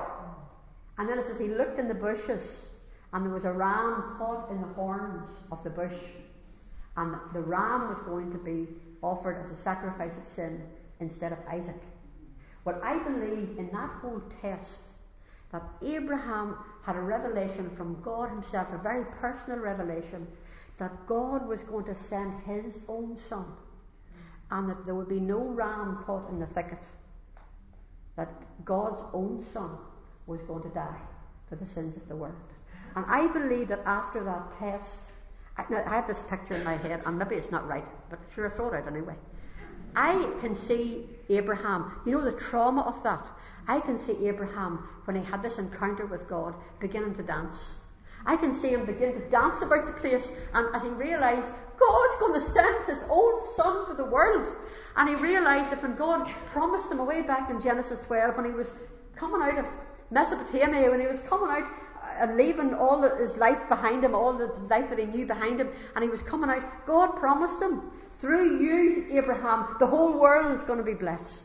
And 0.97 1.09
then 1.09 1.17
it 1.17 1.25
says 1.25 1.39
he 1.39 1.47
looked 1.47 1.79
in 1.79 1.87
the 1.87 1.95
bushes 1.95 2.67
and 3.13 3.25
there 3.25 3.33
was 3.33 3.45
a 3.45 3.51
ram 3.51 4.15
caught 4.17 4.51
in 4.51 4.61
the 4.61 4.67
horns 4.67 5.29
of 5.51 5.63
the 5.63 5.69
bush. 5.69 5.97
And 6.97 7.15
the 7.33 7.41
ram 7.41 7.89
was 7.89 7.99
going 8.01 8.31
to 8.31 8.37
be 8.37 8.67
offered 9.01 9.45
as 9.45 9.57
a 9.57 9.61
sacrifice 9.61 10.17
of 10.17 10.25
sin 10.25 10.61
instead 10.99 11.31
of 11.31 11.39
Isaac. 11.49 11.81
Well, 12.65 12.79
I 12.83 12.99
believe 12.99 13.57
in 13.57 13.69
that 13.71 13.89
whole 14.01 14.21
test 14.41 14.81
that 15.51 15.63
Abraham 15.81 16.57
had 16.83 16.95
a 16.95 17.01
revelation 17.01 17.69
from 17.71 18.01
God 18.01 18.29
Himself, 18.29 18.71
a 18.73 18.77
very 18.77 19.05
personal 19.05 19.59
revelation, 19.59 20.27
that 20.77 21.05
God 21.07 21.47
was 21.47 21.61
going 21.63 21.85
to 21.85 21.95
send 21.95 22.33
His 22.43 22.75
own 22.87 23.17
Son 23.17 23.45
and 24.51 24.69
that 24.69 24.85
there 24.85 24.95
would 24.95 25.09
be 25.09 25.19
no 25.19 25.39
ram 25.39 26.03
caught 26.05 26.29
in 26.29 26.39
the 26.39 26.45
thicket. 26.45 26.79
That 28.15 28.29
God's 28.65 29.01
own 29.13 29.41
Son 29.41 29.77
was 30.25 30.41
going 30.41 30.63
to 30.63 30.69
die 30.69 31.01
for 31.47 31.55
the 31.55 31.65
sins 31.65 31.95
of 31.97 32.07
the 32.07 32.15
world. 32.15 32.35
And 32.95 33.05
I 33.07 33.27
believe 33.27 33.67
that 33.69 33.81
after 33.85 34.23
that 34.23 34.57
test, 34.57 35.01
I, 35.57 35.63
I 35.73 35.95
have 35.95 36.07
this 36.07 36.21
picture 36.23 36.55
in 36.55 36.63
my 36.63 36.77
head, 36.77 37.01
and 37.05 37.17
maybe 37.17 37.35
it's 37.35 37.51
not 37.51 37.67
right, 37.67 37.85
but 38.09 38.19
sure, 38.33 38.51
I 38.51 38.55
throw 38.55 38.71
it 38.73 38.85
anyway. 38.87 39.15
I 39.95 40.31
can 40.41 40.55
see 40.55 41.05
Abraham, 41.29 41.91
you 42.05 42.11
know 42.11 42.23
the 42.23 42.31
trauma 42.31 42.81
of 42.81 43.01
that. 43.03 43.25
I 43.67 43.79
can 43.79 43.99
see 43.99 44.27
Abraham, 44.27 44.87
when 45.05 45.15
he 45.15 45.23
had 45.23 45.41
this 45.41 45.57
encounter 45.57 46.05
with 46.05 46.27
God, 46.27 46.55
beginning 46.79 47.15
to 47.15 47.23
dance. 47.23 47.75
I 48.25 48.35
can 48.35 48.53
see 48.53 48.69
him 48.69 48.85
begin 48.85 49.13
to 49.13 49.29
dance 49.29 49.61
about 49.61 49.85
the 49.85 49.93
place, 49.93 50.31
and 50.53 50.75
as 50.75 50.83
he 50.83 50.89
realised 50.89 51.47
God's 51.79 52.19
going 52.19 52.33
to 52.33 52.41
send 52.41 52.85
his 52.85 53.03
own 53.09 53.41
son 53.55 53.85
for 53.85 53.93
the 53.93 54.03
world. 54.03 54.53
And 54.97 55.09
he 55.09 55.15
realised 55.15 55.71
that 55.71 55.81
when 55.81 55.95
God 55.95 56.27
promised 56.51 56.91
him 56.91 56.99
away 56.99 57.21
back 57.21 57.49
in 57.49 57.61
Genesis 57.61 58.01
12, 58.05 58.35
when 58.35 58.45
he 58.45 58.51
was 58.51 58.69
coming 59.15 59.41
out 59.41 59.57
of 59.57 59.65
Mesopotamia, 60.11 60.89
when 60.91 60.99
he 60.99 61.07
was 61.07 61.21
coming 61.21 61.49
out 61.49 61.71
and 62.19 62.37
leaving 62.37 62.73
all 62.73 63.01
his 63.17 63.35
life 63.37 63.67
behind 63.69 64.03
him, 64.03 64.13
all 64.13 64.33
the 64.33 64.47
life 64.69 64.89
that 64.89 64.99
he 64.99 65.05
knew 65.05 65.25
behind 65.25 65.59
him, 65.59 65.69
and 65.95 66.03
he 66.03 66.09
was 66.09 66.21
coming 66.21 66.49
out, 66.49 66.85
God 66.85 67.15
promised 67.17 67.61
him, 67.61 67.81
through 68.19 68.59
you, 68.59 69.07
Abraham, 69.11 69.77
the 69.79 69.87
whole 69.87 70.19
world 70.19 70.57
is 70.57 70.63
going 70.65 70.79
to 70.79 70.83
be 70.83 70.93
blessed. 70.93 71.43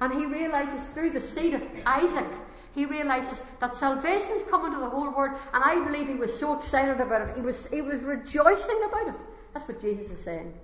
And 0.00 0.12
he 0.12 0.26
realizes 0.26 0.88
through 0.88 1.10
the 1.10 1.20
seed 1.20 1.54
of 1.54 1.62
Isaac, 1.86 2.26
he 2.74 2.84
realizes 2.84 3.38
that 3.60 3.76
salvation 3.76 4.36
is 4.36 4.48
coming 4.48 4.72
to 4.72 4.78
the 4.78 4.88
whole 4.88 5.10
world. 5.10 5.38
And 5.54 5.62
I 5.64 5.82
believe 5.84 6.08
he 6.08 6.14
was 6.14 6.38
so 6.38 6.58
excited 6.58 7.00
about 7.00 7.28
it. 7.28 7.36
He 7.36 7.42
was, 7.42 7.66
he 7.66 7.80
was 7.80 8.00
rejoicing 8.00 8.82
about 8.86 9.08
it. 9.08 9.20
That's 9.54 9.66
what 9.68 9.80
Jesus 9.80 10.10
is 10.10 10.24
saying. 10.24 10.54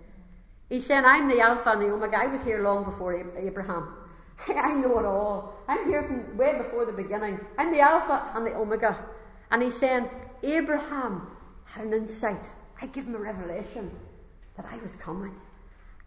He's 0.68 0.86
saying, 0.86 1.04
I'm 1.06 1.28
the 1.28 1.40
Alpha 1.40 1.70
and 1.70 1.82
the 1.82 1.92
Omega. 1.92 2.18
I 2.18 2.26
was 2.26 2.44
here 2.44 2.62
long 2.62 2.84
before 2.84 3.14
Abraham. 3.38 3.94
I 4.48 4.74
know 4.74 4.98
it 4.98 5.04
all. 5.04 5.54
I'm 5.66 5.88
here 5.88 6.02
from 6.02 6.36
way 6.36 6.56
before 6.58 6.84
the 6.84 6.92
beginning. 6.92 7.40
I'm 7.56 7.72
the 7.72 7.80
Alpha 7.80 8.30
and 8.34 8.46
the 8.46 8.54
Omega. 8.54 8.98
And 9.50 9.62
he's 9.62 9.76
saying, 9.76 10.08
Abraham 10.42 11.28
had 11.64 11.86
an 11.86 11.92
insight. 11.92 12.44
I 12.80 12.86
give 12.86 13.06
him 13.06 13.14
a 13.14 13.18
revelation 13.18 13.90
that 14.56 14.66
I 14.70 14.76
was 14.78 14.94
coming. 14.96 15.34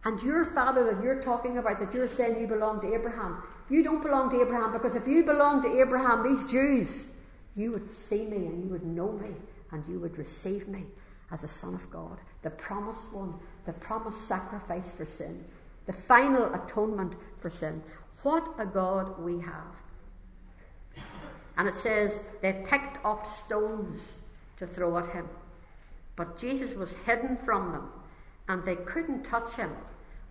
And 0.04 0.22
your 0.22 0.46
father 0.46 0.84
that 0.86 1.04
you're 1.04 1.22
talking 1.22 1.58
about, 1.58 1.80
that 1.80 1.94
you're 1.94 2.08
saying 2.08 2.40
you 2.40 2.48
belong 2.48 2.82
to 2.82 2.94
Abraham, 2.94 3.44
you 3.70 3.84
don't 3.84 4.02
belong 4.02 4.30
to 4.32 4.42
Abraham 4.42 4.74
because 4.74 4.96
if 4.96 5.08
you 5.08 5.24
belong 5.24 5.62
to 5.64 5.82
Abraham, 5.82 6.24
these 6.24 6.50
Jews, 6.50 7.06
you 7.56 7.72
would 7.72 7.92
see 7.92 8.26
me 8.26 8.38
and 8.48 8.64
you 8.64 8.70
would 8.70 8.86
know 8.86 9.12
me 9.12 9.30
and 9.72 9.84
you 9.88 10.00
would 10.00 10.18
receive 10.18 10.68
me 10.68 10.86
as 11.32 11.44
a 11.44 11.48
son 11.48 11.74
of 11.76 11.90
God, 11.90 12.18
the 12.42 12.50
promised 12.50 13.12
one, 13.14 13.36
the 13.66 13.74
promised 13.74 14.28
sacrifice 14.28 14.92
for 14.92 15.06
sin, 15.06 15.46
the 15.86 15.94
final 15.94 16.54
atonement 16.54 17.14
for 17.40 17.50
sin. 17.50 17.82
What 18.24 18.54
a 18.58 18.66
God 18.66 19.20
we 19.20 19.40
have. 19.40 19.76
And 21.62 21.70
it 21.70 21.76
says 21.76 22.24
they 22.42 22.54
picked 22.66 23.06
up 23.06 23.28
stones 23.28 24.02
to 24.58 24.66
throw 24.66 24.98
at 24.98 25.12
him. 25.12 25.30
But 26.16 26.40
Jesus 26.40 26.76
was 26.76 26.92
hidden 27.06 27.38
from 27.46 27.72
them, 27.72 27.92
and 28.48 28.66
they 28.66 28.78
couldn't 28.78 29.26
touch 29.26 29.54
him 29.54 29.70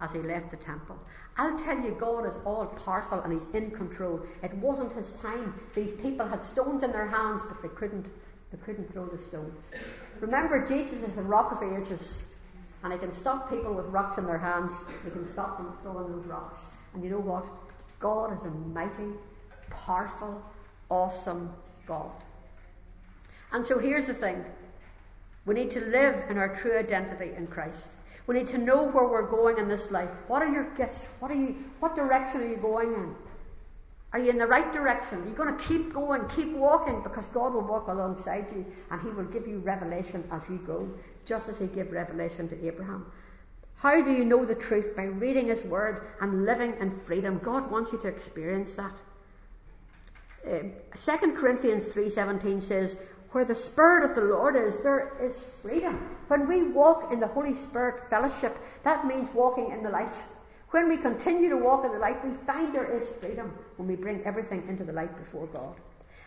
as 0.00 0.10
he 0.10 0.18
left 0.18 0.50
the 0.50 0.56
temple. 0.56 0.98
I'll 1.36 1.56
tell 1.56 1.78
you, 1.78 1.96
God 2.00 2.26
is 2.26 2.34
all 2.44 2.66
powerful 2.66 3.20
and 3.20 3.32
He's 3.32 3.48
in 3.54 3.70
control. 3.70 4.22
It 4.42 4.52
wasn't 4.54 4.92
His 4.92 5.12
time. 5.18 5.54
These 5.72 5.92
people 6.00 6.26
had 6.26 6.42
stones 6.42 6.82
in 6.82 6.90
their 6.90 7.06
hands, 7.06 7.42
but 7.46 7.62
they 7.62 7.68
couldn't. 7.68 8.06
They 8.50 8.58
couldn't 8.58 8.92
throw 8.92 9.06
the 9.06 9.16
stones. 9.16 9.62
Remember, 10.18 10.66
Jesus 10.66 11.00
is 11.08 11.14
the 11.14 11.22
rock 11.22 11.52
of 11.52 11.62
ages, 11.62 12.24
and 12.82 12.92
He 12.92 12.98
can 12.98 13.14
stop 13.14 13.48
people 13.48 13.72
with 13.72 13.86
rocks 13.86 14.18
in 14.18 14.26
their 14.26 14.38
hands. 14.38 14.72
He 15.04 15.12
can 15.12 15.28
stop 15.28 15.58
them 15.58 15.72
throwing 15.80 16.10
those 16.10 16.26
rocks. 16.26 16.62
And 16.92 17.04
you 17.04 17.10
know 17.10 17.20
what? 17.20 17.46
God 18.00 18.32
is 18.32 18.44
a 18.44 18.50
mighty, 18.50 19.14
powerful, 19.70 20.42
awesome 20.90 21.52
God. 21.86 22.12
And 23.52 23.64
so 23.64 23.78
here's 23.78 24.06
the 24.06 24.14
thing 24.14 24.44
we 25.46 25.54
need 25.54 25.70
to 25.72 25.80
live 25.80 26.30
in 26.30 26.36
our 26.36 26.54
true 26.56 26.78
identity 26.78 27.32
in 27.36 27.46
Christ. 27.46 27.78
We 28.26 28.34
need 28.34 28.48
to 28.48 28.58
know 28.58 28.86
where 28.86 29.08
we're 29.08 29.28
going 29.28 29.58
in 29.58 29.68
this 29.68 29.90
life. 29.90 30.10
What 30.28 30.42
are 30.42 30.52
your 30.52 30.72
gifts? 30.74 31.06
What 31.18 31.30
are 31.30 31.34
you 31.34 31.56
what 31.80 31.96
direction 31.96 32.42
are 32.42 32.48
you 32.48 32.58
going 32.58 32.92
in? 32.92 33.14
Are 34.12 34.18
you 34.18 34.30
in 34.30 34.38
the 34.38 34.46
right 34.46 34.72
direction? 34.72 35.22
Are 35.22 35.28
you 35.28 35.34
going 35.34 35.56
to 35.56 35.64
keep 35.64 35.92
going, 35.92 36.26
keep 36.28 36.52
walking, 36.52 37.00
because 37.02 37.26
God 37.26 37.54
will 37.54 37.62
walk 37.62 37.86
alongside 37.86 38.50
you 38.50 38.66
and 38.90 39.00
He 39.00 39.08
will 39.08 39.24
give 39.24 39.46
you 39.46 39.58
revelation 39.58 40.24
as 40.32 40.42
you 40.48 40.58
go, 40.58 40.88
just 41.24 41.48
as 41.48 41.58
He 41.58 41.66
gave 41.68 41.92
revelation 41.92 42.48
to 42.48 42.66
Abraham. 42.66 43.06
How 43.76 44.00
do 44.02 44.12
you 44.12 44.24
know 44.24 44.44
the 44.44 44.56
truth? 44.56 44.94
By 44.96 45.04
reading 45.04 45.46
His 45.46 45.64
Word 45.64 46.06
and 46.20 46.44
living 46.44 46.74
in 46.80 46.90
freedom. 46.90 47.38
God 47.38 47.70
wants 47.70 47.92
you 47.92 47.98
to 47.98 48.08
experience 48.08 48.74
that. 48.74 48.92
Um, 50.48 50.72
Second 50.94 51.36
uh, 51.36 51.40
Corinthians 51.40 51.86
3.17 51.86 52.62
says, 52.62 52.96
Where 53.32 53.44
the 53.44 53.54
Spirit 53.54 54.08
of 54.08 54.16
the 54.16 54.22
Lord 54.22 54.56
is, 54.56 54.82
there 54.82 55.12
is 55.20 55.34
freedom. 55.62 56.16
When 56.28 56.48
we 56.48 56.62
walk 56.64 57.12
in 57.12 57.20
the 57.20 57.26
Holy 57.26 57.54
Spirit 57.54 58.08
fellowship, 58.08 58.56
that 58.84 59.06
means 59.06 59.28
walking 59.34 59.70
in 59.70 59.82
the 59.82 59.90
light. 59.90 60.14
When 60.70 60.88
we 60.88 60.96
continue 60.96 61.48
to 61.48 61.56
walk 61.56 61.84
in 61.84 61.92
the 61.92 61.98
light, 61.98 62.24
we 62.24 62.32
find 62.32 62.74
there 62.74 62.90
is 62.90 63.08
freedom 63.20 63.52
when 63.76 63.88
we 63.88 63.96
bring 63.96 64.22
everything 64.24 64.66
into 64.68 64.84
the 64.84 64.92
light 64.92 65.16
before 65.16 65.46
God. 65.48 65.74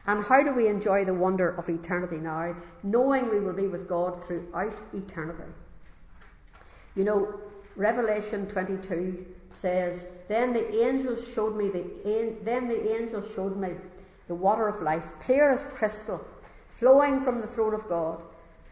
And 0.06 0.24
how 0.26 0.44
do 0.44 0.54
we 0.54 0.68
enjoy 0.68 1.06
the 1.06 1.14
wonder 1.14 1.56
of 1.56 1.70
eternity 1.70 2.18
now, 2.18 2.56
knowing 2.84 3.30
we 3.30 3.40
will 3.40 3.54
be 3.54 3.68
with 3.68 3.88
God 3.88 4.24
throughout 4.26 4.78
eternity? 4.94 5.50
You 6.96 7.06
know, 7.06 7.40
Revelation 7.78 8.48
22 8.48 9.26
says, 9.54 10.06
Then 10.28 10.52
the 10.52 10.84
angels 10.84 11.26
showed 11.34 11.56
me 11.56 11.70
the 11.70 12.36
then 12.44 12.68
the 12.68 13.00
angels 13.00 13.26
showed 13.34 13.56
me 13.56 13.76
the 14.28 14.36
water 14.36 14.68
of 14.68 14.82
life, 14.82 15.06
clear 15.20 15.52
as 15.52 15.64
crystal, 15.76 16.26
flowing 16.76 17.22
from 17.22 17.42
the 17.42 17.48
throne 17.48 17.74
of 17.74 17.88
God 17.88 18.20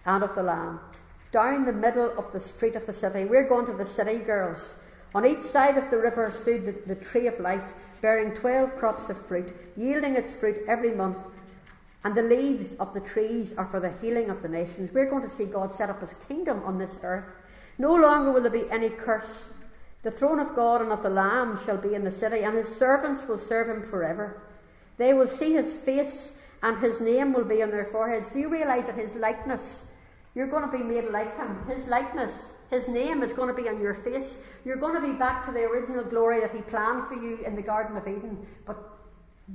and 0.05 0.23
of 0.23 0.35
the 0.35 0.43
Lamb, 0.43 0.79
down 1.31 1.65
the 1.65 1.73
middle 1.73 2.11
of 2.17 2.31
the 2.31 2.39
street 2.39 2.75
of 2.75 2.85
the 2.85 2.93
city. 2.93 3.25
We're 3.25 3.47
going 3.47 3.65
to 3.67 3.73
the 3.73 3.85
city, 3.85 4.17
girls. 4.17 4.75
On 5.13 5.25
each 5.25 5.39
side 5.39 5.77
of 5.77 5.89
the 5.91 5.97
river 5.97 6.31
stood 6.31 6.65
the, 6.65 6.95
the 6.95 7.03
tree 7.03 7.27
of 7.27 7.39
life, 7.39 7.73
bearing 8.01 8.33
twelve 8.33 8.75
crops 8.77 9.09
of 9.09 9.25
fruit, 9.25 9.53
yielding 9.77 10.15
its 10.15 10.33
fruit 10.33 10.63
every 10.67 10.93
month. 10.93 11.17
And 12.03 12.15
the 12.15 12.23
leaves 12.23 12.73
of 12.79 12.93
the 12.93 12.99
trees 12.99 13.53
are 13.57 13.65
for 13.65 13.79
the 13.79 13.93
healing 14.01 14.29
of 14.29 14.41
the 14.41 14.49
nations. 14.49 14.91
We're 14.91 15.09
going 15.09 15.21
to 15.21 15.29
see 15.29 15.45
God 15.45 15.73
set 15.75 15.89
up 15.89 16.01
his 16.01 16.15
kingdom 16.27 16.63
on 16.65 16.79
this 16.79 16.97
earth. 17.03 17.37
No 17.77 17.93
longer 17.93 18.31
will 18.31 18.41
there 18.41 18.49
be 18.49 18.69
any 18.71 18.89
curse. 18.89 19.45
The 20.01 20.09
throne 20.09 20.39
of 20.39 20.55
God 20.55 20.81
and 20.81 20.91
of 20.91 21.03
the 21.03 21.09
Lamb 21.09 21.59
shall 21.63 21.77
be 21.77 21.93
in 21.93 22.03
the 22.03 22.11
city, 22.11 22.39
and 22.43 22.57
his 22.57 22.75
servants 22.75 23.27
will 23.27 23.37
serve 23.37 23.69
him 23.69 23.83
forever. 23.83 24.41
They 24.97 25.13
will 25.13 25.27
see 25.27 25.53
his 25.53 25.73
face, 25.73 26.33
and 26.61 26.77
his 26.77 27.01
name 27.01 27.33
will 27.33 27.45
be 27.45 27.63
on 27.63 27.71
their 27.71 27.85
foreheads. 27.85 28.31
Do 28.31 28.39
you 28.39 28.49
realize 28.49 28.85
that 28.85 28.95
his 28.95 29.15
likeness 29.15 29.81
you're 30.35 30.47
going 30.47 30.69
to 30.69 30.77
be 30.77 30.83
made 30.83 31.09
like 31.09 31.35
him. 31.37 31.57
His 31.67 31.87
likeness, 31.87 32.31
his 32.69 32.87
name 32.87 33.21
is 33.21 33.33
going 33.33 33.53
to 33.53 33.61
be 33.61 33.67
on 33.67 33.81
your 33.81 33.95
face. 33.95 34.39
You're 34.63 34.77
going 34.77 34.95
to 34.95 35.05
be 35.05 35.17
back 35.17 35.45
to 35.45 35.51
the 35.51 35.61
original 35.61 36.03
glory 36.03 36.39
that 36.39 36.51
he 36.51 36.61
planned 36.61 37.07
for 37.07 37.15
you 37.15 37.39
in 37.45 37.55
the 37.55 37.61
Garden 37.61 37.97
of 37.97 38.07
Eden. 38.07 38.45
But 38.65 38.77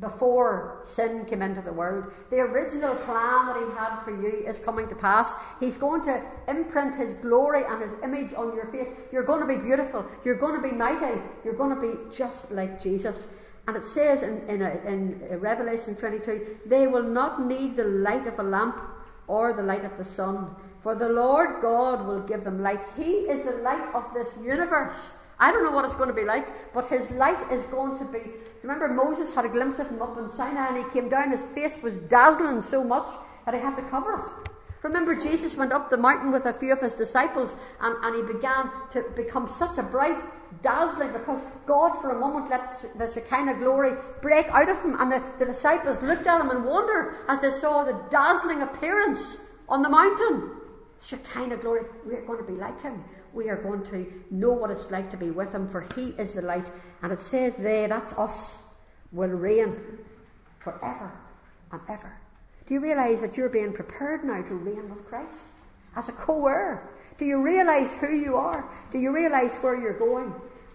before 0.01 0.83
sin 0.85 1.25
came 1.25 1.41
into 1.41 1.63
the 1.63 1.73
world. 1.73 2.13
The 2.29 2.41
original 2.41 2.95
plan 2.95 3.47
that 3.47 3.57
He 3.57 3.79
had 3.79 4.03
for 4.03 4.11
you 4.11 4.47
is 4.47 4.59
coming 4.59 4.89
to 4.89 4.95
pass. 4.95 5.31
He's 5.59 5.79
going 5.79 6.03
to 6.05 6.23
imprint 6.49 6.97
His 6.97 7.15
glory 7.15 7.63
and 7.67 7.81
His 7.81 7.93
image 8.03 8.35
on 8.35 8.55
your 8.55 8.67
face. 8.67 8.89
You're 9.11 9.23
going 9.23 9.41
to 9.41 9.47
be 9.47 9.63
beautiful. 9.63 10.05
You're 10.23 10.35
going 10.35 10.61
to 10.61 10.69
be 10.69 10.75
mighty. 10.75 11.19
You're 11.45 11.55
going 11.55 11.75
to 11.75 11.81
be 11.81 12.15
just 12.15 12.51
like 12.51 12.83
Jesus. 12.83 13.27
And 13.67 13.77
it 13.77 13.85
says 13.85 14.23
in, 14.23 14.43
in, 14.49 14.63
a, 14.63 14.81
in 14.87 15.41
Revelation 15.41 15.97
22 15.97 16.61
they 16.67 16.87
will 16.87 17.03
not 17.03 17.45
need 17.45 17.77
the 17.77 17.85
light 17.85 18.27
of 18.27 18.39
a 18.39 18.43
lamp 18.43 18.81
or 19.27 19.53
the 19.53 19.63
light 19.63 19.85
of 19.85 19.97
the 19.99 20.05
sun, 20.05 20.55
for 20.83 20.95
the 20.95 21.09
Lord 21.09 21.61
God 21.61 22.07
will 22.07 22.21
give 22.21 22.45
them 22.45 22.63
light. 22.63 22.81
He 22.97 23.27
is 23.27 23.45
the 23.45 23.57
light 23.63 23.93
of 23.93 24.05
this 24.15 24.29
universe. 24.43 24.95
I 25.39 25.53
don't 25.53 25.65
know 25.65 25.73
what 25.73 25.85
it's 25.85 25.95
going 25.95 26.09
to 26.09 26.15
be 26.15 26.25
like, 26.25 26.73
but 26.73 26.87
his 26.87 27.11
light 27.11 27.39
is 27.51 27.63
going 27.67 27.99
to 27.99 28.05
be. 28.05 28.21
Remember, 28.63 28.89
Moses 28.89 29.35
had 29.35 29.45
a 29.45 29.49
glimpse 29.49 29.79
of 29.79 29.89
him 29.89 30.01
up 30.01 30.17
in 30.17 30.31
Sinai 30.33 30.69
and 30.69 30.79
he 30.79 30.91
came 30.93 31.09
down, 31.09 31.31
his 31.31 31.45
face 31.47 31.77
was 31.83 31.95
dazzling 32.09 32.63
so 32.63 32.83
much 32.83 33.07
that 33.45 33.55
he 33.55 33.61
had 33.61 33.77
to 33.77 33.83
cover 33.83 34.15
it. 34.15 34.51
Remember, 34.83 35.17
Jesus 35.17 35.57
went 35.57 35.73
up 35.73 35.91
the 35.91 35.97
mountain 35.97 36.31
with 36.31 36.47
a 36.47 36.53
few 36.53 36.73
of 36.73 36.81
his 36.81 36.95
disciples 36.95 37.51
and, 37.81 37.97
and 38.05 38.15
he 38.15 38.33
began 38.33 38.71
to 38.93 39.03
become 39.15 39.49
such 39.49 39.77
a 39.79 39.83
bright, 39.83 40.23
dazzling, 40.63 41.13
because 41.13 41.43
God 41.67 42.01
for 42.01 42.11
a 42.11 42.19
moment 42.19 42.51
let 42.51 42.99
the 42.99 43.13
Shekinah 43.13 43.55
glory 43.59 43.93
break 44.23 44.47
out 44.49 44.69
of 44.69 44.83
him. 44.83 45.01
And 45.01 45.13
the, 45.13 45.23
the 45.39 45.47
disciples 45.47 46.03
looked 46.03 46.27
at 46.27 46.41
him 46.41 46.51
in 46.51 46.65
wonder 46.65 47.17
as 47.29 47.41
they 47.41 47.53
saw 47.53 47.85
the 47.85 48.01
dazzling 48.11 48.63
appearance 48.63 49.39
on 49.69 49.83
the 49.83 49.89
mountain. 49.89 50.53
Shekinah 51.05 51.59
glory, 51.59 51.83
we're 52.05 52.25
going 52.25 52.45
to 52.45 52.51
be 52.51 52.59
like 52.59 52.81
him 52.83 53.05
we 53.37 53.51
are 53.51 53.57
going 53.57 53.85
to 53.85 54.11
know 54.31 54.51
what 54.51 54.71
it's 54.71 54.91
like 54.91 55.11
to 55.11 55.17
be 55.17 55.31
with 55.31 55.53
Him, 55.53 55.69
for 55.69 55.87
He 55.95 56.09
is 56.19 56.33
the 56.33 56.43
light. 56.43 56.71
And 57.03 57.13
it 57.13 57.21
says 57.21 57.55
there, 57.57 57.87
that's 57.87 58.13
us, 58.15 58.57
will 59.13 59.29
reign 59.29 59.77
forever 60.59 61.13
and 61.71 61.81
ever. 61.89 62.19
Do 62.67 62.75
you 62.75 62.81
realise 62.81 63.21
that 63.21 63.37
you're 63.37 63.51
being 63.51 63.73
prepared 63.73 64.25
now 64.25 64.43
to 64.43 64.55
reign 64.55 64.89
with 64.89 65.07
Christ 65.07 65.37
as 65.95 66.09
a 66.09 66.13
co 66.13 66.47
heir? 66.49 66.89
Do 67.19 67.25
you 67.25 67.41
realise 67.41 67.91
who 67.95 68.15
you 68.15 68.37
are? 68.37 68.65
Do 68.93 68.99
you 68.99 69.11
realise 69.15 69.53
where 69.55 69.79
you're 69.79 69.99
going? 69.99 70.35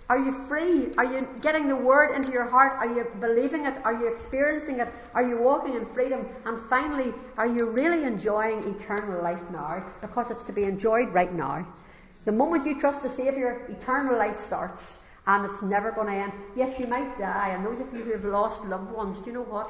Are 0.09 0.17
you 0.17 0.33
free? 0.47 0.91
Are 0.97 1.05
you 1.05 1.27
getting 1.41 1.69
the 1.69 1.75
word 1.75 2.13
into 2.15 2.31
your 2.31 2.45
heart? 2.45 2.73
Are 2.73 2.87
you 2.87 3.07
believing 3.19 3.65
it? 3.65 3.75
Are 3.85 3.93
you 3.93 4.13
experiencing 4.13 4.79
it? 4.79 4.89
Are 5.13 5.25
you 5.25 5.37
walking 5.37 5.75
in 5.75 5.85
freedom? 5.85 6.25
And 6.45 6.59
finally, 6.69 7.13
are 7.37 7.47
you 7.47 7.69
really 7.69 8.03
enjoying 8.03 8.59
eternal 8.63 9.21
life 9.21 9.41
now? 9.51 9.85
Because 10.01 10.29
it's 10.29 10.43
to 10.45 10.51
be 10.51 10.63
enjoyed 10.63 11.13
right 11.13 11.33
now. 11.33 11.65
The 12.25 12.31
moment 12.31 12.65
you 12.65 12.79
trust 12.79 13.03
the 13.03 13.09
Saviour, 13.09 13.61
eternal 13.69 14.17
life 14.17 14.37
starts 14.45 14.97
and 15.27 15.45
it's 15.45 15.61
never 15.61 15.91
going 15.91 16.07
to 16.07 16.13
end. 16.13 16.33
Yes, 16.55 16.79
you 16.79 16.87
might 16.87 17.17
die, 17.17 17.49
and 17.49 17.65
those 17.65 17.79
of 17.79 17.93
you 17.93 18.03
who 18.03 18.11
have 18.11 18.25
lost 18.25 18.65
loved 18.65 18.91
ones, 18.91 19.19
do 19.19 19.27
you 19.27 19.33
know 19.33 19.43
what? 19.43 19.69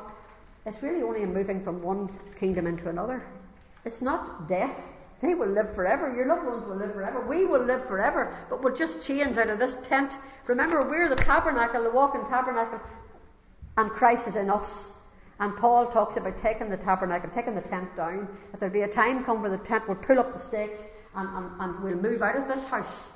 It's 0.65 0.81
really 0.81 1.01
only 1.01 1.23
a 1.23 1.27
moving 1.27 1.61
from 1.61 1.81
one 1.81 2.09
kingdom 2.39 2.67
into 2.67 2.89
another. 2.89 3.23
It's 3.83 4.01
not 4.01 4.47
death. 4.47 4.87
They 5.21 5.35
will 5.35 5.49
live 5.49 5.73
forever. 5.75 6.13
Your 6.15 6.25
loved 6.25 6.47
ones 6.47 6.67
will 6.67 6.77
live 6.77 6.93
forever. 6.93 7.21
We 7.21 7.45
will 7.45 7.61
live 7.61 7.85
forever, 7.85 8.35
but 8.49 8.63
we'll 8.63 8.75
just 8.75 9.05
change 9.05 9.37
out 9.37 9.49
of 9.49 9.59
this 9.59 9.77
tent. 9.87 10.13
Remember, 10.47 10.87
we're 10.87 11.09
the 11.09 11.15
tabernacle, 11.15 11.83
the 11.83 11.91
walking 11.91 12.25
tabernacle, 12.25 12.79
and 13.77 13.89
Christ 13.91 14.27
is 14.27 14.35
in 14.35 14.49
us. 14.49 14.91
And 15.39 15.55
Paul 15.57 15.87
talks 15.87 16.17
about 16.17 16.37
taking 16.39 16.69
the 16.69 16.77
tabernacle, 16.77 17.29
taking 17.33 17.55
the 17.55 17.61
tent 17.61 17.95
down. 17.95 18.27
If 18.53 18.59
there'll 18.59 18.73
be 18.73 18.81
a 18.81 18.87
time 18.87 19.23
come 19.23 19.41
where 19.41 19.49
the 19.49 19.57
tent 19.57 19.87
will 19.87 19.95
pull 19.95 20.19
up 20.19 20.33
the 20.33 20.39
stakes 20.39 20.83
and, 21.15 21.27
and, 21.29 21.51
and 21.59 21.83
we'll 21.83 21.97
move 21.97 22.21
out 22.21 22.35
of 22.35 22.47
this 22.47 22.67
house 22.67 23.11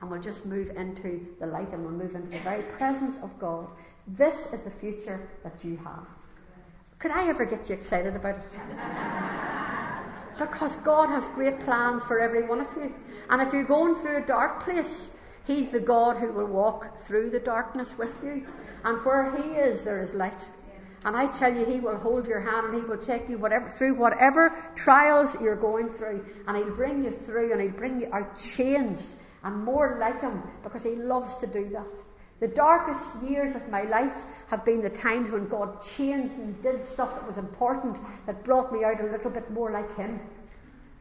and 0.00 0.10
we'll 0.10 0.20
just 0.20 0.44
move 0.44 0.70
into 0.76 1.26
the 1.38 1.46
light 1.46 1.72
and 1.72 1.82
we'll 1.82 1.92
move 1.92 2.14
into 2.16 2.30
the 2.30 2.38
very 2.38 2.62
presence 2.62 3.16
of 3.22 3.36
God. 3.38 3.68
This 4.08 4.52
is 4.52 4.62
the 4.62 4.70
future 4.70 5.28
that 5.44 5.54
you 5.62 5.76
have. 5.84 6.06
Could 6.98 7.12
I 7.12 7.28
ever 7.28 7.44
get 7.44 7.68
you 7.68 7.76
excited 7.76 8.16
about 8.16 8.36
it? 8.36 8.42
because 10.38 10.76
God 10.76 11.08
has 11.08 11.26
great 11.34 11.60
plans 11.60 12.02
for 12.04 12.20
every 12.20 12.46
one 12.46 12.60
of 12.60 12.68
you. 12.76 12.94
And 13.28 13.42
if 13.42 13.52
you're 13.52 13.64
going 13.64 13.96
through 13.96 14.22
a 14.22 14.26
dark 14.26 14.62
place, 14.62 15.10
He's 15.46 15.70
the 15.70 15.80
God 15.80 16.18
who 16.18 16.32
will 16.32 16.46
walk 16.46 17.00
through 17.04 17.30
the 17.30 17.38
darkness 17.38 17.96
with 17.96 18.20
you. 18.22 18.46
And 18.84 19.04
where 19.04 19.34
He 19.36 19.50
is, 19.50 19.84
there 19.84 20.02
is 20.02 20.14
light. 20.14 20.48
And 21.04 21.16
I 21.16 21.32
tell 21.32 21.52
you, 21.52 21.64
He 21.64 21.80
will 21.80 21.96
hold 21.96 22.26
your 22.26 22.40
hand 22.40 22.66
and 22.66 22.74
He 22.74 22.82
will 22.82 22.98
take 22.98 23.28
you 23.28 23.38
whatever, 23.38 23.70
through 23.70 23.94
whatever 23.94 24.72
trials 24.76 25.34
you're 25.40 25.56
going 25.56 25.88
through. 25.88 26.24
And 26.46 26.56
He'll 26.56 26.74
bring 26.74 27.04
you 27.04 27.10
through 27.10 27.52
and 27.52 27.60
He'll 27.60 27.70
bring 27.70 28.00
you 28.00 28.12
out 28.12 28.38
changed 28.38 29.02
and 29.42 29.64
more 29.64 29.96
like 29.98 30.20
Him 30.20 30.42
because 30.62 30.82
He 30.82 30.96
loves 30.96 31.36
to 31.38 31.46
do 31.46 31.68
that. 31.70 31.86
The 32.40 32.48
darkest 32.48 33.22
years 33.22 33.56
of 33.56 33.68
my 33.68 33.82
life 33.82 34.14
have 34.48 34.64
been 34.64 34.80
the 34.80 34.90
times 34.90 35.30
when 35.30 35.48
God 35.48 35.82
changed 35.82 36.34
and 36.38 36.62
did 36.62 36.84
stuff 36.86 37.14
that 37.14 37.26
was 37.26 37.36
important 37.36 37.98
that 38.26 38.44
brought 38.44 38.72
me 38.72 38.84
out 38.84 39.00
a 39.00 39.04
little 39.04 39.30
bit 39.30 39.50
more 39.50 39.70
like 39.70 39.96
Him. 39.96 40.20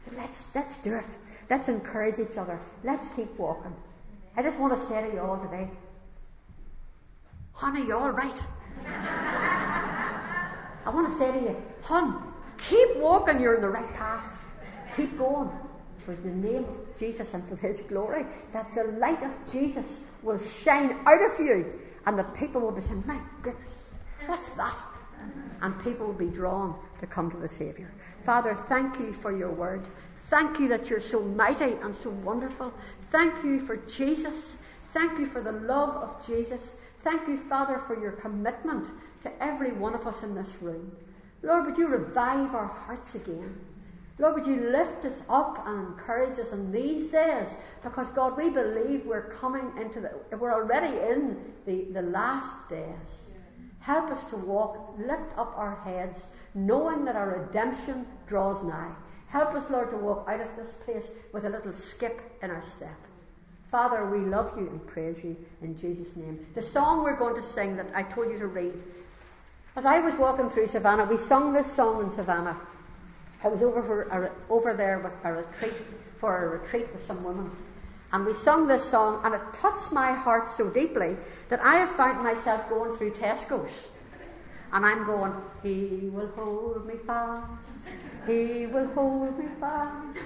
So 0.04 0.12
let's, 0.18 0.46
let's 0.56 0.78
do 0.80 0.96
it. 0.96 1.06
Let's 1.50 1.70
encourage 1.70 2.20
each 2.20 2.38
other. 2.38 2.60
Let's 2.84 3.08
keep 3.16 3.38
walking. 3.38 3.76
I 4.36 4.42
just 4.42 4.60
want 4.60 4.80
to 4.80 4.88
say 4.88 5.08
to 5.08 5.14
you 5.14 5.20
all 5.22 5.38
today, 5.40 5.70
honey, 7.54 7.86
you're 7.86 8.00
all 8.00 8.12
right? 8.12 8.44
I 10.86 10.90
want 10.90 11.10
to 11.10 11.16
say 11.18 11.32
to 11.32 11.40
you, 11.40 11.64
hon, 11.84 12.34
keep 12.58 12.98
walking, 12.98 13.40
you're 13.40 13.56
in 13.56 13.62
the 13.62 13.70
right 13.70 13.94
path. 13.94 14.44
Keep 14.96 15.18
going. 15.18 15.52
For 16.00 16.16
the 16.16 16.30
name 16.30 16.66
Jesus 16.98 17.34
and 17.34 17.48
for 17.48 17.56
his 17.56 17.80
glory, 17.82 18.26
that 18.54 18.74
the 18.76 18.84
light 18.84 19.22
of 19.24 19.32
Jesus 19.52 20.02
will 20.24 20.40
shine 20.40 20.98
out 21.06 21.22
of 21.22 21.40
you, 21.40 21.74
and 22.06 22.18
the 22.18 22.24
people 22.24 22.62
will 22.62 22.72
be 22.72 22.82
saying, 22.82 23.04
My 23.06 23.20
goodness, 23.42 23.72
what's 24.26 24.50
that? 24.52 24.76
And 25.62 25.82
people 25.84 26.08
will 26.08 26.14
be 26.14 26.28
drawn 26.28 26.76
to 27.00 27.08
come 27.08 27.32
to 27.32 27.38
the 27.38 27.48
Saviour. 27.48 27.92
Father, 28.24 28.54
thank 28.54 29.00
you 29.00 29.14
for 29.14 29.36
your 29.36 29.52
word. 29.52 29.86
Thank 30.30 30.60
you 30.60 30.68
that 30.70 30.90
you're 30.90 31.00
so 31.00 31.22
mighty 31.22 31.74
and 31.82 31.96
so 31.96 32.10
wonderful. 32.10 32.74
Thank 33.12 33.44
you 33.44 33.66
for 33.66 33.78
Jesus. 33.78 34.58
Thank 34.94 35.20
you 35.20 35.26
for 35.26 35.42
the 35.42 35.54
love 35.54 35.96
of 35.96 36.26
Jesus. 36.26 36.78
Thank 37.02 37.28
you, 37.28 37.38
Father, 37.38 37.80
for 37.80 38.00
your 38.00 38.12
commitment 38.12 38.88
to 39.24 39.44
every 39.44 39.72
one 39.72 39.96
of 39.96 40.06
us 40.06 40.24
in 40.24 40.36
this 40.36 40.52
room. 40.62 40.96
Lord, 41.42 41.66
would 41.66 41.78
you 41.78 41.88
revive 41.88 42.54
our 42.54 42.68
hearts 42.68 43.16
again? 43.16 43.56
Lord, 44.20 44.36
would 44.36 44.48
you 44.48 44.70
lift 44.72 45.06
us 45.06 45.22
up 45.30 45.64
and 45.68 45.90
encourage 45.90 46.40
us 46.40 46.52
in 46.52 46.72
these 46.72 47.12
days? 47.12 47.48
Because, 47.84 48.08
God, 48.10 48.36
we 48.36 48.50
believe 48.50 49.06
we're 49.06 49.30
coming 49.30 49.72
into 49.80 50.02
the, 50.02 50.38
we're 50.38 50.54
already 50.54 50.98
in 50.98 51.54
the, 51.66 51.86
the 51.92 52.02
last 52.02 52.70
days. 52.70 52.96
Help 53.80 54.10
us 54.10 54.24
to 54.32 54.38
walk, 54.38 54.96
lift 54.98 55.38
up 55.38 55.54
our 55.56 55.76
heads, 55.76 56.18
knowing 56.56 57.06
that 57.06 57.16
our 57.16 57.30
redemption 57.30 58.08
draws 58.28 58.64
nigh. 58.64 58.92
Help 59.28 59.54
us, 59.54 59.70
Lord, 59.70 59.92
to 59.92 59.98
walk 59.98 60.28
out 60.28 60.42
of 60.42 60.56
this 60.56 60.74
place 60.84 61.06
with 61.32 61.46
a 61.46 61.50
little 61.50 61.74
skip 61.74 62.20
in 62.42 62.50
our 62.50 62.64
step. 62.76 62.98
Father, 63.70 64.06
we 64.10 64.20
love 64.20 64.58
you 64.58 64.68
and 64.68 64.86
praise 64.88 65.24
you 65.24 65.36
in 65.62 65.78
Jesus' 65.78 66.16
name. 66.16 66.48
The 66.56 66.62
song 66.62 67.04
we're 67.04 67.18
going 67.18 67.36
to 67.36 67.44
sing 67.44 67.76
that 67.78 67.88
I 67.94 68.04
told 68.04 68.32
you 68.32 68.40
to 68.40 68.48
read 68.48 68.74
as 69.78 69.86
I 69.86 70.00
was 70.00 70.16
walking 70.16 70.50
through 70.50 70.70
Savannah, 70.70 71.04
we 71.04 71.18
sung 71.18 71.54
this 71.54 71.72
song 71.72 72.02
in 72.02 72.12
Savannah. 72.12 72.58
I 73.44 73.50
was 73.50 73.62
over, 73.62 73.84
for 73.84 74.04
a, 74.04 74.32
over 74.50 74.74
there 74.74 75.00
with 75.00 75.14
a 75.24 75.34
retreat, 75.34 75.74
for 76.20 76.46
a 76.46 76.60
retreat 76.60 76.92
with 76.92 77.06
some 77.06 77.24
women. 77.24 77.52
And 78.12 78.26
we 78.26 78.34
sung 78.34 78.68
this 78.68 78.84
song, 78.84 79.22
and 79.24 79.36
it 79.36 79.42
touched 79.54 79.92
my 79.92 80.12
heart 80.12 80.50
so 80.56 80.70
deeply 80.70 81.18
that 81.50 81.60
I 81.60 81.76
have 81.76 81.92
found 81.92 82.24
myself 82.24 82.68
going 82.70 82.98
through 82.98 83.12
Tesco's. 83.12 83.72
And 84.74 84.86
I'm 84.86 85.06
going, 85.06 85.34
He 85.62 86.10
will 86.10 86.30
hold 86.30 86.88
me 86.88 86.96
fast, 87.06 87.48
He 88.26 88.66
will 88.66 88.88
hold 88.88 89.38
me 89.38 89.46
fast, 89.60 90.18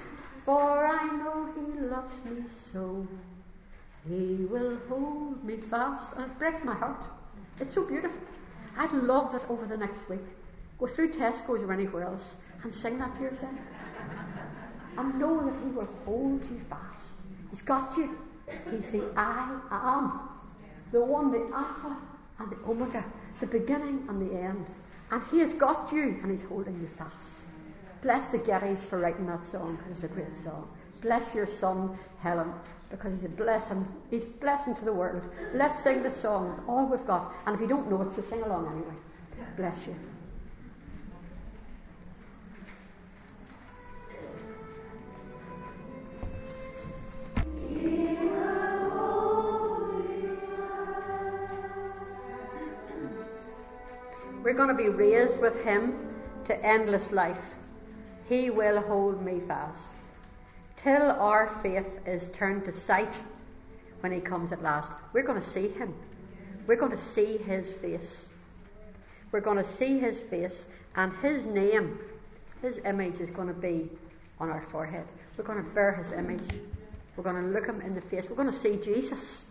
for 0.45 0.86
I 0.86 1.05
know 1.18 1.49
He 1.53 1.80
loves 1.82 2.26
me 2.26 2.43
so. 2.72 3.07
He 4.07 4.45
will 4.45 4.78
hold 4.89 5.43
me 5.43 5.57
fast. 5.57 6.16
And 6.16 6.26
it 6.26 6.39
breaks 6.39 6.64
my 6.64 6.74
heart. 6.74 7.03
It's 7.59 7.74
so 7.74 7.84
beautiful. 7.84 8.20
I'd 8.78 8.91
love 8.93 9.32
that 9.34 9.47
over 9.49 9.66
the 9.66 9.78
next 9.78 10.09
week. 10.09 10.22
Go 10.80 10.88
through 10.88 11.12
Tesco's 11.14 11.62
or 11.62 11.72
anywhere 11.72 12.03
else 12.03 12.36
and 12.64 12.74
sing 12.74 12.99
that 12.99 13.16
to 13.16 13.22
yourself. 13.22 13.53
And 14.97 15.20
know 15.20 15.49
that 15.49 15.55
He 15.64 15.70
will 15.72 15.89
hold 16.05 16.41
you 16.43 16.59
fast. 16.70 17.01
He's 17.49 17.62
got 17.62 17.95
you. 17.97 18.18
He's 18.70 18.91
the 18.91 19.03
I 19.16 19.59
am. 19.70 20.20
The 20.91 21.01
one, 21.03 21.32
the 21.32 21.55
Alpha 21.55 21.97
and 22.39 22.51
the 22.51 22.57
Omega, 22.68 23.03
the 23.39 23.47
beginning 23.47 24.05
and 24.09 24.22
the 24.22 24.36
end. 24.36 24.66
And 25.12 25.22
He 25.32 25.39
has 25.39 25.53
got 25.53 25.91
you 25.91 26.20
and 26.22 26.32
He's 26.32 26.47
holding 26.47 26.80
you 26.82 26.88
fast. 26.88 27.16
Bless 28.01 28.30
the 28.30 28.39
Gettys 28.39 28.80
for 28.80 28.99
writing 28.99 29.28
that 29.28 29.43
song 29.43 29.78
it's 29.89 30.03
a 30.03 30.07
great 30.07 30.43
song. 30.43 30.68
Bless 31.01 31.34
your 31.34 31.47
son, 31.47 31.97
Helen 32.20 32.53
because 32.91 33.14
he's 33.16 33.26
a 33.26 33.30
blessing. 33.30 33.88
He's 34.09 34.26
a 34.26 34.39
blessing 34.39 34.76
to 34.76 34.86
the 34.86 34.93
world. 34.93 35.24
Let's 35.53 35.84
sing 35.84 36.03
the 36.03 36.12
song 36.12 36.64
all 36.68 36.86
we've 36.86 37.07
got. 37.07 37.34
And 37.47 37.55
if 37.55 37.62
you 37.62 37.68
don't 37.68 37.89
know 37.89 38.01
it, 38.01 38.14
so 38.14 38.22
sing 38.22 38.41
along 38.43 38.68
anyway. 38.68 38.95
Bless 39.55 39.88
you. 39.88 40.11
We're 54.44 54.54
going 54.54 54.70
to 54.70 54.74
be 54.74 54.90
raised 54.90 55.40
with 55.40 55.64
Him 55.64 55.94
to 56.46 56.66
endless 56.66 57.12
life. 57.12 57.56
He 58.28 58.50
will 58.50 58.82
hold 58.82 59.24
me 59.24 59.40
fast. 59.40 59.82
Till 60.76 61.12
our 61.12 61.48
faith 61.62 62.00
is 62.08 62.30
turned 62.32 62.66
to 62.66 62.74
sight 62.74 63.14
when 64.02 64.12
He 64.12 64.20
comes 64.20 64.52
at 64.52 64.64
last. 64.64 64.92
We're 65.14 65.24
going 65.24 65.42
to 65.42 65.48
see 65.48 65.70
Him. 65.70 65.94
We're 66.66 66.76
going 66.76 66.92
to 66.92 66.98
see 66.98 67.38
His 67.38 67.72
face. 67.72 68.26
We're 69.32 69.42
going 69.42 69.58
to 69.58 69.64
see 69.64 70.00
His 70.00 70.20
face, 70.20 70.66
and 70.96 71.14
His 71.22 71.46
name, 71.46 72.00
His 72.62 72.80
image, 72.84 73.22
is 73.22 73.30
going 73.30 73.48
to 73.48 73.54
be 73.54 73.90
on 74.40 74.50
our 74.50 74.62
forehead. 74.64 75.06
We're 75.38 75.46
going 75.46 75.64
to 75.64 75.70
bear 75.70 75.94
His 75.94 76.12
image. 76.12 76.44
We're 77.22 77.32
going 77.32 77.43
to 77.43 77.49
look 77.51 77.67
Him 77.67 77.82
in 77.82 77.93
the 77.93 78.01
face. 78.01 78.28
We're 78.28 78.36
going 78.36 78.51
to 78.51 78.57
see 78.57 78.78
Jesus. 78.78 79.45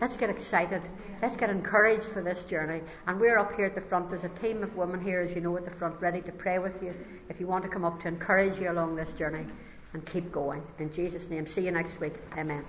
Let's 0.00 0.16
get 0.16 0.30
excited. 0.30 0.80
Let's 1.20 1.34
get 1.34 1.50
encouraged 1.50 2.04
for 2.04 2.22
this 2.22 2.44
journey. 2.44 2.82
And 3.08 3.18
we're 3.18 3.36
up 3.36 3.56
here 3.56 3.66
at 3.66 3.74
the 3.74 3.80
front. 3.80 4.10
There's 4.10 4.22
a 4.22 4.28
team 4.28 4.62
of 4.62 4.76
women 4.76 5.02
here, 5.02 5.20
as 5.20 5.34
you 5.34 5.40
know, 5.40 5.56
at 5.56 5.64
the 5.64 5.72
front, 5.72 6.00
ready 6.00 6.22
to 6.22 6.30
pray 6.30 6.60
with 6.60 6.80
you 6.84 6.94
if 7.28 7.40
you 7.40 7.48
want 7.48 7.64
to 7.64 7.68
come 7.68 7.84
up 7.84 8.00
to 8.02 8.08
encourage 8.08 8.60
you 8.60 8.70
along 8.70 8.94
this 8.94 9.12
journey 9.14 9.44
and 9.92 10.06
keep 10.06 10.30
going. 10.30 10.62
In 10.78 10.92
Jesus' 10.92 11.28
name. 11.28 11.48
See 11.48 11.62
you 11.62 11.72
next 11.72 11.98
week. 11.98 12.14
Amen. 12.38 12.64